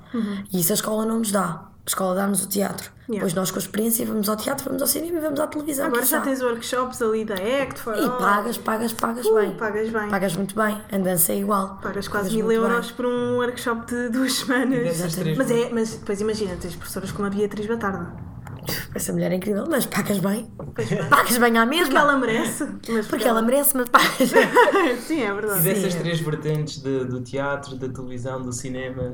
E 0.51 0.59
isso 0.59 0.71
a 0.71 0.75
escola 0.75 1.05
não 1.05 1.19
nos 1.19 1.31
dá. 1.31 1.65
A 1.85 1.89
escola 1.89 2.13
dá-nos 2.13 2.43
o 2.43 2.47
teatro. 2.47 2.91
Uhum. 2.91 3.15
Yeah. 3.15 3.25
Depois 3.25 3.33
nós 3.33 3.49
com 3.49 3.57
a 3.57 3.61
experiência 3.61 4.05
vamos 4.05 4.29
ao 4.29 4.35
teatro, 4.37 4.65
vamos 4.65 4.79
ao 4.79 4.87
cinema 4.87 5.17
e 5.17 5.21
vamos 5.21 5.39
à 5.39 5.47
televisão. 5.47 5.87
Agora 5.87 6.05
já 6.05 6.21
tens 6.21 6.39
workshops 6.41 7.01
ali 7.01 7.25
da 7.25 7.33
Act 7.33 7.79
for 7.79 7.95
E 7.97 8.01
All. 8.01 8.17
pagas, 8.19 8.57
pagas, 8.59 8.93
pagas 8.93 9.25
Uh, 9.25 9.33
bem. 9.35 9.57
pagas 9.57 9.89
bem. 9.89 10.07
Pagas 10.09 10.35
muito 10.35 10.53
bem. 10.55 10.79
A 10.91 10.97
dança 10.99 11.31
é 11.33 11.39
igual. 11.39 11.79
Pagas 11.81 12.07
quase 12.07 12.29
Pagas 12.29 12.33
mil 12.45 12.51
euros 12.51 12.87
bem. 12.87 12.95
por 12.95 13.05
um 13.07 13.37
workshop 13.37 13.87
de 13.87 14.09
duas 14.09 14.33
semanas. 14.33 14.99
Mas 15.35 15.49
é, 15.49 15.69
mas 15.73 15.93
depois 15.95 16.21
imagina, 16.21 16.55
tens 16.61 16.75
professoras 16.75 17.11
como 17.11 17.25
a 17.27 17.31
Beatriz 17.31 17.65
Batarda. 17.65 18.13
Essa 18.95 19.11
mulher 19.13 19.31
é 19.31 19.35
incrível, 19.35 19.65
mas 19.69 19.85
pagas 19.85 20.17
bem. 20.19 20.49
Pagas 21.09 21.37
bem 21.37 21.57
à 21.57 21.65
mesma. 21.65 21.85
Porque 21.85 21.97
ela 21.97 22.17
merece. 22.17 22.67
Mas 22.89 23.07
Porque 23.07 23.27
ela 23.27 23.41
merece, 23.41 23.77
mas 23.77 23.89
pagas. 23.89 24.29
Sim, 25.05 25.21
é 25.21 25.29
E 25.29 25.33
verdade. 25.33 25.61
dessas 25.61 25.93
Sim. 25.93 25.99
três 25.99 26.19
vertentes 26.19 26.77
de- 26.81 27.05
do 27.05 27.21
teatro, 27.21 27.75
da 27.75 27.87
televisão, 27.89 28.41
do 28.41 28.51
cinema, 28.53 29.13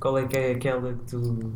qual 0.00 0.16
é 0.18 0.26
que 0.26 0.36
é 0.36 0.52
aquela 0.52 0.92
que 0.92 1.04
tu. 1.10 1.52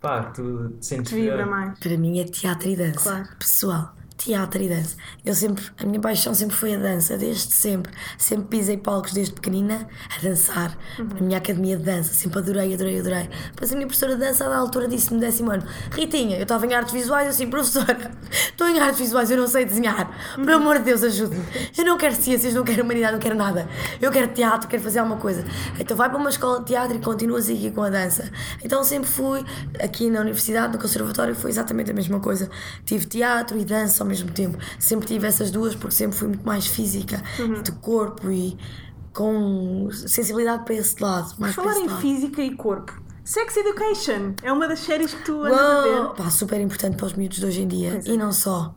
pá, 0.00 0.24
que 0.24 0.34
tu 0.34 0.68
te 0.80 0.86
sentes 0.86 1.10
Te 1.10 1.14
vibra 1.16 1.36
melhor? 1.38 1.50
mais. 1.50 1.78
Para 1.78 1.96
mim 1.96 2.18
é 2.20 2.24
teatro 2.24 2.68
e 2.68 2.76
dança. 2.76 3.10
Claro. 3.10 3.28
Pessoal, 3.38 3.94
teatro 4.16 4.62
e 4.62 4.68
dança. 4.68 4.96
Eu 5.24 5.34
sempre, 5.34 5.64
a 5.78 5.84
minha 5.84 6.00
paixão 6.00 6.34
sempre 6.34 6.56
foi 6.56 6.74
a 6.74 6.78
dança, 6.78 7.16
desde 7.16 7.52
sempre. 7.52 7.92
Sempre 8.16 8.46
pisei 8.46 8.76
palcos 8.76 9.12
desde 9.12 9.34
pequenina 9.34 9.86
a 10.16 10.22
dançar. 10.22 10.76
Na 10.98 11.20
minha 11.20 11.38
academia 11.38 11.76
de 11.76 11.82
dança, 11.82 12.14
sempre 12.14 12.38
adorei, 12.38 12.74
adorei, 12.74 13.00
adorei. 13.00 13.28
Depois 13.50 13.72
a 13.72 13.74
minha 13.74 13.86
professora 13.86 14.14
de 14.14 14.20
dança, 14.20 14.48
da 14.48 14.56
altura, 14.56 14.88
disse-me 14.88 15.16
no 15.16 15.20
décimo 15.20 15.50
ano: 15.50 15.64
Ritinha, 15.92 16.36
eu 16.36 16.44
estava 16.44 16.66
em 16.66 16.74
artes 16.74 16.92
visuais, 16.92 17.28
assim, 17.28 17.48
professora, 17.48 18.12
estou 18.30 18.68
em 18.68 18.78
artes 18.78 19.00
visuais, 19.00 19.30
eu 19.30 19.36
não 19.36 19.48
sei 19.48 19.64
desenhar. 19.64 20.34
Por 20.36 20.50
amor 20.50 20.78
de 20.78 20.84
Deus, 20.84 21.02
ajude-me. 21.02 21.44
Eu 21.76 21.84
não 21.84 21.98
quero 21.98 22.14
ciências, 22.14 22.54
não 22.54 22.64
quero 22.64 22.82
humanidade, 22.82 23.12
não 23.14 23.20
quero 23.20 23.34
nada. 23.34 23.68
Eu 24.00 24.10
quero 24.10 24.28
teatro, 24.28 24.68
quero 24.68 24.82
fazer 24.82 25.00
alguma 25.00 25.18
coisa. 25.18 25.44
Então 25.78 25.96
vai 25.96 26.08
para 26.08 26.18
uma 26.18 26.30
escola 26.30 26.60
de 26.60 26.66
teatro 26.66 26.96
e 26.96 27.00
continuas 27.00 27.48
aqui 27.48 27.70
com 27.70 27.82
a 27.82 27.90
dança. 27.90 28.30
Então 28.64 28.82
sempre 28.84 29.08
fui, 29.08 29.44
aqui 29.82 30.08
na 30.08 30.20
universidade, 30.20 30.72
no 30.72 30.78
conservatório, 30.78 31.34
foi 31.34 31.50
exatamente 31.50 31.90
a 31.90 31.94
mesma 31.94 32.20
coisa. 32.20 32.48
Tive 32.84 33.06
teatro 33.06 33.58
e 33.58 33.64
dança 33.64 34.03
ao 34.04 34.08
mesmo 34.08 34.30
tempo. 34.30 34.56
Sempre 34.78 35.06
tive 35.08 35.26
essas 35.26 35.50
duas 35.50 35.74
porque 35.74 35.94
sempre 35.94 36.16
fui 36.16 36.28
muito 36.28 36.44
mais 36.46 36.66
física, 36.66 37.22
Uhum. 37.38 37.54
e 37.56 37.62
de 37.62 37.72
corpo 37.72 38.30
e 38.30 38.56
com 39.12 39.88
sensibilidade 39.92 40.64
para 40.64 40.74
esse 40.74 41.00
lado. 41.02 41.34
Mais 41.38 41.54
Falar 41.54 41.76
em 41.78 41.86
lado. 41.86 42.00
física 42.00 42.42
e 42.42 42.54
corpo. 42.54 43.02
Sex 43.24 43.56
Education 43.56 44.34
é 44.42 44.52
uma 44.52 44.68
das 44.68 44.80
séries 44.80 45.14
que 45.14 45.24
tu 45.24 45.42
andas 45.42 45.58
a 45.58 45.82
ver. 45.82 45.88
Uou! 46.00 46.10
Pá, 46.14 46.30
super 46.30 46.60
importante 46.60 46.96
para 46.96 47.06
os 47.06 47.14
miúdos 47.14 47.38
de 47.38 47.46
hoje 47.46 47.62
em 47.62 47.68
dia. 47.68 47.92
Pois 47.92 48.06
é. 48.06 48.10
E 48.10 48.16
não 48.16 48.32
só. 48.32 48.74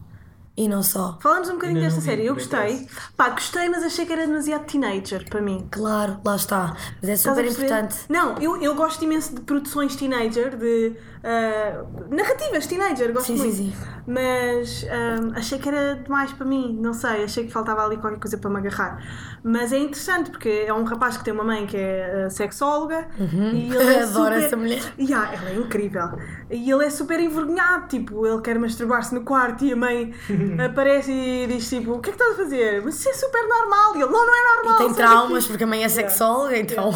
E 0.57 0.67
não 0.67 0.81
só. 0.81 1.19
Falamos 1.21 1.49
um 1.49 1.53
bocadinho 1.53 1.79
desta 1.79 2.01
série. 2.01 2.25
Eu 2.25 2.33
gostei. 2.33 2.87
Pá, 3.15 3.29
gostei, 3.29 3.69
mas 3.69 3.83
achei 3.83 4.07
que 4.07 4.11
era 4.11 4.25
demasiado 4.25 4.65
teenager 4.65 5.29
para 5.29 5.39
mim. 5.39 5.67
Claro, 5.69 6.19
lá 6.25 6.35
está. 6.35 6.75
Mas 6.99 7.11
é 7.11 7.15
super 7.15 7.45
importante. 7.45 7.95
Não, 8.09 8.35
eu, 8.39 8.59
eu 8.59 8.73
gosto 8.73 9.03
imenso 9.03 9.35
de 9.35 9.41
produções 9.41 9.95
teenager, 9.95 10.57
de 10.57 10.95
ah, 11.23 11.83
narrativas 12.09 12.67
teenager, 12.67 13.11
gosto 13.11 13.27
Sim, 13.27 13.37
sim, 13.37 13.43
muito. 13.43 13.55
sim. 13.57 13.73
Mas 14.07 14.85
ah, 14.89 15.37
achei 15.37 15.59
que 15.59 15.67
era 15.67 15.95
demais 15.95 16.31
para 16.31 16.45
mim, 16.45 16.77
não 16.81 16.93
sei, 16.93 17.25
achei 17.25 17.45
que 17.45 17.51
faltava 17.51 17.83
ali 17.83 17.97
qualquer 17.97 18.19
coisa 18.19 18.37
para 18.37 18.49
me 18.49 18.57
agarrar. 18.57 19.03
Mas 19.43 19.73
é 19.73 19.77
interessante 19.77 20.31
porque 20.31 20.63
é 20.65 20.73
um 20.73 20.83
rapaz 20.83 21.17
que 21.17 21.23
tem 21.25 21.33
uma 21.33 21.43
mãe 21.43 21.65
que 21.67 21.75
é 21.75 22.25
ah, 22.25 22.29
sexóloga 22.29 23.07
e 23.19 23.69
ele 23.69 23.77
é 23.77 23.97
Uhum. 23.97 24.03
Adoro 24.07 24.33
super... 24.35 24.43
essa 24.45 24.55
mulher. 24.57 24.93
Yeah, 24.97 25.33
ela 25.33 25.49
é 25.49 25.55
incrível. 25.55 26.09
E 26.49 26.71
ele 26.71 26.85
é 26.85 26.89
super 26.89 27.19
envergonhado, 27.19 27.87
tipo, 27.89 28.25
ele 28.25 28.41
quer 28.41 28.57
masturbar-se 28.57 29.13
no 29.13 29.21
quarto 29.21 29.65
e 29.65 29.73
a 29.73 29.75
mãe 29.75 30.13
aparece 30.65 31.11
e 31.11 31.45
diz 31.45 31.67
tipo, 31.67 31.91
o 31.93 31.99
que 31.99 32.09
é 32.09 32.13
que 32.13 32.21
estás 32.21 32.39
a 32.39 32.43
fazer? 32.43 32.81
Mas 32.85 32.95
isso 32.99 33.09
é 33.09 33.13
super 33.13 33.47
normal. 33.47 33.95
E 33.97 34.01
ele, 34.01 34.11
não, 34.11 34.25
não 34.25 34.33
é 34.35 34.55
normal. 34.55 34.73
E 34.75 34.77
tem 34.77 34.93
traumas 34.93 35.33
daqui." 35.43 35.47
porque 35.49 35.63
a 35.65 35.67
mãe 35.67 35.83
é 35.83 35.89
sexóloga, 35.89 36.57
então. 36.57 36.89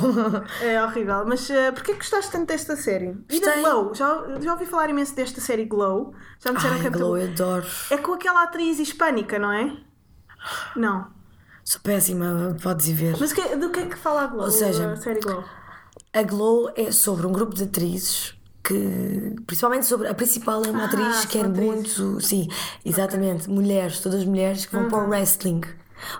É 0.62 0.82
horrível, 0.84 1.26
mas 1.28 1.50
uh, 1.50 1.74
porquê 1.74 1.92
que 1.94 1.98
gostaste 2.00 2.32
tanto 2.32 2.48
desta 2.48 2.76
série? 2.78 3.18
E 3.30 3.40
da. 3.42 3.56
Glow? 3.58 3.94
Já, 3.94 4.24
já 4.40 4.54
ouvi 4.54 4.66
falar 4.66 4.90
imenso 4.90 5.14
desta 5.16 5.42
série 5.42 5.66
Glow. 5.66 6.14
Já 6.40 6.52
me 6.52 6.56
disseram 6.56 6.76
Ai, 6.76 6.82
que 6.82 6.88
é 6.88 6.90
Glow, 6.90 7.18
eu 7.18 7.28
adoro. 7.30 7.66
É 7.90 7.98
com 7.98 8.14
aquela 8.14 8.44
atriz 8.44 8.80
hispânica, 8.80 9.38
não 9.38 9.52
é? 9.52 9.76
Não. 10.76 11.08
Sou 11.64 11.80
péssima, 11.82 12.56
podes 12.64 12.88
ir 12.88 12.94
ver. 12.94 13.18
Mas 13.20 13.34
que- 13.34 13.56
do 13.58 13.70
que 13.70 13.82
é 13.82 13.86
que 13.86 13.98
fala 13.98 14.24
a 14.24 14.28
Glow? 14.28 14.46
Ou 14.46 14.52
seja, 14.52 14.94
a 14.94 14.96
série 14.96 15.20
Glow. 15.20 15.44
A 16.14 16.24
Glow 16.24 16.72
é 16.76 16.92
sobre 16.92 17.28
um 17.28 17.32
grupo 17.32 17.54
de 17.54 17.64
atrizes 17.64 18.34
que, 18.64 19.36
principalmente 19.48 19.86
sobre. 19.86 20.08
A 20.08 20.14
principal 20.14 20.64
é 20.66 20.70
uma 20.72 20.84
Ah, 20.84 20.86
atriz 20.86 21.26
que 21.26 21.38
são 21.40 21.46
é 21.46 21.48
muito. 21.48 22.22
Sim, 22.22 22.48
exatamente. 22.86 23.50
Mulheres, 23.50 24.00
todas 24.00 24.24
mulheres 24.24 24.66
que 24.66 24.76
vão 24.76 24.88
para 24.88 25.04
o 25.04 25.10
wrestling. 25.10 25.62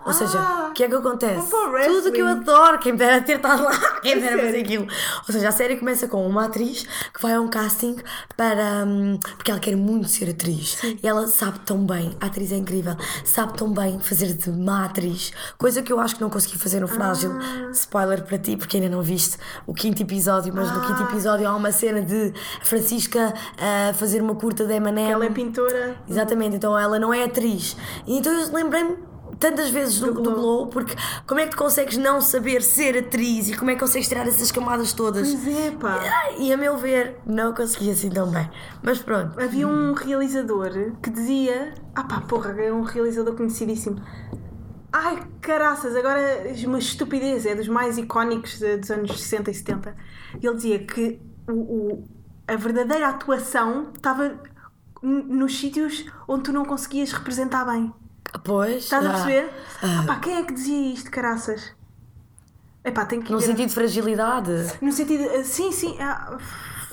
Ou 0.06 0.14
seja, 0.14 0.40
o 0.70 0.74
que 0.74 0.84
é 0.84 0.88
que 0.88 0.96
acontece? 0.96 1.50
Tudo 1.50 2.12
que 2.12 2.22
eu 2.22 2.28
adoro, 2.28 2.80
quem 2.80 2.96
dera 2.96 3.22
ter 3.22 3.38
estado 3.38 3.64
lá, 3.64 3.72
quem 4.02 4.16
me 4.16 4.22
dera 4.22 4.42
fazer 4.42 4.60
aquilo. 4.60 4.88
Ou 5.28 5.34
seja, 5.34 5.50
a 5.50 5.52
série 5.52 5.78
começa 5.78 6.08
com 6.08 6.26
uma 6.26 6.46
atriz 6.46 6.86
que 7.14 7.22
vai 7.22 7.34
a 7.34 7.42
um 7.42 7.48
casting 7.48 7.98
para. 8.36 8.86
hum, 8.86 9.20
porque 9.36 9.52
ela 9.52 9.60
quer 9.60 9.76
muito 9.76 10.08
ser 10.08 10.30
atriz. 10.30 10.78
E 11.02 11.08
ela 11.08 11.28
sabe 11.28 11.60
tão 11.60 11.86
bem, 11.86 12.16
a 12.20 12.26
atriz 12.28 12.52
é 12.52 12.56
incrível, 12.56 12.96
sabe 13.24 13.58
tão 13.58 13.72
bem 13.72 14.00
fazer 14.00 14.34
de 14.34 14.50
má 14.50 14.86
atriz, 14.86 15.32
coisa 15.58 15.82
que 15.82 15.92
eu 15.92 16.00
acho 16.00 16.16
que 16.16 16.22
não 16.22 16.30
consegui 16.30 16.58
fazer 16.58 16.80
no 16.80 16.88
Frágil. 16.88 17.32
Ah. 17.32 17.72
Spoiler 17.72 18.24
para 18.24 18.38
ti, 18.38 18.58
porque 18.58 18.78
ainda 18.78 18.90
não 18.90 19.02
viste 19.02 19.38
o 19.66 19.74
quinto 19.74 20.02
episódio, 20.02 20.54
mas 20.54 20.72
no 20.72 20.82
quinto 20.86 21.04
episódio 21.04 21.48
há 21.48 21.56
uma 21.56 21.72
cena 21.72 22.02
de 22.02 22.34
Francisca 22.64 23.34
a 23.58 23.94
fazer 23.94 24.22
uma 24.22 24.36
curta 24.36 24.66
de 24.66 24.74
Eminem. 24.74 25.12
Ela 25.12 25.26
é 25.26 25.30
pintora. 25.30 25.96
Exatamente, 26.10 26.56
então 26.56 26.78
ela 26.78 27.00
não 27.00 27.14
é 27.14 27.24
atriz. 27.24 27.76
E 28.06 28.18
então 28.18 28.34
eu 28.34 28.52
lembrei-me 28.54 29.11
tantas 29.42 29.70
vezes 29.70 30.00
do, 30.00 30.14
Do 30.14 30.22
do 30.22 30.32
Glow. 30.36 30.68
Porque 30.68 30.96
como 31.28 31.40
é 31.42 31.46
que 31.46 31.52
tu 31.52 31.58
consegues 31.58 31.98
não 31.98 32.22
saber 32.22 32.62
ser 32.62 32.98
atriz 32.98 33.50
e 33.50 33.58
como 33.58 33.70
é 33.72 33.74
que 33.74 33.80
consegues 33.82 34.08
tirar 34.08 34.26
essas 34.28 34.52
camadas 34.52 34.94
todas? 34.94 35.34
Pois 35.34 35.48
é, 35.58 35.72
pá. 35.72 36.00
E 36.38 36.54
a 36.54 36.58
meu 36.58 36.78
ver, 36.78 37.18
não 37.26 37.54
consegui 37.54 37.92
assim 37.92 38.10
tão 38.10 38.32
bem. 38.32 38.50
Mas 38.82 39.00
pronto. 39.00 39.38
Havia 39.42 39.68
um 39.68 39.92
realizador 39.94 40.70
que 41.02 41.10
dizia. 41.10 41.74
Ah 41.94 42.04
pá, 42.06 42.22
porra, 42.22 42.52
é 42.62 42.72
um 42.72 42.84
realizador 42.84 43.36
conhecidíssimo. 43.36 44.02
Ai, 44.94 45.24
caraças, 45.42 45.96
agora 45.96 46.20
uma 46.66 46.78
estupidez, 46.78 47.46
é 47.46 47.56
dos 47.56 47.68
mais 47.68 47.98
icónicos 47.98 48.60
dos 48.60 48.92
anos 48.92 49.12
60 49.22 49.50
e 49.52 49.54
70. 49.54 49.96
Ele 50.42 50.56
dizia 50.56 50.80
que 50.80 51.20
o, 51.50 51.54
o- 51.54 52.08
a 52.48 52.56
verdadeira 52.58 53.08
atuação 53.08 53.92
estava 53.96 54.38
nos 55.02 55.58
sítios 55.58 56.06
onde 56.28 56.44
tu 56.44 56.52
não 56.54 56.66
conseguias 56.66 57.12
representar 57.14 57.64
bem. 57.66 57.94
Pois. 58.44 58.84
Estás 58.84 59.06
a 59.06 59.10
ah, 59.10 59.14
perceber? 59.14 59.50
ah. 59.82 60.04
Pá, 60.08 60.16
quem 60.18 60.38
é 60.38 60.44
que 60.44 60.54
dizia 60.54 60.94
isto, 60.94 61.12
caraças? 61.12 61.72
Epá, 62.84 63.06
tem 63.06 63.22
que 63.22 63.32
No 63.32 63.40
ver. 63.40 63.46
sentido 63.46 63.68
de 63.68 63.74
fragilidade. 63.76 64.52
No 64.82 64.92
sentido. 64.92 65.24
ah, 65.36 65.44
Sim, 65.44 65.72
sim. 65.72 65.96
ah, 66.00 66.38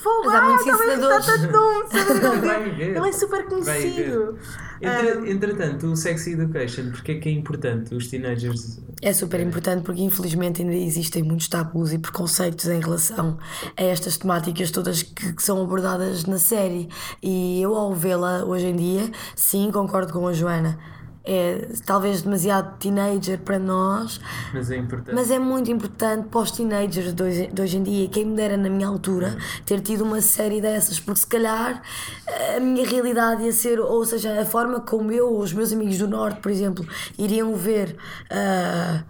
fogo, 0.02 0.26
Mas 0.26 0.34
há 0.34 0.38
ah, 0.38 0.42
muitos 0.42 0.66
ensinadores. 0.66 1.28
Ele 2.78 3.08
é 3.08 3.12
super 3.12 3.46
conhecido. 3.46 4.38
Entre- 4.80 4.88
Ah, 4.88 5.30
entretanto, 5.30 5.86
o 5.86 5.96
Sex 5.96 6.26
Education, 6.28 6.90
porque 6.92 7.12
é 7.12 7.14
que 7.18 7.28
é 7.28 7.32
importante 7.32 7.94
os 7.94 8.06
teenagers? 8.08 8.78
É 9.00 9.12
super 9.12 9.40
importante 9.40 9.82
porque 9.82 10.02
infelizmente 10.02 10.60
ainda 10.62 10.74
existem 10.74 11.22
muitos 11.22 11.48
tabus 11.48 11.92
e 11.92 11.98
preconceitos 11.98 12.66
em 12.66 12.80
relação 12.80 13.38
a 13.76 13.82
estas 13.82 14.16
temáticas 14.18 14.70
todas 14.70 15.02
que, 15.02 15.32
que 15.32 15.42
são 15.42 15.60
abordadas 15.62 16.24
na 16.26 16.38
série. 16.38 16.88
E 17.22 17.60
eu 17.62 17.74
ao 17.74 17.92
vê-la 17.94 18.44
hoje 18.44 18.66
em 18.66 18.76
dia, 18.76 19.10
sim, 19.34 19.70
concordo 19.72 20.12
com 20.12 20.26
a 20.28 20.32
Joana. 20.32 20.78
É 21.30 21.68
talvez 21.84 22.22
demasiado 22.22 22.78
teenager 22.78 23.38
para 23.40 23.58
nós, 23.58 24.18
Mas 24.54 24.70
é 24.70 24.76
importante. 24.78 25.14
mas 25.14 25.30
é 25.30 25.38
muito 25.38 25.70
importante 25.70 26.26
para 26.28 26.40
os 26.40 26.50
teenagers 26.50 27.12
de 27.12 27.22
hoje, 27.22 27.46
de 27.48 27.60
hoje 27.60 27.76
em 27.76 27.82
dia. 27.82 28.08
Quem 28.08 28.24
me 28.24 28.34
dera 28.34 28.56
na 28.56 28.70
minha 28.70 28.88
altura 28.88 29.36
ter 29.66 29.80
tido 29.82 30.04
uma 30.04 30.22
série 30.22 30.58
dessas, 30.58 30.98
porque 30.98 31.20
se 31.20 31.26
calhar 31.26 31.82
a 32.56 32.60
minha 32.60 32.86
realidade 32.88 33.42
ia 33.42 33.52
ser, 33.52 33.78
ou 33.78 34.02
seja, 34.06 34.40
a 34.40 34.46
forma 34.46 34.80
como 34.80 35.12
eu, 35.12 35.36
os 35.38 35.52
meus 35.52 35.70
amigos 35.70 35.98
do 35.98 36.08
Norte, 36.08 36.40
por 36.40 36.50
exemplo, 36.50 36.86
iriam 37.18 37.54
ver. 37.54 37.94
ah, 38.30 39.02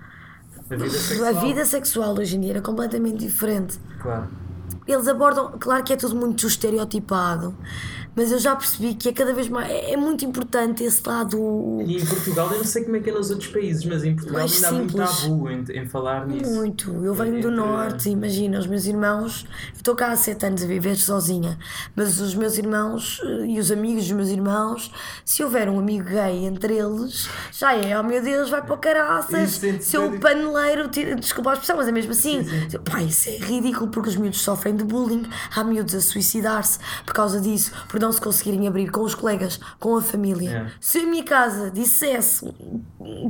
a 0.71 0.75
vida 0.77 0.85
a 0.87 0.91
sexual. 0.91 1.35
vida 1.41 1.65
sexual 1.65 2.19
hoje 2.19 2.37
em 2.37 2.41
dia 2.41 2.51
era 2.55 2.61
completamente 2.61 3.19
diferente. 3.19 3.79
Claro. 4.03 4.29
Eles 4.87 5.07
abordam, 5.07 5.53
claro 5.61 5.85
que 5.85 5.93
é 5.93 5.97
tudo 5.97 6.17
muito 6.17 6.47
estereotipado, 6.47 7.55
mas 8.19 8.33
eu 8.33 8.39
já 8.39 8.57
percebi 8.57 8.95
que 8.95 9.09
é 9.09 9.13
cada 9.13 9.33
vez 9.33 9.49
mais. 9.49 9.71
É, 9.71 9.93
é 9.93 9.97
muito 9.97 10.25
importante 10.25 10.83
esse 10.83 11.01
lado. 11.09 11.39
E 11.87 11.97
em 11.99 12.05
Portugal, 12.05 12.51
eu 12.51 12.59
não 12.59 12.65
sei 12.65 12.85
como 12.85 12.97
é 12.97 13.01
que 13.01 13.11
é 13.11 13.13
nos 13.13 13.31
outros 13.31 13.49
países, 13.49 13.85
mas 13.85 14.03
em 14.05 14.15
Portugal 14.15 14.41
Mais 14.41 14.55
ainda 14.57 14.69
há 14.69 14.73
muito 14.73 14.91
simples. 14.93 15.23
tabu 15.23 15.51
em, 15.51 15.65
em 15.83 15.87
falar 15.89 16.27
nisso. 16.27 16.51
Muito. 16.51 16.91
Eu 17.05 17.15
venho 17.15 17.33
do 17.41 17.49
Entre- 17.49 17.51
norte, 17.51 18.11
imagina, 18.11 18.59
os 18.59 18.67
meus 18.67 18.87
irmãos. 18.87 19.47
Eu 19.73 19.77
estou 19.77 19.95
cá 19.95 20.11
há 20.13 20.17
sete 20.17 20.45
anos 20.47 20.63
a 20.63 20.67
viver 20.67 20.97
sozinha, 20.97 21.57
mas 21.95 22.21
os 22.21 22.35
meus 22.35 22.59
irmãos 22.59 23.21
eh, 23.25 23.47
e 23.47 23.59
os 23.61 23.71
amigos 23.71 24.03
dos 24.05 24.13
meus 24.13 24.29
irmãos, 24.29 24.91
se 25.25 25.43
houver 25.45 25.69
um 25.69 25.79
amigo 25.79 26.09
gay 26.09 26.45
entre 26.47 26.75
eles, 26.77 27.29
já 27.53 27.75
é, 27.77 27.99
oh 27.99 28.03
meu 28.03 28.21
Deus, 28.23 28.51
vai 28.51 28.61
para 28.63 28.75
o 28.75 28.79
caraças. 28.79 29.61
Seu 29.81 30.11
bem- 30.11 30.19
paneleiro, 30.21 30.89
tira- 30.89 31.15
desculpa 31.15 31.51
a 31.51 31.53
expressão, 31.53 31.77
mas 31.77 31.87
é 31.89 31.93
mesmo 31.93 32.11
assim. 32.13 32.45
Pá, 32.85 33.01
isso 33.03 33.29
é 33.29 33.37
ridículo 33.37 33.89
porque 33.91 34.09
os 34.09 34.17
miúdos 34.17 34.41
sofrem 34.41 34.75
de 34.77 34.83
bullying, 34.85 35.23
há 35.55 35.63
miúdos 35.63 35.95
a 35.95 36.01
suicidar-se 36.01 36.79
por 37.07 37.15
causa 37.15 37.41
disso, 37.41 37.71
por 37.89 38.01
não 38.01 38.08
se 38.13 38.21
conseguirem 38.21 38.67
abrir 38.67 38.91
com 38.91 39.03
os 39.03 39.15
colegas, 39.15 39.59
com 39.79 39.97
a 39.97 40.03
família. 40.03 40.67
É. 40.69 40.73
Se 40.81 40.99
a 40.99 41.07
minha 41.07 41.25
casa 41.25 41.71
dissesse 41.71 42.53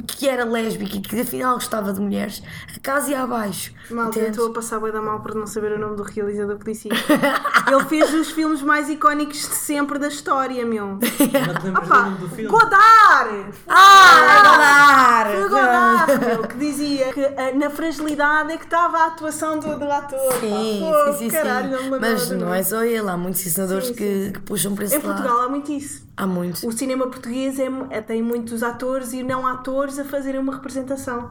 que 0.06 0.28
era 0.28 0.44
lésbica 0.44 0.96
e 0.96 1.00
que 1.00 1.20
afinal 1.20 1.54
gostava 1.54 1.92
de 1.92 2.00
mulheres, 2.00 2.42
a 2.74 2.80
casa 2.80 3.10
ia 3.10 3.22
abaixo. 3.22 3.72
Malta, 3.90 4.18
eu 4.18 4.30
estou 4.30 4.48
a 4.48 4.52
passar 4.52 4.80
bem 4.80 4.92
da 4.92 5.00
mal 5.00 5.20
por 5.20 5.34
não 5.34 5.46
saber 5.46 5.72
o 5.72 5.78
nome 5.78 5.96
do 5.96 6.02
realizador 6.02 6.58
que 6.58 6.72
disse. 6.72 6.88
Ele 7.70 7.84
fez 7.86 8.12
os 8.14 8.30
filmes 8.30 8.62
mais 8.62 8.88
icónicos 8.88 9.38
de 9.48 9.54
sempre 9.54 9.98
da 9.98 10.08
história, 10.08 10.64
meu. 10.64 10.98
Não 10.98 10.98
te 11.00 11.22
lembras 11.22 11.62
do 11.62 11.70
Opa, 11.70 12.02
nome 12.02 12.18
do 12.18 12.28
filme? 12.28 12.50
Godard! 12.50 13.54
Ah, 13.68 15.24
Foi 15.30 15.44
o 15.44 15.48
Godard, 15.48 16.26
meu, 16.26 16.42
que 16.48 16.56
dizia 16.56 17.12
que 17.12 17.24
ah, 17.24 17.52
na 17.54 17.70
fragilidade 17.70 18.52
é 18.52 18.56
que 18.56 18.64
estava 18.64 18.98
a 18.98 19.06
atuação 19.06 19.58
do, 19.58 19.78
do 19.78 19.90
ator. 19.90 20.18
Sim, 20.40 20.80
Pô, 20.80 21.12
sim, 21.12 21.18
sim, 21.18 21.28
caralho, 21.30 21.70
não 21.70 21.76
me 21.78 21.84
sim. 21.84 21.90
lembrava 21.90 22.12
Mas 22.14 22.30
não 22.30 22.54
é 22.54 22.62
só 22.62 22.82
ele, 22.82 23.08
há 23.08 23.16
muitos 23.16 23.46
ensinadores 23.46 23.88
Sim, 23.88 23.94
que, 23.94 24.30
que 24.32 24.40
puxam 24.40 24.67
para 24.74 24.84
esse 24.84 24.94
Em 24.96 24.98
lado. 24.98 25.08
Portugal 25.22 25.42
há 25.42 25.48
muito 25.48 25.72
isso. 25.72 26.06
Há 26.16 26.26
muitos. 26.26 26.62
O 26.62 26.72
cinema 26.72 27.06
português 27.08 27.58
é, 27.58 27.68
é- 27.90 28.00
tem 28.00 28.22
muitos 28.22 28.62
atores 28.62 29.12
e 29.12 29.22
não 29.22 29.46
atores 29.46 29.98
a 29.98 30.04
fazerem 30.04 30.40
uma 30.40 30.54
representação. 30.54 31.30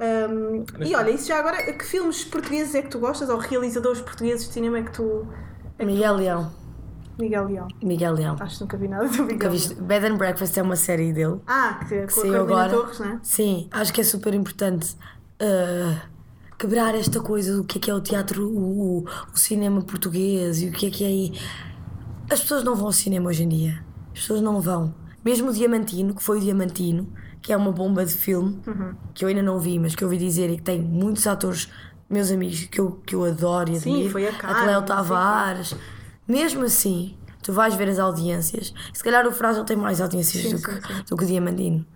Um, 0.00 0.64
e 0.86 0.94
olha, 0.94 1.10
isso 1.10 1.26
já 1.26 1.38
agora, 1.40 1.60
que 1.72 1.84
filmes 1.84 2.24
portugueses 2.24 2.74
é 2.74 2.82
que 2.82 2.88
tu 2.88 2.98
gostas? 3.00 3.28
Ou 3.28 3.38
realizadores 3.38 4.00
portugueses 4.00 4.46
de 4.46 4.52
cinema 4.52 4.78
é 4.78 4.82
que 4.82 4.92
tu. 4.92 5.26
Miguel 5.80 6.14
Leão. 6.16 6.52
Miguel 7.18 7.46
Leão. 7.48 7.68
Miguel 7.82 8.12
Leão. 8.14 8.36
Acho 8.38 8.54
que 8.58 8.60
nunca 8.62 8.76
vi 8.76 8.86
nada 8.86 9.04
do 9.06 9.10
Miguel 9.10 9.28
Nunca 9.32 9.50
viste? 9.50 9.74
Bed 9.74 10.06
and 10.06 10.16
Breakfast 10.16 10.56
é 10.56 10.62
uma 10.62 10.76
série 10.76 11.12
dele. 11.12 11.40
Ah, 11.48 11.80
que, 11.88 12.02
com 12.02 12.10
Saiu 12.20 12.42
agora. 12.42 12.70
Torres, 12.70 13.00
né? 13.00 13.18
Sim, 13.24 13.66
acho 13.72 13.92
que 13.92 14.00
é 14.00 14.04
super 14.04 14.32
importante 14.34 14.94
uh, 15.42 16.00
quebrar 16.56 16.94
esta 16.94 17.18
coisa 17.20 17.56
do 17.56 17.64
que 17.64 17.78
é 17.78 17.80
que 17.80 17.90
é 17.90 17.94
o 17.94 18.00
teatro, 18.00 18.46
o, 18.48 18.98
o- 19.00 19.04
o 19.34 19.36
cinema 19.36 19.82
português 19.82 20.62
e 20.62 20.68
o 20.68 20.72
que 20.72 20.86
é 20.86 20.90
que 20.90 21.04
é. 21.04 21.38
As 22.30 22.40
pessoas 22.40 22.62
não 22.64 22.74
vão 22.74 22.86
ao 22.86 22.92
cinema 22.92 23.28
hoje 23.28 23.42
em 23.44 23.48
dia. 23.48 23.84
As 24.12 24.20
pessoas 24.20 24.40
não 24.40 24.60
vão. 24.60 24.94
Mesmo 25.24 25.50
o 25.50 25.52
Diamantino, 25.52 26.14
que 26.14 26.22
foi 26.22 26.38
o 26.38 26.40
Diamantino, 26.40 27.12
que 27.40 27.52
é 27.52 27.56
uma 27.56 27.72
bomba 27.72 28.04
de 28.04 28.12
filme, 28.14 28.60
Uhum. 28.66 28.94
que 29.14 29.24
eu 29.24 29.28
ainda 29.28 29.42
não 29.42 29.58
vi, 29.58 29.78
mas 29.78 29.94
que 29.94 30.02
eu 30.04 30.08
ouvi 30.08 30.18
dizer 30.18 30.50
e 30.50 30.56
que 30.56 30.62
tem 30.62 30.80
muitos 30.80 31.26
atores, 31.26 31.68
meus 32.08 32.30
amigos, 32.30 32.64
que 32.64 32.80
eu, 32.80 32.92
que 33.06 33.14
eu 33.14 33.24
adoro 33.24 33.70
e 33.70 33.78
Sim, 33.80 33.90
admiro. 33.92 34.10
foi 34.10 34.26
a 34.28 34.32
Carmen, 34.32 34.62
Cleo 34.62 34.72
não 34.80 34.86
sei 34.86 34.96
Tavares. 34.96 35.74
Mesmo 36.26 36.64
assim, 36.64 37.16
tu 37.42 37.52
vais 37.52 37.74
ver 37.74 37.88
as 37.88 37.98
audiências. 37.98 38.72
Se 38.92 39.02
calhar 39.02 39.26
o 39.26 39.32
Frágil 39.32 39.64
tem 39.64 39.76
mais 39.76 40.00
audiências 40.00 40.42
Sim, 40.42 40.50
do, 40.52 40.58
sim, 40.58 40.64
que, 40.64 40.72
sim. 40.72 41.02
do 41.08 41.16
que 41.16 41.24
o 41.24 41.26
Diamantino. 41.26 41.86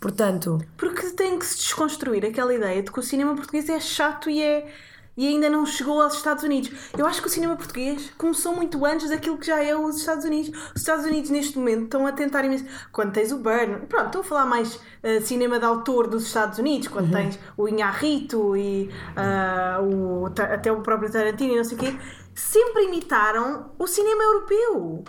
Portanto, 0.00 0.58
Porque 0.76 1.10
tem 1.10 1.38
que 1.38 1.44
se 1.46 1.56
desconstruir 1.58 2.24
aquela 2.24 2.54
ideia 2.54 2.82
de 2.82 2.90
que 2.92 3.00
o 3.00 3.02
cinema 3.02 3.34
português 3.34 3.68
é 3.68 3.80
chato 3.80 4.30
e 4.30 4.40
é. 4.40 4.72
E 5.18 5.26
ainda 5.26 5.50
não 5.50 5.66
chegou 5.66 6.00
aos 6.00 6.14
Estados 6.14 6.44
Unidos. 6.44 6.70
Eu 6.96 7.04
acho 7.04 7.20
que 7.20 7.26
o 7.26 7.30
cinema 7.30 7.56
português 7.56 8.12
começou 8.16 8.54
muito 8.54 8.86
antes 8.86 9.10
daquilo 9.10 9.36
que 9.36 9.48
já 9.48 9.60
é 9.60 9.76
os 9.76 9.96
Estados 9.96 10.24
Unidos. 10.24 10.56
Os 10.72 10.80
Estados 10.80 11.04
Unidos, 11.04 11.28
neste 11.28 11.58
momento, 11.58 11.86
estão 11.86 12.06
a 12.06 12.12
tentar 12.12 12.44
imenso. 12.44 12.64
Quando 12.92 13.12
tens 13.12 13.32
o 13.32 13.38
Burn, 13.38 13.86
pronto, 13.88 14.06
estou 14.06 14.20
a 14.20 14.24
falar 14.24 14.46
mais 14.46 14.78
eh, 15.02 15.20
cinema 15.20 15.58
de 15.58 15.64
autor 15.64 16.06
dos 16.06 16.24
Estados 16.24 16.60
Unidos. 16.60 16.86
Quando 16.86 17.10
tens 17.10 17.36
o 17.56 17.66
Inharrito 17.66 18.56
e 18.56 18.88
ah, 19.16 19.80
o, 19.82 20.26
até 20.26 20.70
o 20.70 20.82
próprio 20.82 21.10
Tarantino 21.10 21.54
e 21.54 21.56
não 21.56 21.64
sei 21.64 21.76
o 21.76 21.80
quê, 21.80 21.98
sempre 22.38 22.84
imitaram 22.84 23.72
o 23.78 23.86
cinema 23.86 24.22
europeu. 24.22 25.04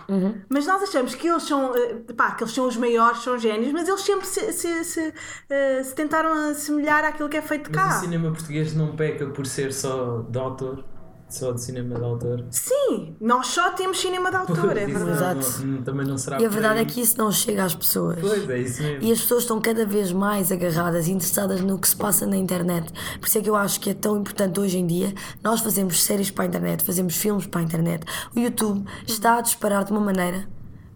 Mas 0.48 0.66
nós 0.66 0.82
achamos 0.82 1.14
que 1.14 1.28
eles 1.28 1.44
são, 1.44 1.74
eh, 1.76 2.12
pá, 2.16 2.32
que 2.32 2.42
eles 2.42 2.52
são 2.52 2.66
os 2.66 2.76
maiores, 2.76 3.22
são 3.22 3.38
génios, 3.38 3.72
mas 3.72 3.88
eles 3.88 4.00
sempre 4.00 4.26
se, 4.26 4.52
se, 4.52 4.84
se, 4.84 5.14
eh, 5.48 5.82
se 5.82 5.94
tentaram 5.94 6.32
assemelhar 6.50 7.04
àquilo 7.04 7.28
que 7.28 7.36
é 7.36 7.42
feito 7.42 7.70
Mas 7.72 7.82
cá. 7.82 7.96
o 7.98 8.00
cinema 8.00 8.30
português 8.30 8.74
não 8.74 8.96
peca 8.96 9.26
por 9.26 9.46
ser 9.46 9.72
só 9.72 10.22
de 10.28 10.38
autor, 10.38 10.84
só 11.30 11.52
de 11.52 11.60
cinema 11.60 11.96
de 11.96 12.04
autor. 12.04 12.44
Sim, 12.50 13.16
nós 13.20 13.46
só 13.48 13.70
temos 13.70 14.00
cinema 14.00 14.30
de 14.30 14.36
autor, 14.36 14.76
é 14.76 14.86
verdade. 14.86 15.40
Exato. 15.40 15.66
não- 15.66 15.82
também 15.82 16.06
não 16.06 16.18
será 16.18 16.40
e 16.40 16.44
a 16.44 16.48
verdade 16.48 16.80
é 16.80 16.84
que 16.84 17.00
isso 17.00 17.16
não 17.18 17.30
chega 17.32 17.64
às 17.64 17.74
pessoas. 17.74 18.18
Pois 18.20 18.48
é, 18.50 18.58
isso 18.58 18.82
mesmo. 18.82 19.04
E 19.06 19.12
as 19.12 19.20
pessoas 19.20 19.42
estão 19.42 19.60
cada 19.60 19.86
vez 19.86 20.12
mais 20.12 20.50
agarradas 20.52 21.06
e 21.08 21.12
interessadas 21.12 21.60
no 21.60 21.78
que 21.78 21.88
se 21.88 21.96
passa 21.96 22.26
na 22.26 22.36
internet. 22.36 22.92
Por 23.20 23.26
isso 23.28 23.38
é 23.38 23.40
que 23.40 23.48
eu 23.50 23.56
acho 23.56 23.80
que 23.80 23.90
é 23.90 23.94
tão 23.94 24.18
importante 24.18 24.58
hoje 24.60 24.78
em 24.78 24.86
dia 24.86 25.14
nós 25.42 25.60
fazemos 25.60 26.02
séries 26.02 26.30
para 26.30 26.44
a 26.44 26.46
internet, 26.48 26.84
fazemos 26.84 27.16
filmes 27.16 27.46
para 27.46 27.60
a 27.60 27.64
internet. 27.64 28.04
O 28.34 28.40
YouTube 28.40 28.84
está 29.06 29.38
a 29.38 29.40
disparar 29.40 29.84
de 29.84 29.92
uma 29.92 30.00
maneira. 30.00 30.48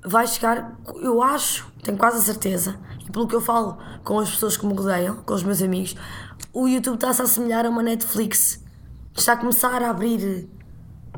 Vai 0.07 0.27
chegar, 0.27 0.79
eu 1.01 1.23
acho, 1.23 1.67
tenho 1.83 1.97
quase 1.97 2.19
a 2.19 2.21
certeza, 2.21 2.79
e 3.07 3.11
pelo 3.11 3.27
que 3.27 3.35
eu 3.35 3.41
falo 3.41 3.79
com 4.05 4.19
as 4.19 4.29
pessoas 4.31 4.55
que 4.57 4.67
me 4.67 4.75
rodeiam, 4.75 5.17
com 5.25 5.33
os 5.33 5.43
meus 5.43 5.63
amigos, 5.63 5.97
o 6.53 6.69
YouTube 6.69 6.97
está-se 6.97 7.23
a 7.23 7.25
assemelhar 7.25 7.65
a 7.65 7.71
uma 7.71 7.83
Netflix. 7.83 8.63
Está 9.17 9.35
a 9.35 9.37
começar 9.37 9.83
a 9.83 9.91
abrir 9.91 10.49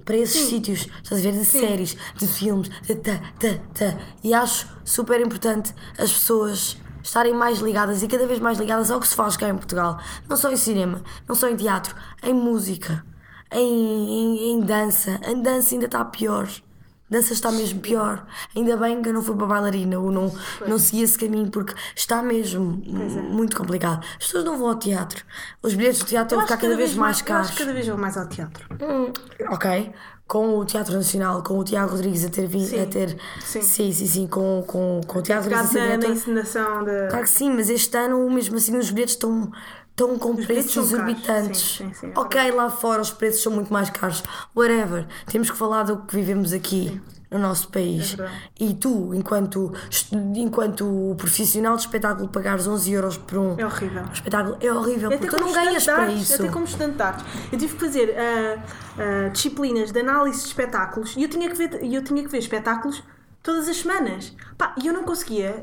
para 0.04 0.16
esses 0.16 0.48
sítios, 0.48 0.86
estás 1.02 1.20
a 1.20 1.24
ver, 1.24 1.32
de 1.32 1.44
séries, 1.44 1.96
de 2.14 2.26
filmes, 2.26 2.68
de 2.82 2.94
ta, 2.94 3.18
ta, 3.38 3.58
ta. 3.74 3.98
E 4.22 4.32
acho 4.32 4.68
super 4.84 5.20
importante 5.20 5.74
as 5.98 6.12
pessoas 6.12 6.76
estarem 7.02 7.34
mais 7.34 7.58
ligadas 7.58 8.02
e 8.02 8.08
cada 8.08 8.26
vez 8.26 8.38
mais 8.38 8.58
ligadas 8.58 8.90
ao 8.90 9.00
que 9.00 9.08
se 9.08 9.14
faz 9.14 9.36
cá 9.36 9.48
em 9.48 9.56
Portugal. 9.56 9.98
Não 10.28 10.36
só 10.36 10.50
em 10.50 10.56
cinema, 10.56 11.02
não 11.26 11.34
só 11.34 11.48
em 11.48 11.56
teatro, 11.56 11.94
em 12.22 12.34
música, 12.34 13.04
em, 13.50 13.60
em, 13.60 14.52
em 14.52 14.60
dança. 14.60 15.18
Em 15.26 15.40
dança 15.40 15.74
ainda 15.74 15.86
está 15.86 16.04
pior. 16.04 16.48
Dança 17.08 17.32
está 17.32 17.52
mesmo 17.52 17.80
pior. 17.80 18.26
Ainda 18.54 18.76
bem 18.76 19.00
que 19.00 19.08
eu 19.08 19.14
não 19.14 19.22
fui 19.22 19.36
para 19.36 19.46
bailarina 19.46 19.98
ou 19.98 20.10
não, 20.10 20.32
não 20.66 20.78
segui 20.78 21.02
esse 21.02 21.16
caminho 21.16 21.48
porque 21.50 21.72
está 21.94 22.20
mesmo 22.22 22.82
é. 22.84 23.22
muito 23.22 23.56
complicado. 23.56 24.04
As 24.18 24.26
pessoas 24.26 24.44
não 24.44 24.58
vão 24.58 24.68
ao 24.68 24.74
teatro. 24.78 25.24
Os 25.62 25.74
bilhetes 25.74 26.00
de 26.00 26.06
teatro 26.06 26.34
Eu 26.34 26.38
vão 26.40 26.46
ficar 26.48 26.60
cada 26.60 26.76
vez 26.76 26.94
mais 26.94 27.20
eu 27.20 27.26
caros. 27.26 27.46
acho 27.46 27.56
que 27.56 27.62
cada 27.62 27.72
vez 27.72 27.86
vou 27.86 27.96
mais 27.96 28.16
ao 28.16 28.26
teatro. 28.26 28.66
Hum, 28.82 29.12
ok. 29.50 29.92
Com 30.26 30.58
o 30.58 30.64
Teatro 30.64 30.92
Nacional, 30.94 31.40
com 31.44 31.56
o 31.56 31.62
Tiago 31.62 31.92
Rodrigues 31.92 32.24
a 32.24 32.28
ter 32.28 32.48
vindo 32.48 32.66
Sim, 32.66 32.82
a 32.82 32.86
ter. 32.86 33.16
sim. 33.40 33.62
sim, 33.62 33.92
sim, 33.92 34.06
sim, 34.08 34.26
com, 34.26 34.64
com, 34.66 35.00
com 35.06 35.20
o 35.20 35.22
Tiago 35.22 35.44
Rodrigues 35.48 35.72
na, 35.72 35.96
na 35.96 36.08
encenação 36.08 36.84
da. 36.84 37.06
Claro 37.06 37.22
que 37.22 37.30
sim, 37.30 37.50
mas 37.52 37.70
este 37.70 37.96
ano, 37.96 38.28
mesmo 38.28 38.56
assim, 38.56 38.76
os 38.76 38.90
bilhetes 38.90 39.14
estão, 39.14 39.52
estão 39.96 40.18
com 40.18 40.34
bilhetes 40.34 40.46
preços 40.46 40.74
caros, 40.74 40.92
exorbitantes. 40.92 41.60
sim, 41.78 41.88
sim, 41.88 41.94
sim, 41.94 42.12
é 42.14 42.18
ok, 42.18 42.50
lá 42.52 42.68
fora 42.68 43.00
os 43.00 43.10
preços 43.10 43.42
são 43.42 43.52
muito 43.52 43.72
mais 43.72 43.88
caros. 43.88 44.22
Whatever. 44.54 45.06
Temos 45.26 45.50
que 45.50 45.56
falar 45.56 45.84
do 45.84 45.96
que 45.98 46.14
vivemos 46.14 46.52
aqui. 46.52 47.00
no 47.30 47.38
nosso 47.40 47.68
país. 47.68 48.16
É 48.18 48.28
e 48.60 48.72
tu, 48.74 49.12
enquanto, 49.12 49.72
enquanto 50.36 51.14
profissional 51.18 51.74
de 51.74 51.82
espetáculo, 51.82 52.28
pagares 52.28 52.66
11 52.68 52.92
euros 52.92 53.16
por 53.18 53.38
um 53.38 53.58
É 53.58 53.66
horrível. 53.66 54.04
espetáculo 54.12 54.56
é 54.60 54.72
horrível, 54.72 55.08
Até 55.08 55.18
porque 55.18 55.36
tu 55.36 55.40
não 55.40 55.52
ganhas 55.52 55.84
para 55.84 56.12
isso. 56.12 56.34
Até 56.34 56.48
como 56.52 56.64
estudante 56.64 56.96
de 56.96 57.02
artes. 57.02 57.24
Eu 57.52 57.58
tive 57.58 57.74
que 57.74 57.80
fazer 57.84 58.14
ah, 58.16 58.62
ah, 58.98 59.28
disciplinas 59.30 59.90
de 59.90 60.00
análise 60.00 60.40
de 60.42 60.46
espetáculos 60.46 61.14
e 61.16 61.22
eu 61.24 61.28
tinha 61.28 61.48
que 61.50 61.56
ver, 61.56 61.82
e 61.82 61.94
eu 61.94 62.04
tinha 62.04 62.22
que 62.22 62.28
ver 62.28 62.38
espetáculos 62.38 63.02
todas 63.46 63.68
as 63.68 63.76
semanas. 63.76 64.34
Pá, 64.58 64.74
e 64.82 64.88
eu 64.88 64.92
não 64.92 65.04
conseguia. 65.04 65.54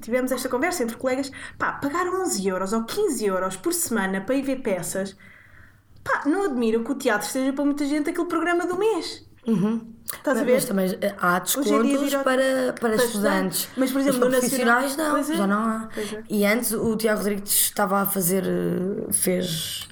Tivemos 0.00 0.30
esta 0.30 0.48
conversa 0.48 0.84
entre 0.84 0.96
colegas. 0.96 1.32
Pá, 1.58 1.72
pagar 1.72 2.06
11 2.06 2.46
euros 2.46 2.72
ou 2.72 2.84
15 2.84 3.26
euros 3.26 3.56
por 3.56 3.74
semana 3.74 4.20
para 4.20 4.36
ir 4.36 4.42
ver 4.42 4.62
peças. 4.62 5.16
Pá, 6.04 6.22
não 6.26 6.44
admiro 6.44 6.84
que 6.84 6.92
o 6.92 6.94
teatro 6.94 7.26
seja 7.28 7.52
para 7.52 7.64
muita 7.64 7.84
gente 7.86 8.08
aquele 8.08 8.28
programa 8.28 8.66
do 8.66 8.78
mês. 8.78 9.26
Estás 10.14 10.38
a 10.38 10.44
ver? 10.44 10.54
Mas 10.54 10.64
também 10.66 10.98
eh, 11.00 11.14
há 11.18 11.38
descontos 11.40 12.14
para, 12.14 12.22
para, 12.22 12.72
para 12.74 12.94
estudantes. 12.94 13.06
estudantes. 13.06 13.68
Mas, 13.76 13.90
por 13.90 14.00
exemplo, 14.00 14.20
no 14.20 14.30
profissionais 14.30 14.96
Nacional- 14.96 15.12
não, 15.12 15.18
é. 15.18 15.36
já 15.36 15.46
não 15.46 15.58
há. 15.64 15.88
É. 15.96 16.22
E 16.30 16.46
antes 16.46 16.72
o 16.72 16.96
Tiago 16.96 17.18
Rodrigues 17.18 17.52
estava 17.52 18.00
a 18.02 18.06
fazer, 18.06 18.44
eh, 18.46 19.12
fez 19.12 19.88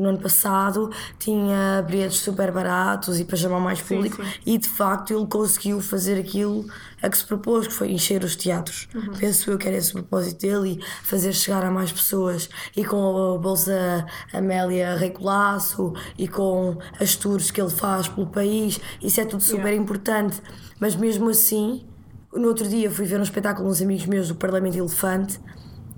no 0.00 0.08
ano 0.08 0.18
passado, 0.18 0.90
tinha 1.18 1.84
bilhetes 1.86 2.18
super 2.18 2.50
baratos 2.50 3.20
e 3.20 3.24
para 3.24 3.36
chamar 3.36 3.60
mais 3.60 3.80
público 3.80 4.22
sim. 4.22 4.30
e 4.46 4.58
de 4.58 4.68
facto 4.68 5.12
ele 5.12 5.26
conseguiu 5.26 5.80
fazer 5.80 6.18
aquilo 6.18 6.64
a 7.02 7.08
que 7.08 7.16
se 7.16 7.24
propôs, 7.24 7.66
que 7.66 7.72
foi 7.72 7.90
encher 7.90 8.22
os 8.24 8.36
teatros. 8.36 8.88
Uhum. 8.94 9.12
Penso 9.18 9.50
eu 9.50 9.58
que 9.58 9.66
era 9.66 9.76
esse 9.76 9.90
o 9.90 9.94
propósito 9.94 10.40
dele 10.40 10.80
e 10.80 11.06
fazer 11.06 11.32
chegar 11.32 11.64
a 11.64 11.70
mais 11.70 11.90
pessoas 11.90 12.48
e 12.76 12.84
com 12.84 13.34
a 13.34 13.38
Bolsa 13.38 14.04
Amélia 14.32 14.96
Rei 14.96 15.10
Colasso 15.10 15.94
e 16.18 16.28
com 16.28 16.76
as 17.00 17.16
tours 17.16 17.50
que 17.50 17.60
ele 17.60 17.70
faz 17.70 18.08
pelo 18.08 18.26
país, 18.26 18.80
isso 19.02 19.20
é 19.20 19.24
tudo 19.24 19.42
super 19.42 19.60
Yeah. 19.60 19.82
importante. 19.82 20.40
Mas 20.78 20.96
mesmo 20.96 21.28
assim, 21.28 21.84
no 22.32 22.48
outro 22.48 22.66
dia 22.68 22.90
fui 22.90 23.04
ver 23.04 23.18
um 23.18 23.22
espetáculo 23.22 23.68
uns 23.68 23.82
amigos 23.82 24.06
meus 24.06 24.28
do 24.28 24.34
Parlamento 24.34 24.76
Elefante, 24.76 25.38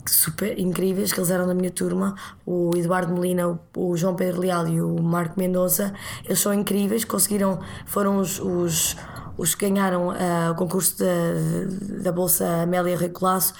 super 0.07 0.59
incríveis, 0.59 1.13
que 1.13 1.21
eles 1.21 1.31
eram 1.31 1.47
da 1.47 1.55
minha 1.55 1.71
turma, 1.71 2.15
o 2.45 2.71
Eduardo 2.77 3.13
Molina, 3.13 3.59
o, 3.77 3.97
João 3.97 4.15
Pedro 4.15 4.41
Leal 4.41 4.69
e 4.69 4.81
o 4.81 5.03
Marco 5.03 5.39
Mendonça, 5.39 5.95
eles 6.25 6.39
são 6.39 6.53
incríveis, 6.53 7.05
conseguiram, 7.05 7.61
foram 7.87 8.19
os, 8.19 8.41
os, 8.41 8.97
os 9.37 9.55
que 9.55 9.69
ganharam 9.69 10.11
ah, 10.11 10.51
o 10.53 10.55
concurso 10.55 10.99
da, 10.99 12.03
da 12.03 12.13
Bolsa 12.13 12.63
Amélia 12.63 12.97
Rei 12.97 13.09
Colasso, 13.09 13.55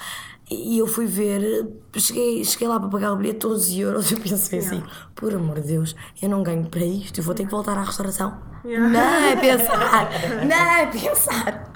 e 0.53 0.77
eu 0.77 0.87
fui 0.87 1.05
ver, 1.05 1.67
cheguei, 1.97 2.43
cheguei 2.43 2.67
lá 2.67 2.79
para 2.79 2.89
pagar 2.89 3.13
o 3.13 3.17
bilhete 3.17 3.45
11 3.47 3.79
euros 3.79 4.11
e 4.11 4.15
pensei 4.15 4.59
assim, 4.59 4.83
por 5.15 5.33
amor 5.33 5.59
de 5.61 5.67
Deus, 5.67 5.95
eu 6.21 6.29
não 6.29 6.43
ganho 6.43 6.65
para 6.69 6.83
isto, 6.85 7.19
eu 7.19 7.23
vou 7.23 7.33
ter 7.33 7.45
que 7.45 7.51
voltar 7.51 7.77
à 7.77 7.83
restauração. 7.83 8.51
Yeah. 8.65 8.87
Não 8.87 8.99
é 9.01 9.35
pensar, 9.35 10.09
não 10.47 10.55
é 10.55 10.85
pensar, 10.85 11.71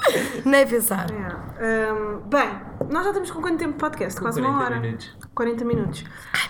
não 0.46 0.54
é 0.54 0.66
pensar. 0.66 1.08
É. 1.12 1.92
Hum, 1.92 2.22
bem, 2.30 2.50
nós 2.90 3.04
já 3.04 3.10
estamos 3.10 3.30
com 3.32 3.42
quanto 3.42 3.58
tempo 3.58 3.74
de 3.74 3.80
podcast? 3.80 4.22
Quase 4.22 4.40
uma 4.40 4.54
40 4.54 4.66
hora. 4.66 4.80
minutos. 4.80 5.18
40 5.36 5.66
minutos. 5.66 6.04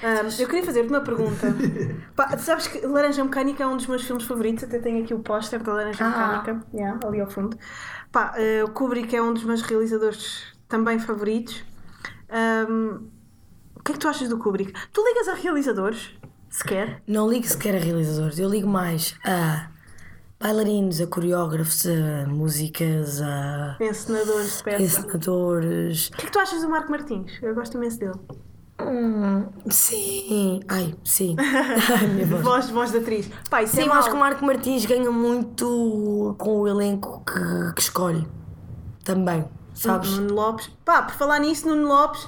Hum, 0.03 0.29
eu 0.39 0.47
queria 0.47 0.63
fazer-te 0.63 0.89
uma 0.89 1.01
pergunta. 1.01 1.47
Pá, 2.15 2.37
sabes 2.37 2.67
que 2.67 2.85
Laranja 2.85 3.23
Mecânica 3.23 3.63
é 3.63 3.67
um 3.67 3.77
dos 3.77 3.87
meus 3.87 4.03
filmes 4.03 4.25
favoritos, 4.25 4.63
até 4.63 4.77
tenho 4.77 5.03
aqui 5.03 5.13
o 5.13 5.19
póster 5.19 5.61
da 5.63 5.73
Laranja 5.73 6.05
Ah. 6.05 6.37
Mecânica, 6.43 6.67
yeah, 6.71 6.99
ali 7.07 7.19
ao 7.19 7.27
fundo. 7.27 7.57
Pá, 8.11 8.33
eh, 8.35 8.63
o 8.63 8.67
Kubrick 8.69 9.15
é 9.15 9.21
um 9.21 9.33
dos 9.33 9.43
meus 9.43 9.63
realizadores 9.63 10.43
também 10.69 10.99
favoritos. 10.99 11.63
Hum, 12.31 13.07
o 13.75 13.83
que 13.83 13.91
é 13.91 13.93
que 13.93 13.99
tu 13.99 14.07
achas 14.07 14.27
do 14.29 14.37
Kubrick? 14.37 14.73
Tu 14.91 15.01
ligas 15.05 15.27
a 15.29 15.33
realizadores? 15.33 16.11
Sequer? 16.49 17.01
Não 17.07 17.29
ligo 17.29 17.45
sequer 17.47 17.75
a 17.75 17.79
realizadores, 17.79 18.39
eu 18.39 18.49
ligo 18.49 18.67
mais 18.67 19.15
a 19.25 19.69
bailarinos, 20.39 20.99
a 21.01 21.07
coreógrafos, 21.07 21.85
a 21.87 22.27
músicas, 22.27 23.21
a 23.21 23.77
Encenadores 23.79 24.57
de 24.57 24.63
peça. 24.63 24.83
encenadores. 24.83 26.07
O 26.07 26.11
que 26.11 26.21
é 26.23 26.25
que 26.25 26.31
tu 26.31 26.39
achas 26.39 26.61
do 26.61 26.69
Marco 26.69 26.91
Martins? 26.91 27.31
Eu 27.41 27.53
gosto 27.55 27.75
imenso 27.77 27.99
dele. 27.99 28.13
Hum, 28.79 29.45
sim, 29.71 30.59
ai, 30.67 30.95
sim. 31.03 31.35
Ai, 31.39 32.07
minha 32.07 32.27
voz. 32.27 32.43
Voz, 32.43 32.69
voz 32.69 32.91
de 32.91 32.99
atriz. 32.99 33.25
Isso 33.63 33.75
Sim, 33.75 33.81
é 33.81 33.87
eu 33.87 33.93
acho 33.93 34.09
que 34.09 34.15
o 34.15 34.19
Marco 34.19 34.45
Martins 34.45 34.85
ganha 34.85 35.09
muito 35.11 36.35
com 36.37 36.59
o 36.61 36.67
elenco 36.67 37.23
que, 37.25 37.73
que 37.73 37.81
escolhe. 37.81 38.27
Também, 39.03 39.45
sabes? 39.81 40.17
Nuno 40.17 40.33
Lopes. 40.33 40.69
Pá, 40.83 41.01
por 41.03 41.15
falar 41.15 41.39
nisso, 41.39 41.67
Nuno 41.67 41.87
Lopes 41.87 42.27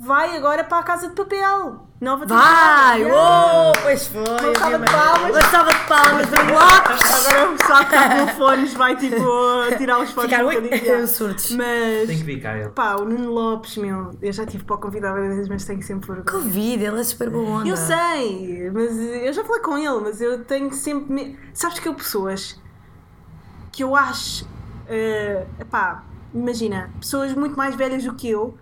vai 0.00 0.36
agora 0.36 0.62
para 0.64 0.78
a 0.78 0.82
Casa 0.82 1.08
de 1.08 1.14
Papel. 1.14 1.86
Nova 2.00 2.26
Vai! 2.26 3.02
Uou! 3.04 3.72
Pois 3.82 4.06
foi! 4.08 4.20
Uma 4.22 4.54
salva 4.58 4.78
de 4.78 4.92
palmas. 4.92 5.30
Uma 5.30 5.42
salva 5.42 5.72
de 5.72 5.84
palmas 5.86 6.26
do 6.26 6.52
Lopes! 6.52 7.10
Agora 7.26 7.50
o 7.50 7.56
pessoal 7.56 7.78
que 7.78 7.94
está 7.94 8.16
com 8.18 8.26
fones 8.34 8.74
vai 8.74 8.96
tipo 8.96 9.16
tirar 9.78 10.00
os 10.00 10.10
fones 10.10 10.30
Ficar 10.30 10.44
um 10.44 11.06
surtos. 11.06 11.52
Mas, 11.52 12.06
Tem 12.08 12.18
que 12.18 12.24
vir 12.24 12.42
cá 12.42 12.58
ele. 12.58 12.68
pá, 12.70 12.96
o 12.96 13.06
Nuno 13.06 13.30
Lopes, 13.30 13.78
meu, 13.78 14.10
eu 14.20 14.32
já 14.34 14.44
tive 14.44 14.64
para 14.64 14.76
o 14.76 14.78
convidar 14.78 15.12
várias 15.12 15.34
vezes, 15.34 15.48
mas 15.48 15.64
tenho 15.64 15.82
sempre 15.82 16.08
vergonha. 16.08 16.30
Covid, 16.30 16.84
ele 16.84 17.00
é 17.00 17.04
super 17.04 17.30
boa 17.30 17.60
onda. 17.60 17.68
Eu 17.68 17.76
sei, 17.76 18.70
mas 18.70 18.98
eu 18.98 19.32
já 19.32 19.42
falei 19.42 19.62
com 19.62 19.78
ele, 19.78 20.00
mas 20.02 20.20
eu 20.20 20.44
tenho 20.44 20.70
sempre. 20.74 21.38
Sabes 21.54 21.78
que 21.78 21.88
eu, 21.88 21.94
pessoas 21.94 22.60
que 23.72 23.82
eu 23.82 23.96
acho. 23.96 24.46
eh, 24.88 25.46
pá, 25.70 26.02
imagina, 26.34 26.90
pessoas 27.00 27.32
muito 27.34 27.56
mais 27.56 27.74
velhas 27.74 28.02
do 28.04 28.14
que 28.14 28.28
eu, 28.30 28.56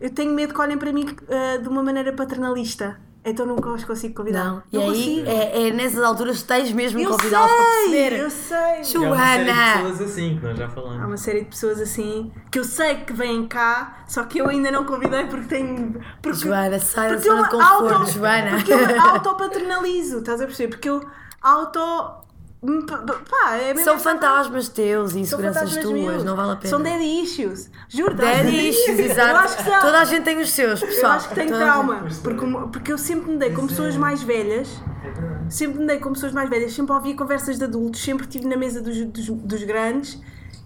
eu 0.00 0.10
tenho 0.10 0.32
medo 0.34 0.54
que 0.54 0.60
olhem 0.60 0.78
para 0.78 0.92
mim 0.92 1.14
eh, 1.28 1.58
de 1.58 1.68
uma 1.68 1.82
maneira 1.82 2.12
paternalista. 2.12 2.98
Então 3.22 3.44
nunca 3.44 3.68
os 3.68 3.84
consigo 3.84 4.14
convidar. 4.14 4.44
Não, 4.46 4.62
e 4.72 4.78
aí 4.78 5.24
é, 5.28 5.68
é 5.68 5.70
nessas 5.72 6.02
alturas 6.02 6.40
que 6.40 6.48
tens 6.48 6.72
mesmo 6.72 7.04
convidá-los 7.04 7.50
para 7.52 7.64
perceber. 7.66 8.12
eu 8.18 8.30
sei. 8.30 8.56
E 8.56 8.60
há 8.60 8.68
uma 8.72 8.82
série 8.82 9.44
de 9.44 9.50
Joana! 9.50 9.72
pessoas 9.82 10.00
assim 10.10 10.36
que 10.38 10.42
nós 10.46 10.56
já 10.58 10.64
Há 10.64 10.68
falamos. 10.70 11.06
uma 11.06 11.16
série 11.18 11.40
de 11.40 11.44
pessoas 11.50 11.80
assim 11.82 12.32
que 12.50 12.58
eu 12.58 12.64
sei 12.64 12.94
que 12.96 13.12
vêm 13.12 13.46
cá, 13.46 13.98
só 14.08 14.22
que 14.24 14.38
eu 14.38 14.48
ainda 14.48 14.70
não 14.70 14.86
convidei 14.86 15.26
porque 15.26 15.48
tenho. 15.48 16.00
Porque, 16.22 16.38
Joana, 16.38 16.78
sai 16.78 17.10
da 17.10 17.16
zona 17.18 17.42
de 17.42 17.50
conforto, 17.50 17.94
auto- 17.94 18.10
Joana. 18.10 18.50
Porque 18.52 18.72
eu 18.72 18.78
auto-paternalizo, 19.10 20.20
estás 20.20 20.40
a 20.40 20.46
perceber? 20.46 20.68
Porque 20.70 20.88
eu 20.88 21.04
auto. 21.42 21.78
Pá, 22.60 23.56
é 23.56 23.68
mesmo 23.68 23.84
São 23.84 23.94
essa- 23.94 24.04
fantasmas 24.04 24.68
teus 24.68 25.14
e 25.14 25.20
inseguranças 25.20 25.60
fantasmas 25.62 25.84
tuas, 25.84 25.94
meus. 26.12 26.24
não 26.24 26.36
vale 26.36 26.52
a 26.52 26.56
pena. 26.56 26.68
São 26.68 26.82
daddy 26.82 27.22
issues. 27.22 27.70
Juro, 27.88 28.14
ver? 28.14 28.44
issues, 28.52 28.98
Eu 28.98 29.04
exato. 29.06 29.64
Toda 29.80 29.98
a 30.00 30.04
gente 30.04 30.24
tem 30.24 30.38
os 30.40 30.50
seus, 30.50 30.82
Eu 30.82 30.88
pessoal. 30.88 31.12
acho 31.12 31.28
que 31.30 31.34
tenho 31.36 31.48
Toda 31.50 31.62
a 31.64 31.72
trauma, 31.72 32.06
porque, 32.22 32.46
porque 32.70 32.92
eu 32.92 32.98
sempre 32.98 33.30
me 33.30 33.38
dei 33.38 33.50
com 33.50 33.66
pessoas 33.66 33.96
mais 33.96 34.22
velhas, 34.22 34.68
sempre 35.48 35.78
me 35.80 35.86
dei 35.86 35.98
com 35.98 36.12
pessoas 36.12 36.32
mais 36.32 36.50
velhas, 36.50 36.72
sempre 36.74 36.92
ouvi 36.92 37.14
conversas 37.14 37.56
de 37.56 37.64
adultos, 37.64 38.02
sempre 38.02 38.24
estive 38.26 38.46
na 38.46 38.56
mesa 38.58 38.82
dos, 38.82 38.96
dos, 39.06 39.26
dos 39.26 39.62
grandes 39.64 40.20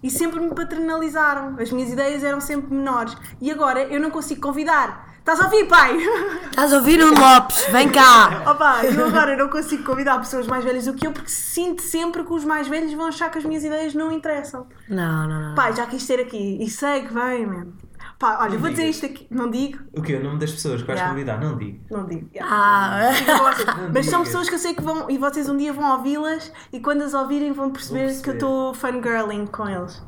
e 0.05 0.09
sempre 0.11 0.39
me 0.39 0.53
paternalizaram. 0.53 1.55
As 1.59 1.71
minhas 1.71 1.91
ideias 1.91 2.23
eram 2.23 2.39
sempre 2.39 2.71
menores. 2.71 3.17
E 3.41 3.49
agora 3.49 3.85
eu 3.85 3.99
não 3.99 4.11
consigo 4.11 4.39
convidar. 4.39 5.15
Estás 5.17 5.39
a 5.39 5.45
ouvir, 5.45 5.67
pai? 5.67 5.97
Estás 6.45 6.71
a 6.71 6.77
ouvir 6.77 7.03
um 7.03 7.09
Lopes? 7.09 7.65
Vem 7.71 7.89
cá! 7.89 8.43
Opa, 8.45 8.83
eu 8.83 9.07
agora 9.07 9.35
não 9.35 9.49
consigo 9.49 9.83
convidar 9.83 10.19
pessoas 10.19 10.45
mais 10.45 10.63
velhas 10.63 10.85
do 10.85 10.93
que 10.93 11.07
eu 11.07 11.11
porque 11.11 11.31
sinto 11.31 11.81
sempre 11.81 12.23
que 12.23 12.31
os 12.31 12.45
mais 12.45 12.67
velhos 12.67 12.93
vão 12.93 13.07
achar 13.07 13.31
que 13.31 13.39
as 13.39 13.43
minhas 13.43 13.63
ideias 13.63 13.95
não 13.95 14.11
interessam. 14.11 14.67
Não, 14.87 15.27
não, 15.27 15.41
não. 15.41 15.55
Pai, 15.55 15.73
já 15.75 15.87
quis 15.87 16.05
ter 16.05 16.19
aqui 16.19 16.59
e 16.61 16.69
sei 16.69 17.01
que 17.01 17.11
vem, 17.11 17.47
mesmo. 17.47 17.73
Pá, 18.17 18.37
olha, 18.41 18.53
Não 18.53 18.59
vou 18.59 18.69
dizer 18.69 18.87
isto 18.87 19.05
aqui. 19.05 19.27
Não 19.29 19.51
digo? 19.51 19.79
O 19.93 20.01
quê? 20.01 20.15
O 20.15 20.23
nome 20.23 20.39
das 20.39 20.51
pessoas 20.51 20.81
que 20.81 20.87
vais 20.87 20.99
Yeah. 20.99 21.13
convidar? 21.13 21.39
Não 21.39 21.57
digo. 21.57 21.83
Não 21.91 22.05
digo. 22.05 22.29
yeah. 22.33 22.49
Ah, 22.55 23.11
Mas 23.93 24.05
são 24.05 24.23
pessoas 24.23 24.47
que 24.47 24.55
eu 24.55 24.59
sei 24.59 24.73
que 24.73 24.81
vão 24.81 25.09
e 25.09 25.17
vocês 25.17 25.49
um 25.49 25.57
dia 25.57 25.73
vão 25.73 25.91
ouvi-las 25.97 26.51
e 26.71 26.79
quando 26.79 27.01
as 27.03 27.13
ouvirem 27.13 27.51
vão 27.51 27.71
perceber, 27.71 28.11
Vão 28.13 28.21
que 28.21 28.29
eu 28.29 28.33
estou 28.35 28.73
fangirling 28.73 29.45
com 29.47 29.67
eles. 29.67 30.01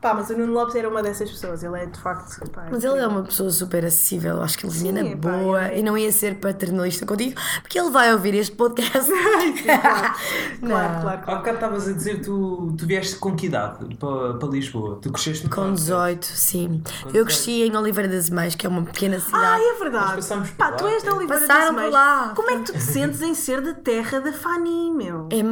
Pá, 0.00 0.12
mas 0.12 0.28
o 0.28 0.36
Nuno 0.36 0.52
Lopes 0.52 0.74
era 0.74 0.86
uma 0.88 1.02
dessas 1.02 1.30
pessoas, 1.30 1.62
ele 1.62 1.78
é 1.80 1.86
de 1.86 1.98
facto. 1.98 2.38
Pá, 2.50 2.66
Mas 2.70 2.84
ele 2.84 2.98
é 2.98 3.06
uma 3.06 3.22
pessoa 3.22 3.48
super 3.50 3.84
acessível, 3.86 4.42
acho 4.42 4.58
que 4.58 4.66
ele 4.66 4.72
vinha 4.74 5.02
Sim, 5.02 5.10
na 5.14 5.16
pá, 5.16 5.28
boa 5.38 5.64
é. 5.68 5.78
e 5.78 5.82
não 5.82 5.96
ia 5.96 6.12
ser 6.12 6.34
paternalista 6.36 7.06
contigo, 7.06 7.40
porque 7.62 7.78
ele 7.78 7.90
vai 7.90 8.12
ouvir 8.12 8.34
este 8.34 8.54
podcast. 8.54 9.10
Claro, 9.74 10.14
Não. 10.60 10.68
claro, 10.68 11.02
claro. 11.02 11.22
Há 11.26 11.34
bocado 11.36 11.54
estavas 11.56 11.88
a 11.88 11.92
dizer 11.92 12.20
tu, 12.22 12.74
tu 12.78 12.86
vieste 12.86 13.16
com 13.16 13.34
que 13.34 13.46
idade 13.46 13.94
para, 13.96 14.34
para 14.34 14.48
Lisboa? 14.48 14.98
Tu 15.02 15.10
cresceste 15.12 15.44
no 15.44 15.50
Com 15.50 15.62
Norte, 15.62 15.76
18, 15.80 16.24
sim. 16.26 16.82
Com 17.02 17.10
Eu 17.10 17.24
cresci 17.24 17.62
em 17.62 17.76
Oliveira 17.76 18.10
das 18.10 18.30
Mães, 18.30 18.54
que 18.54 18.66
é 18.66 18.68
uma 18.68 18.82
pequena 18.82 19.16
Ah, 19.16 19.20
cidade. 19.20 19.62
é 19.62 19.74
verdade. 19.78 20.14
Nós 20.16 20.50
Pá, 20.52 20.70
lá, 20.70 20.76
tu 20.76 20.86
és 20.86 21.02
da 21.02 21.10
sim. 21.10 21.16
Oliveira 21.16 21.40
Passaram 21.46 21.60
das 21.64 21.70
por 21.74 21.76
Meias. 21.76 21.92
lá. 21.92 22.32
Como 22.34 22.50
é 22.50 22.56
que 22.58 22.64
tu 22.64 22.72
te 22.72 22.80
sentes 22.80 23.20
em 23.22 23.34
ser 23.34 23.60
da 23.60 23.74
terra 23.74 24.20
da 24.20 24.32
Fanny, 24.32 24.90
meu? 24.92 25.28
É- 25.30 25.42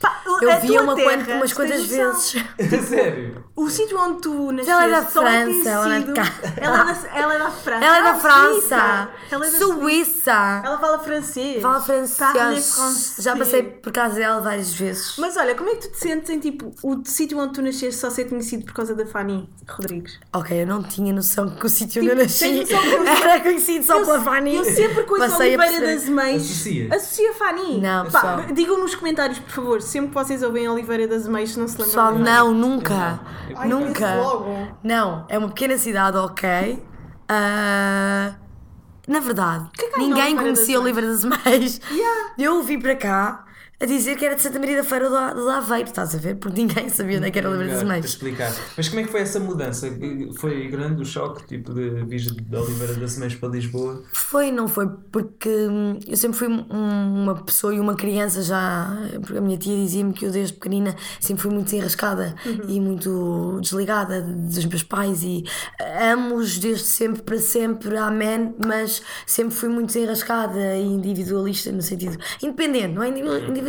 Pá, 0.00 0.22
Eu 0.42 0.50
a 0.52 0.56
vi 0.56 0.78
uma 0.78 0.94
terra, 0.94 1.24
quant- 1.24 1.36
umas 1.36 1.52
quantas 1.52 1.84
vezes. 1.86 2.36
A 2.58 3.39
O 3.56 3.68
sítio 3.68 3.98
onde 3.98 4.20
tu 4.22 4.52
nasceste 4.52 4.70
Ela 4.70 4.84
é 4.84 4.90
da 4.90 5.02
só 5.06 5.26
é 5.26 5.44
França, 5.44 5.68
ela 5.68 5.94
é 5.96 5.98
de 6.00 6.04
conhecido- 6.12 6.14
cá. 6.14 6.50
Ela 6.56 6.80
é 6.80 6.84
da, 6.84 7.18
ela 7.18 7.34
é 7.34 7.38
da 7.38 7.50
França. 7.50 7.84
Ela 7.84 7.96
é 7.98 8.02
da 8.02 8.14
França. 8.14 8.50
Suíça. 8.54 9.08
Ela 9.30 9.46
é 9.46 9.50
da 9.50 9.58
Suíça. 9.58 10.62
Ela 10.64 10.78
fala 10.78 10.98
francês. 10.98 11.62
Fala 11.62 11.80
francês. 11.80 12.16
français. 12.16 13.14
Já 13.18 13.36
passei 13.36 13.62
por 13.62 13.92
casa 13.92 14.14
dela 14.16 14.40
várias 14.40 14.72
vezes. 14.72 15.14
Mas 15.18 15.36
olha, 15.36 15.54
como 15.54 15.68
é 15.70 15.74
que 15.76 15.88
tu 15.88 15.92
te 15.92 15.98
sentes 15.98 16.30
em 16.30 16.38
tipo 16.40 16.72
o 16.82 17.02
sítio 17.04 17.38
onde 17.38 17.52
tu 17.54 17.62
nasceste 17.62 17.94
só 18.00 18.08
ser 18.10 18.24
conhecido 18.28 18.64
por 18.64 18.72
causa 18.74 18.94
da 18.94 19.04
Fanny 19.06 19.48
Rodrigues? 19.68 20.18
Ok, 20.32 20.62
eu 20.62 20.66
não 20.66 20.82
tinha 20.82 21.12
noção 21.12 21.50
que 21.50 21.66
o 21.66 21.68
sítio 21.68 22.02
onde 22.02 22.10
Tipo, 22.10 22.20
eu 22.20 22.24
nasci 22.24 22.64
que 22.64 22.72
eu- 22.74 23.06
era 23.06 23.40
conhecido 23.40 23.84
só 23.84 24.00
pela 24.04 24.20
Fanny. 24.20 24.56
Eu 24.56 24.64
sempre 24.64 25.02
com 25.04 25.16
Passei 25.18 25.54
a 25.54 25.58
Oliveira 25.58 25.86
das 25.94 26.08
Mães. 26.08 26.42
Associa. 26.42 26.94
Associa 26.94 27.34
Fanny. 27.34 27.80
Não, 27.80 28.04
digam 28.54 28.78
nos 28.78 28.94
comentários, 28.94 29.38
por 29.38 29.50
favor, 29.50 29.82
sempre 29.82 30.08
que 30.08 30.14
vocês 30.14 30.42
ouvem 30.42 30.68
Oliveira 30.68 31.06
das 31.06 31.26
Mães, 31.28 31.50
se 31.52 31.58
não 31.58 31.66
se 31.68 31.74
lembram. 31.74 31.86
Pessoal, 31.90 32.18
nada. 32.18 32.30
não, 32.44 32.54
nunca. 32.54 33.20
Ai, 33.56 33.68
nunca. 33.68 34.16
Não, 34.82 35.26
é 35.28 35.38
uma 35.38 35.48
pequena 35.48 35.76
cidade, 35.78 36.16
ok. 36.16 36.82
Ah, 37.28 38.34
na 39.06 39.20
verdade, 39.20 39.68
que 39.72 39.84
é 39.84 39.88
que 39.88 39.98
ninguém 39.98 40.36
conhecia 40.36 40.74
das 40.74 40.82
Oliveira 40.84 41.08
das 41.08 41.24
Mães. 41.24 41.80
Yeah. 41.90 42.32
Eu 42.38 42.62
vim 42.62 42.78
para 42.80 42.96
cá 42.96 43.44
a 43.82 43.86
dizer 43.86 44.16
que 44.16 44.24
era 44.26 44.34
de 44.36 44.42
Santa 44.42 44.58
Maria 44.58 44.76
da 44.76 44.84
Feira 44.84 45.08
do, 45.08 45.40
do 45.42 45.48
Aveiro, 45.48 45.88
estás 45.88 46.14
a 46.14 46.18
ver? 46.18 46.36
Porque 46.36 46.60
ninguém 46.60 46.88
sabia 46.90 47.16
onde 47.18 47.28
é 47.28 47.30
que 47.30 47.38
era 47.38 47.48
Oliveira 47.48 47.72
das 47.72 47.82
Para 47.82 47.88
Mães. 47.94 48.04
explicar. 48.04 48.52
Mas 48.76 48.88
como 48.88 49.00
é 49.00 49.04
que 49.04 49.10
foi 49.10 49.20
essa 49.20 49.40
mudança? 49.40 49.88
Foi 50.38 50.68
grande 50.68 51.00
o 51.00 51.04
choque, 51.04 51.46
tipo, 51.46 51.72
de 51.72 52.02
vir 52.04 52.20
de 52.20 52.56
Oliveira 52.56 52.94
das 52.94 53.16
Mães 53.16 53.34
para 53.34 53.48
Lisboa? 53.48 54.02
Foi, 54.12 54.50
não 54.52 54.68
foi, 54.68 54.86
porque 55.10 55.48
hum, 55.48 55.98
eu 56.06 56.16
sempre 56.16 56.38
fui 56.38 56.48
um- 56.48 57.22
uma 57.22 57.34
pessoa 57.42 57.74
e 57.74 57.80
uma 57.80 57.94
criança 57.96 58.42
já. 58.42 58.90
Porque 59.22 59.38
a 59.38 59.40
minha 59.40 59.56
tia 59.56 59.74
dizia-me 59.76 60.12
que 60.12 60.26
eu 60.26 60.30
desde 60.30 60.52
pequenina 60.52 60.94
sempre 61.18 61.42
fui 61.42 61.50
muito 61.50 61.64
desenrascada 61.66 62.34
e 62.68 62.78
muito 62.80 63.58
desligada 63.62 64.20
dos 64.20 64.64
meus 64.66 64.82
pais 64.82 65.22
e 65.22 65.42
amo-os 66.12 66.58
desde 66.58 66.84
sempre 66.84 67.22
para 67.22 67.38
sempre, 67.38 67.96
amém, 67.96 68.54
mas 68.64 69.02
sempre 69.26 69.54
fui 69.54 69.68
muito 69.68 69.86
desenrascada 69.86 70.76
e 70.76 70.82
individualista 70.84 71.72
no 71.72 71.80
sentido. 71.82 72.18
Independente, 72.42 72.94
não 72.94 73.02
é 73.02 73.08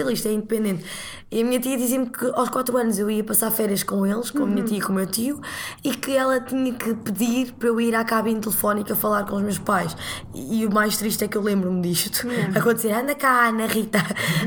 individu- 0.01 0.11
individualista, 0.11 0.29
é 0.29 0.33
independente. 0.33 0.85
E 1.31 1.41
a 1.41 1.45
minha 1.45 1.59
tia 1.59 1.77
dizia-me 1.77 2.09
que 2.09 2.25
aos 2.33 2.49
4 2.49 2.77
anos 2.77 2.99
eu 2.99 3.09
ia 3.09 3.23
passar 3.23 3.49
férias 3.51 3.83
com 3.83 4.05
eles, 4.05 4.29
com 4.31 4.43
a 4.43 4.45
minha 4.45 4.63
tia 4.65 4.77
e 4.79 4.81
com 4.81 4.91
o 4.91 4.95
meu 4.95 5.05
tio, 5.05 5.39
e 5.83 5.91
que 5.95 6.11
ela 6.15 6.39
tinha 6.41 6.73
que 6.73 6.93
pedir 6.93 7.53
para 7.53 7.69
eu 7.69 7.79
ir 7.79 7.95
à 7.95 8.03
cabine 8.03 8.39
telefónica 8.41 8.95
falar 8.95 9.25
com 9.25 9.35
os 9.37 9.41
meus 9.41 9.57
pais. 9.57 9.95
E, 10.33 10.61
e 10.61 10.65
o 10.65 10.73
mais 10.73 10.97
triste 10.97 11.23
é 11.23 11.27
que 11.27 11.37
eu 11.37 11.41
lembro-me 11.41 11.81
disto. 11.81 12.27
Acontecer, 12.55 12.91
anda 12.91 13.15
cá, 13.15 13.47
Ana 13.47 13.65
Rita, 13.65 13.99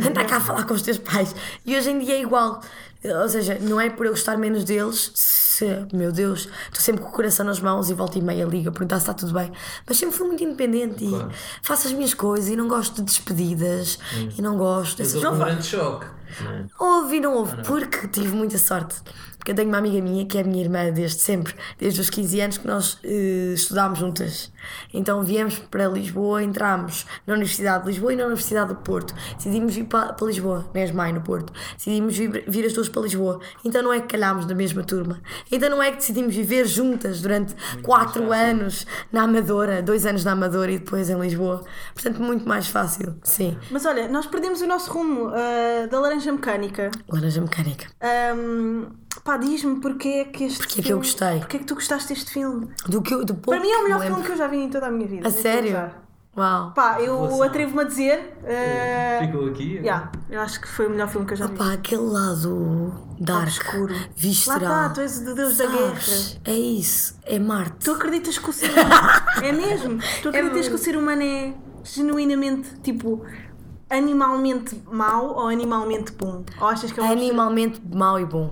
anda 0.06 0.24
cá 0.24 0.40
falar 0.40 0.64
com 0.64 0.74
os 0.74 0.82
teus 0.82 0.98
pais. 0.98 1.34
E 1.64 1.74
hoje 1.76 1.90
em 1.90 1.98
dia 2.00 2.14
é 2.14 2.20
igual. 2.22 2.60
Ou 3.04 3.28
seja, 3.28 3.58
não 3.60 3.80
é 3.80 3.90
por 3.90 4.06
eu 4.06 4.12
gostar 4.12 4.36
menos 4.38 4.64
deles, 4.64 5.10
se, 5.14 5.66
meu 5.92 6.10
Deus, 6.10 6.48
estou 6.66 6.80
sempre 6.80 7.02
com 7.02 7.08
o 7.10 7.12
coração 7.12 7.44
nas 7.44 7.60
mãos 7.60 7.90
e 7.90 7.94
volto 7.94 8.18
e 8.18 8.22
meia 8.22 8.44
liga, 8.46 8.72
perguntar 8.72 8.96
se 8.96 9.02
está 9.02 9.12
tudo 9.14 9.32
bem. 9.34 9.52
Mas 9.86 9.98
sempre 9.98 10.16
fui 10.16 10.26
muito 10.26 10.42
independente 10.42 11.06
Claro. 11.06 11.30
e 11.30 11.66
faço 11.66 11.86
as 11.86 11.92
minhas 11.92 12.14
coisas 12.14 12.48
e 12.48 12.56
não 12.56 12.66
gosto 12.66 12.96
de 12.96 13.02
despedidas 13.02 13.98
e 14.38 14.40
não 14.40 14.56
gosto 14.56 15.00
Mas 15.00 15.14
houve 15.14 15.26
um 15.28 15.38
grande 15.38 15.66
choque. 15.66 16.06
não 16.42 16.50
é? 16.52 16.64
Houve 16.78 17.16
e 17.16 17.20
não 17.20 17.34
houve, 17.34 17.62
porque 17.62 18.08
tive 18.08 18.34
muita 18.34 18.56
sorte. 18.58 18.96
Porque 19.44 19.50
eu 19.50 19.56
tenho 19.56 19.68
uma 19.68 19.76
amiga 19.76 20.00
minha 20.00 20.24
que 20.24 20.38
é 20.38 20.42
minha 20.42 20.64
irmã 20.64 20.90
desde 20.90 21.20
sempre, 21.20 21.54
desde 21.78 22.00
os 22.00 22.08
15 22.08 22.40
anos 22.40 22.56
que 22.56 22.66
nós 22.66 22.98
eh, 23.04 23.52
estudámos 23.52 23.98
juntas. 23.98 24.50
Então 24.90 25.22
viemos 25.22 25.58
para 25.58 25.86
Lisboa, 25.86 26.42
entramos 26.42 27.04
na 27.26 27.34
Universidade 27.34 27.84
de 27.84 27.90
Lisboa 27.90 28.14
e 28.14 28.16
na 28.16 28.24
Universidade 28.24 28.68
do 28.68 28.76
Porto. 28.76 29.14
Decidimos 29.36 29.74
vir 29.74 29.84
para, 29.84 30.14
para 30.14 30.26
Lisboa, 30.26 30.66
nem 30.72 30.90
mãe 30.94 31.12
no 31.12 31.20
Porto. 31.20 31.52
Decidimos 31.76 32.16
vir, 32.16 32.42
vir 32.48 32.64
as 32.64 32.72
duas 32.72 32.88
para 32.88 33.02
Lisboa. 33.02 33.38
Então 33.62 33.82
não 33.82 33.92
é 33.92 34.00
que 34.00 34.06
calhámos 34.06 34.46
na 34.46 34.54
mesma 34.54 34.82
turma. 34.82 35.20
Então 35.52 35.68
não 35.68 35.82
é 35.82 35.90
que 35.90 35.98
decidimos 35.98 36.34
viver 36.34 36.66
juntas 36.66 37.20
durante 37.20 37.54
quatro 37.82 38.32
anos 38.32 38.86
na 39.12 39.24
Amadora, 39.24 39.82
dois 39.82 40.06
anos 40.06 40.24
na 40.24 40.32
Amadora 40.32 40.72
e 40.72 40.78
depois 40.78 41.10
em 41.10 41.20
Lisboa. 41.20 41.62
Portanto, 41.92 42.22
muito 42.22 42.48
mais 42.48 42.66
fácil, 42.66 43.14
sim. 43.22 43.58
Mas 43.70 43.84
olha, 43.84 44.08
nós 44.08 44.24
perdemos 44.24 44.62
o 44.62 44.66
nosso 44.66 44.90
rumo 44.90 45.28
ah, 45.28 45.86
da 45.86 46.00
laranja 46.00 46.32
mecânica. 46.32 46.90
Laranja 47.10 47.42
mecânica. 47.42 47.88
Ahm, 48.00 49.03
pá, 49.24 49.36
diz-me 49.38 49.80
porque 49.80 50.08
é 50.08 50.24
que 50.26 50.44
este 50.44 50.58
Porque 50.58 50.74
é 50.74 50.76
que 50.76 50.82
filme- 50.82 50.90
eu 50.92 50.98
gostei. 50.98 51.38
Porque 51.40 51.56
é 51.56 51.60
que 51.60 51.64
tu 51.66 51.74
gostaste 51.74 52.08
deste 52.14 52.30
filme? 52.30 52.68
Do 52.86 53.00
que 53.02 53.14
eu- 53.14 53.24
do 53.24 53.34
pouco 53.34 53.58
Para 53.58 53.60
mim 53.60 53.72
é 53.72 53.78
o 53.78 53.82
melhor 53.84 54.00
me 54.00 54.06
filme 54.06 54.22
que 54.22 54.32
eu 54.32 54.36
já 54.36 54.46
vi 54.46 54.58
em 54.58 54.68
toda 54.70 54.86
a 54.86 54.90
minha 54.90 55.08
vida. 55.08 55.26
A 55.26 55.28
estou 55.28 55.42
sério? 55.42 55.90
Uau. 56.36 56.72
Pá, 56.74 57.00
eu 57.00 57.42
atrevo-me 57.44 57.82
a 57.82 57.84
dizer. 57.84 58.36
ah, 58.44 59.24
Ficou 59.24 59.46
aqui? 59.46 59.76
yeah, 59.76 60.10
eu 60.28 60.40
acho 60.40 60.60
que 60.60 60.66
foi 60.66 60.88
o 60.88 60.90
melhor 60.90 61.08
filme 61.08 61.24
que 61.28 61.32
eu 61.32 61.36
já 61.36 61.46
vi. 61.46 61.54
Opa, 61.54 61.72
aquele 61.74 62.02
lado 62.02 62.92
dark, 63.20 63.42
Obscuro. 63.46 63.94
visceral. 64.16 64.60
Lá 64.68 64.82
está, 64.88 64.94
tu 64.94 65.00
és 65.00 65.18
o 65.18 65.34
deus 65.34 65.56
da 65.56 65.64
Sabes? 65.68 66.40
É 66.44 66.52
isso, 66.52 67.16
é 67.24 67.38
Marte. 67.38 67.84
Tu 67.84 67.92
acreditas 67.92 68.36
que 68.36 68.50
o 68.50 68.52
ser 68.52 68.66
humano. 68.74 69.22
é 69.44 69.52
mesmo? 69.52 69.98
Tu 70.22 70.28
acreditas 70.28 70.56
mesmo. 70.56 70.68
que 70.70 70.74
o 70.74 70.78
ser 70.84 70.96
humano 70.96 71.22
é 71.22 71.54
genuinamente, 71.84 72.80
tipo, 72.82 73.24
animalmente 73.88 74.82
mau 74.90 75.34
ou 75.36 75.46
animalmente 75.48 76.10
bom? 76.12 76.44
Ou 76.60 76.66
achas 76.66 76.90
que 76.90 76.98
é 76.98 77.02
um 77.02 77.12
Animalmente 77.12 77.80
mau 77.94 78.18
e 78.18 78.24
bom. 78.24 78.50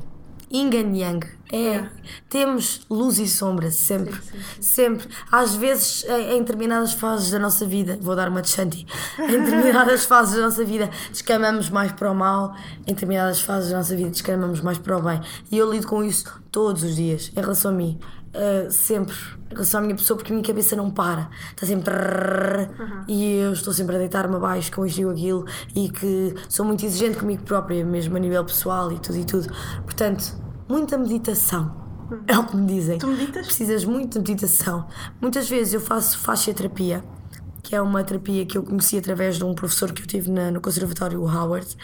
Yin 0.52 0.68
and 0.76 0.96
Yang. 0.96 1.26
É. 1.52 1.86
Temos 2.28 2.80
luz 2.88 3.18
e 3.18 3.26
sombra, 3.26 3.70
sempre. 3.70 4.18
Sempre. 4.60 5.08
Às 5.30 5.54
vezes, 5.54 6.04
em, 6.04 6.38
determinadas 6.38 6.92
fases 6.94 7.30
da 7.30 7.38
nossa 7.38 7.66
vida, 7.66 7.98
vou 8.00 8.16
dar 8.16 8.28
uma 8.28 8.40
de 8.40 8.48
Shanti, 8.48 8.86
em 9.18 9.44
determinadas 9.44 10.04
fases 10.06 10.36
da 10.36 10.42
nossa 10.42 10.64
vida 10.64 10.88
descamamos 11.10 11.68
mais 11.68 11.92
para 11.92 12.10
o 12.10 12.14
mal, 12.14 12.54
em 12.86 12.94
determinadas 12.94 13.40
fases 13.40 13.70
da 13.70 13.78
nossa 13.78 13.94
vida 13.94 14.10
descamamos 14.10 14.60
mais 14.60 14.78
para 14.78 14.96
o 14.96 15.02
bem. 15.02 15.20
E 15.50 15.58
eu 15.58 15.70
lido 15.70 15.86
com 15.86 16.02
isso 16.02 16.42
todos 16.50 16.82
os 16.82 16.96
dias, 16.96 17.30
em 17.36 17.40
relação 17.40 17.70
a 17.70 17.74
mim. 17.74 17.98
Uh, 18.34 18.70
sempre. 18.70 19.14
Em 19.50 19.54
relação 19.54 19.80
à 19.80 19.82
minha 19.82 19.94
pessoa, 19.94 20.16
porque 20.16 20.32
a 20.32 20.34
minha 20.34 20.46
cabeça 20.46 20.74
não 20.74 20.90
para. 20.90 21.28
Está 21.50 21.66
sempre. 21.66 21.92
E 23.06 23.34
eu 23.36 23.52
estou 23.52 23.74
sempre 23.74 23.96
a 23.96 23.98
deitar-me 23.98 24.36
abaixo 24.36 24.72
com 24.72 24.86
isto 24.86 25.02
e 25.02 25.04
aquilo 25.04 25.44
e 25.74 25.90
que 25.90 26.34
sou 26.48 26.64
muito 26.64 26.86
exigente 26.86 27.18
comigo 27.18 27.42
própria, 27.42 27.84
mesmo 27.84 28.16
a 28.16 28.18
nível 28.18 28.42
pessoal 28.42 28.90
e 28.90 28.98
tudo 28.98 29.18
e 29.18 29.24
tudo. 29.26 29.52
Portanto, 29.84 30.41
muita 30.72 30.96
meditação. 30.98 31.80
É 32.26 32.38
o 32.38 32.44
que 32.44 32.56
me 32.56 32.66
dizem. 32.66 32.98
Tu 32.98 33.06
meditas? 33.06 33.46
Precisas 33.46 33.84
muito 33.84 34.20
de 34.20 34.32
meditação. 34.32 34.86
Muitas 35.20 35.48
vezes 35.48 35.72
eu 35.74 35.80
faço 35.80 36.18
fascioterapia, 36.18 37.02
que 37.62 37.74
é 37.74 37.80
uma 37.80 38.02
terapia 38.04 38.44
que 38.44 38.56
eu 38.58 38.62
conheci 38.62 38.98
através 38.98 39.36
de 39.36 39.44
um 39.44 39.54
professor 39.54 39.92
que 39.92 40.02
eu 40.02 40.06
tive 40.06 40.30
na- 40.30 40.50
no 40.50 40.60
Conservatório 40.60 41.20
o 41.20 41.26
Howard. 41.26 41.76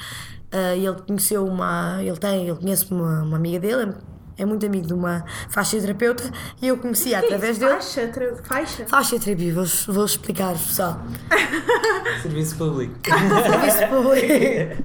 E 0.53 0.87
ele 0.87 0.97
conheceu 1.07 1.45
uma. 1.47 1.99
Ele 2.03 2.17
tem, 2.17 2.47
ele 2.49 2.57
conhece 2.59 2.87
uma, 2.91 3.23
uma 3.23 3.37
amiga 3.37 3.59
dele, 3.61 3.93
é 4.37 4.45
muito 4.47 4.65
amigo 4.67 4.87
de 4.87 4.95
uma 4.95 5.25
fascioterapeuta, 5.51 6.31
e 6.63 6.69
eu 6.69 6.77
conheci 6.79 7.15
através 7.15 7.59
dele. 7.59 7.73
Faixa? 7.73 8.07
Tra- 8.09 8.37
Faixa? 8.45 8.87
Fascioterapia, 8.87 9.53
vou, 9.55 9.65
vou 9.89 10.05
explicar, 10.05 10.53
pessoal. 10.53 11.01
Serviço 12.23 12.57
público. 12.57 12.95
Serviço 13.05 13.89
público. 13.89 14.85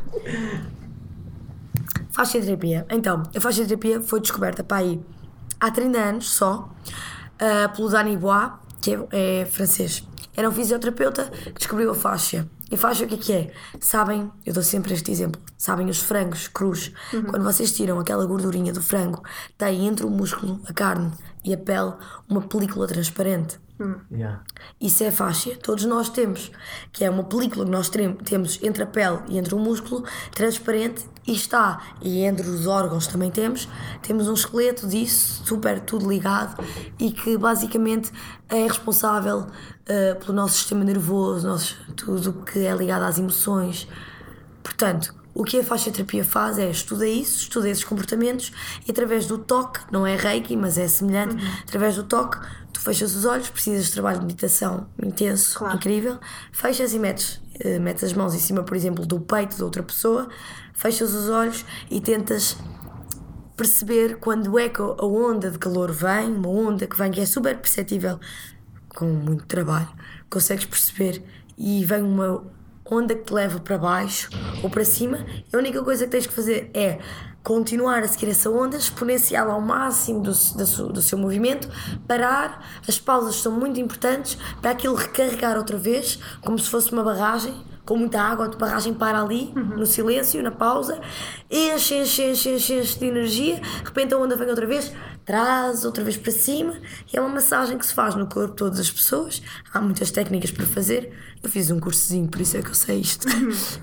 Fascioterapia. 2.13 2.85
Então, 2.89 3.23
a 3.35 3.41
fascioterapia 3.41 3.99
foi 3.99 4.21
descoberta 4.21 4.63
para 4.63 4.77
aí 4.77 5.01
há 5.59 5.71
30 5.71 5.97
anos 5.97 6.29
só, 6.29 6.69
ah, 7.39 7.69
pelo 7.69 7.89
Dani 7.89 8.15
Bois, 8.15 8.51
que 8.79 8.93
é, 9.11 9.41
é 9.41 9.45
francês. 9.45 10.07
Era 10.35 10.47
um 10.47 10.51
fisioterapeuta 10.51 11.25
que 11.25 11.53
descobriu 11.53 11.91
a 11.91 11.95
faixa. 11.95 12.47
E 12.71 12.77
faixa 12.77 13.05
o 13.05 13.07
que 13.07 13.15
é 13.15 13.17
que 13.17 13.33
é? 13.33 13.51
Sabem, 13.79 14.31
eu 14.45 14.53
dou 14.53 14.63
sempre 14.63 14.93
este 14.93 15.11
exemplo, 15.11 15.39
sabem 15.57 15.89
os 15.89 15.99
frangos 15.99 16.47
crus, 16.47 16.91
quando 17.29 17.43
vocês 17.43 17.71
tiram 17.71 17.99
aquela 17.99 18.25
gordurinha 18.25 18.73
do 18.73 18.81
frango, 18.81 19.21
tem 19.57 19.85
entre 19.85 20.05
o 20.05 20.09
músculo, 20.09 20.59
a 20.65 20.73
carne 20.73 21.11
e 21.43 21.53
a 21.53 21.57
pele 21.57 21.93
uma 22.29 22.41
película 22.41 22.87
transparente. 22.87 23.59
Yeah. 24.11 24.43
Isso 24.79 25.03
é 25.03 25.11
fáscia, 25.11 25.57
todos 25.57 25.83
nós 25.85 26.07
temos, 26.09 26.51
que 26.91 27.03
é 27.03 27.09
uma 27.09 27.23
película 27.23 27.65
que 27.65 27.71
nós 27.71 27.89
temos 27.89 28.61
entre 28.61 28.83
a 28.83 28.85
pele 28.85 29.19
e 29.27 29.37
entre 29.37 29.53
o 29.55 29.59
músculo, 29.59 30.05
transparente, 30.31 31.05
e 31.25 31.33
está, 31.33 31.81
e 32.01 32.23
entre 32.23 32.47
os 32.47 32.67
órgãos 32.67 33.07
também 33.07 33.31
temos, 33.31 33.67
temos 34.01 34.27
um 34.27 34.33
esqueleto 34.33 34.87
disso, 34.87 35.43
super 35.45 35.79
tudo 35.79 36.09
ligado, 36.09 36.63
e 36.99 37.11
que 37.11 37.37
basicamente 37.37 38.11
é 38.49 38.63
responsável 38.67 39.47
eh, 39.85 40.15
pelo 40.15 40.33
nosso 40.33 40.55
sistema 40.55 40.83
nervoso, 40.83 41.47
nosso, 41.47 41.75
tudo 41.95 42.29
o 42.29 42.45
que 42.45 42.65
é 42.65 42.75
ligado 42.75 43.03
às 43.03 43.17
emoções. 43.17 43.87
Portanto, 44.61 45.13
o 45.33 45.43
que 45.43 45.59
a 45.59 45.63
fascioterapia 45.63 46.23
faz 46.23 46.57
é 46.59 46.69
estuda 46.69 47.07
isso, 47.07 47.39
estuda 47.39 47.67
esses 47.69 47.83
comportamentos 47.83 48.51
e 48.87 48.91
através 48.91 49.25
do 49.25 49.37
toque, 49.37 49.79
não 49.91 50.05
é 50.05 50.15
reiki, 50.15 50.55
mas 50.55 50.77
é 50.77 50.87
semelhante, 50.87 51.35
através 51.63 51.95
do 51.95 52.03
toque, 52.03 52.37
tu 52.71 52.79
fechas 52.79 53.15
os 53.15 53.25
olhos, 53.25 53.49
precisas 53.49 53.85
de 53.85 53.91
trabalho 53.93 54.19
de 54.19 54.25
meditação 54.25 54.87
intenso, 55.01 55.57
Claro. 55.57 55.75
incrível, 55.75 56.19
fechas 56.51 56.93
e 56.93 56.99
metes, 56.99 57.41
eh, 57.59 57.79
metes 57.79 58.03
as 58.03 58.13
mãos 58.13 58.33
em 58.35 58.39
cima, 58.39 58.63
por 58.63 58.75
exemplo, 58.77 59.05
do 59.05 59.19
peito 59.19 59.55
de 59.55 59.63
outra 59.63 59.81
pessoa, 59.81 60.27
fechas 60.73 61.13
os 61.13 61.29
olhos 61.29 61.65
e 61.89 61.99
tentas 61.99 62.55
perceber 63.55 64.17
quando 64.17 64.57
é 64.57 64.67
que 64.69 64.81
a 64.81 65.05
onda 65.05 65.49
de 65.51 65.59
calor 65.59 65.91
vem, 65.91 66.31
uma 66.33 66.49
onda 66.49 66.87
que 66.87 66.97
vem 66.97 67.11
que 67.11 67.21
é 67.21 67.25
super 67.25 67.57
perceptível 67.57 68.19
com 68.89 69.05
muito 69.05 69.45
trabalho, 69.45 69.89
consegues 70.29 70.65
perceber 70.65 71.23
e 71.57 71.85
vem 71.85 72.01
uma 72.01 72.43
onda 72.89 73.15
que 73.15 73.23
te 73.23 73.33
leva 73.33 73.59
para 73.59 73.77
baixo 73.77 74.29
ou 74.61 74.69
para 74.69 74.83
cima, 74.85 75.25
a 75.53 75.57
única 75.57 75.81
coisa 75.83 76.05
que 76.05 76.11
tens 76.11 76.27
que 76.27 76.33
fazer 76.33 76.69
é 76.73 76.99
continuar 77.43 77.99
a 78.03 78.07
seguir 78.07 78.29
essa 78.29 78.49
onda, 78.49 78.77
exponencial 78.77 79.51
ao 79.51 79.59
máximo 79.59 80.21
do, 80.21 80.29
do, 80.31 80.33
seu- 80.65 80.87
do 80.89 81.01
seu 81.01 81.17
movimento, 81.17 81.67
parar, 82.07 82.65
as 82.87 82.97
pausas 82.99 83.35
são 83.35 83.51
muito 83.51 83.79
importantes 83.79 84.37
para 84.61 84.71
aquilo 84.71 84.95
recarregar 84.95 85.57
outra 85.57 85.77
vez, 85.77 86.19
como 86.41 86.57
se 86.57 86.69
fosse 86.69 86.91
uma 86.93 87.03
barragem, 87.03 87.53
com 87.85 87.97
muita 87.97 88.21
água, 88.21 88.45
a 88.45 88.49
barragem 88.57 88.93
para 88.93 89.21
ali, 89.21 89.51
no 89.53 89.85
silêncio, 89.85 90.41
na 90.41 90.51
pausa, 90.51 91.01
enche, 91.51 91.95
enche, 91.95 92.31
enche, 92.31 92.49
enche, 92.55 92.73
enche 92.79 92.97
de 92.99 93.05
energia, 93.07 93.55
de 93.59 93.83
repente 93.83 94.13
a 94.13 94.17
onda 94.17 94.37
vem 94.37 94.47
outra 94.47 94.65
vez, 94.65 94.93
traz 95.25 95.85
outra 95.85 96.03
vez 96.03 96.17
para 96.17 96.31
cima, 96.31 96.73
e 97.11 97.17
é 97.17 97.21
uma 97.21 97.29
massagem 97.29 97.77
que 97.77 97.85
se 97.85 97.93
faz 97.93 98.15
no 98.15 98.27
corpo 98.27 98.51
de 98.51 98.55
todas 98.57 98.79
as 98.79 98.91
pessoas, 98.91 99.41
há 99.73 99.79
muitas 99.81 100.11
técnicas 100.11 100.51
para 100.51 100.65
fazer, 100.65 101.11
eu 101.41 101.49
fiz 101.49 101.69
um 101.71 101.79
cursozinho, 101.79 102.27
por 102.27 102.39
isso 102.41 102.57
é 102.57 102.61
que 102.61 102.69
eu 102.69 102.75
sei 102.75 102.99
isto, 102.99 103.27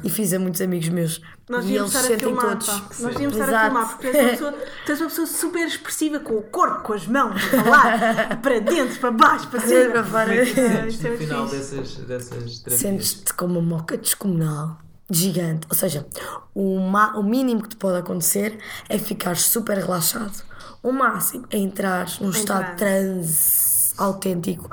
e 0.05 0.09
fiz 0.11 0.33
a 0.33 0.39
muitos 0.39 0.61
amigos 0.61 0.89
meus, 0.89 1.21
Nós 1.49 1.65
e 1.65 1.69
devíamos 1.69 1.95
eles 1.95 1.95
estar 1.95 1.99
a 2.01 2.03
sentem 2.19 2.19
filmar, 2.37 2.47
todos. 2.59 2.67
pá. 2.67 2.75
Nós 3.01 3.13
devíamos 3.13 3.37
estar 3.37 3.55
a 3.55 3.65
filmar, 3.67 3.89
porque 3.91 4.07
és 4.07 4.17
uma 4.17 4.53
pessoa, 4.53 4.53
tu 4.87 4.93
és 4.93 5.01
uma 5.01 5.09
pessoa 5.09 5.27
super 5.27 5.67
expressiva 5.67 6.19
com 6.21 6.35
o 6.39 6.43
corpo, 6.43 6.83
com 6.83 6.93
as 6.95 7.07
mãos, 7.07 7.43
a 7.55 7.63
falar, 7.65 8.41
para 8.41 8.59
dentro, 8.61 8.99
para 9.01 9.11
baixo, 9.11 9.49
para 9.49 9.61
cima. 9.61 9.91
Para 9.91 10.05
fora. 10.05 10.43
Isto 10.45 11.07
é 11.07 11.11
no 11.11 11.17
final 11.19 11.47
dessas, 11.47 11.95
dessas 11.97 12.59
terapias. 12.61 12.75
Sentes-te 12.81 13.35
como 13.35 13.59
uma 13.59 13.77
moca 13.77 13.97
descomunal, 13.99 14.79
gigante. 15.11 15.67
Ou 15.69 15.77
seja, 15.77 16.07
o, 16.55 16.79
ma- 16.81 17.17
o 17.19 17.23
mínimo 17.23 17.63
que 17.63 17.69
te 17.71 17.77
pode 17.77 17.99
acontecer 17.99 18.59
é 18.89 18.99
ficar 18.99 19.37
super 19.37 19.77
relaxado. 19.79 20.49
O 20.83 20.93
máximo 20.93 21.47
é 21.51 21.59
entrar 21.59 22.07
num 22.21 22.31
estado 22.31 22.71
de 22.71 22.77
transe 22.77 23.70
autêntico. 24.01 24.69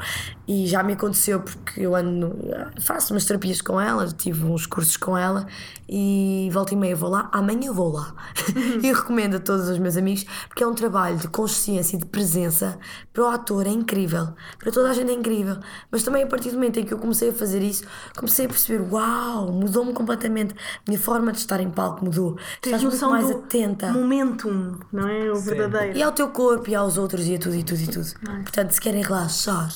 E 0.47 0.65
já 0.65 0.81
me 0.81 0.93
aconteceu 0.93 1.41
porque 1.41 1.81
eu 1.81 1.93
ando, 1.93 2.33
faço 2.79 3.13
umas 3.13 3.25
terapias 3.25 3.61
com 3.61 3.81
ela, 3.81 4.07
tive 4.07 4.45
uns 4.45 4.65
cursos 4.65 4.95
com 4.95 5.17
ela 5.17 5.45
e 5.89 6.49
volta 6.53 6.73
e 6.73 6.77
meia 6.77 6.95
vou 6.95 7.09
lá, 7.09 7.29
amanhã 7.33 7.73
vou 7.73 7.91
lá. 7.91 8.15
e 8.81 8.87
recomendo 8.87 9.35
a 9.35 9.39
todos 9.39 9.67
os 9.67 9.77
meus 9.77 9.97
amigos 9.97 10.25
porque 10.47 10.63
é 10.63 10.67
um 10.67 10.73
trabalho 10.73 11.17
de 11.17 11.27
consciência 11.27 11.97
e 11.97 11.99
de 11.99 12.05
presença 12.05 12.79
para 13.11 13.23
o 13.23 13.27
ator, 13.27 13.67
é 13.67 13.71
incrível. 13.71 14.29
Para 14.57 14.71
toda 14.71 14.89
a 14.89 14.93
gente 14.93 15.11
é 15.11 15.13
incrível. 15.13 15.57
Mas 15.91 16.03
também 16.03 16.23
a 16.23 16.27
partir 16.27 16.49
do 16.51 16.55
momento 16.55 16.79
em 16.79 16.85
que 16.85 16.93
eu 16.93 16.97
comecei 16.97 17.29
a 17.29 17.33
fazer 17.33 17.61
isso, 17.61 17.83
comecei 18.15 18.45
a 18.45 18.49
perceber, 18.49 18.81
uau, 18.89 19.51
mudou-me 19.51 19.91
completamente. 19.91 20.53
A 20.53 20.81
minha 20.87 20.99
forma 20.99 21.33
de 21.33 21.39
estar 21.39 21.59
em 21.59 21.69
palco 21.69 22.05
mudou. 22.05 22.37
Tens 22.61 22.81
Estás 22.81 22.83
muito 22.83 23.09
mais 23.09 23.29
atenta. 23.29 23.91
momentum, 23.91 24.79
não 24.93 25.07
é? 25.09 25.29
O 25.29 25.35
verdadeiro. 25.41 25.97
E 25.97 26.01
ao 26.01 26.13
teu 26.13 26.29
corpo 26.29 26.69
e 26.69 26.75
aos 26.75 26.97
outros 26.97 27.27
e 27.27 27.35
a 27.35 27.39
tudo 27.39 27.55
e 27.55 27.63
tudo 27.63 27.81
e 27.81 27.87
tudo. 27.87 28.07
Portanto, 28.43 28.71
se 28.71 28.79
querem 28.79 29.03
relaxar, 29.03 29.16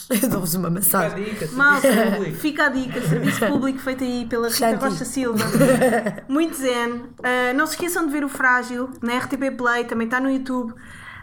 eu 0.09 0.29
dou-vos 0.29 0.53
uma 0.55 0.69
Fica 0.69 0.97
a 0.97 1.01
massagem. 1.01 1.23
dica, 1.23 1.37
serviço 1.39 1.55
Malta, 1.57 1.87
público. 2.15 2.37
fica 2.37 2.65
a 2.65 2.69
dica, 2.69 3.01
serviço 3.01 3.39
público 3.47 3.79
feito 3.79 4.03
aí 4.03 4.25
pela 4.29 4.47
Rita 4.49 4.57
Shanti. 4.59 4.83
Rocha 4.85 5.05
Silva. 5.05 5.43
Muito 6.29 6.55
zen. 6.55 7.03
Ah, 7.23 7.53
não 7.53 7.65
se 7.65 7.73
esqueçam 7.73 8.05
de 8.05 8.11
ver 8.11 8.23
o 8.23 8.29
Frágil 8.29 8.89
na 9.01 9.17
RTP 9.17 9.51
Play, 9.57 9.85
também 9.85 10.05
está 10.05 10.19
no 10.19 10.29
YouTube. 10.29 10.73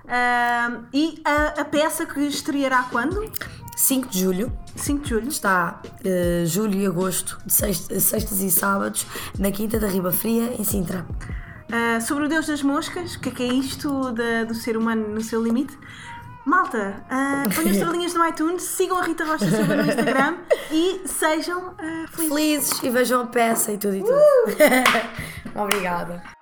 Ah, 0.09 0.81
e 0.93 1.21
a, 1.25 1.61
a 1.61 1.65
peça 1.65 2.07
que 2.07 2.21
estreará 2.21 2.85
quando? 2.91 3.31
5 3.77 4.09
de 4.09 4.21
julho 4.21 4.53
5 4.75 5.05
de 5.05 5.11
julho. 5.11 5.29
está 5.29 5.81
eh, 6.05 6.43
julho 6.47 6.75
e 6.81 6.85
agosto, 6.87 7.39
de 7.47 7.53
sext- 7.53 7.93
sextas 8.01 8.41
e 8.41 8.51
sábados, 8.51 9.07
na 9.39 9.53
Quinta 9.53 9.79
da 9.79 9.87
Riba 9.87 10.11
Fria, 10.11 10.53
em 10.59 10.65
Sintra. 10.65 11.07
Ah, 11.71 12.01
sobre 12.01 12.25
o 12.25 12.29
Deus 12.29 12.47
das 12.49 12.61
Moscas, 12.63 13.15
o 13.15 13.21
que 13.21 13.29
é 13.29 13.33
que 13.33 13.43
é 13.45 13.47
isto 13.53 14.11
da- 14.13 14.45
do 14.45 14.55
ser 14.55 14.77
humano 14.77 15.07
no 15.15 15.21
seu 15.21 15.41
limite? 15.43 15.79
Malta, 16.49 17.05
uh, 17.11 17.53
ponham 17.55 17.73
estrelinhas 17.73 18.15
no 18.15 18.27
iTunes, 18.27 18.63
sigam 18.63 18.97
a 18.97 19.03
Rita 19.03 19.23
Rocha 19.23 19.51
Silva 19.51 19.77
no 19.77 19.87
Instagram 19.87 20.39
e 20.73 21.03
sejam 21.05 21.75
ah, 21.77 22.07
felizes. 22.09 22.29
Felizes 22.33 22.83
e 22.83 22.89
vejam 22.89 23.21
a 23.21 23.27
peça 23.27 23.71
e 23.71 23.77
tudo 23.77 23.97
e 23.97 24.01
tudo. 24.01 24.15
Obrigada. 25.55 26.38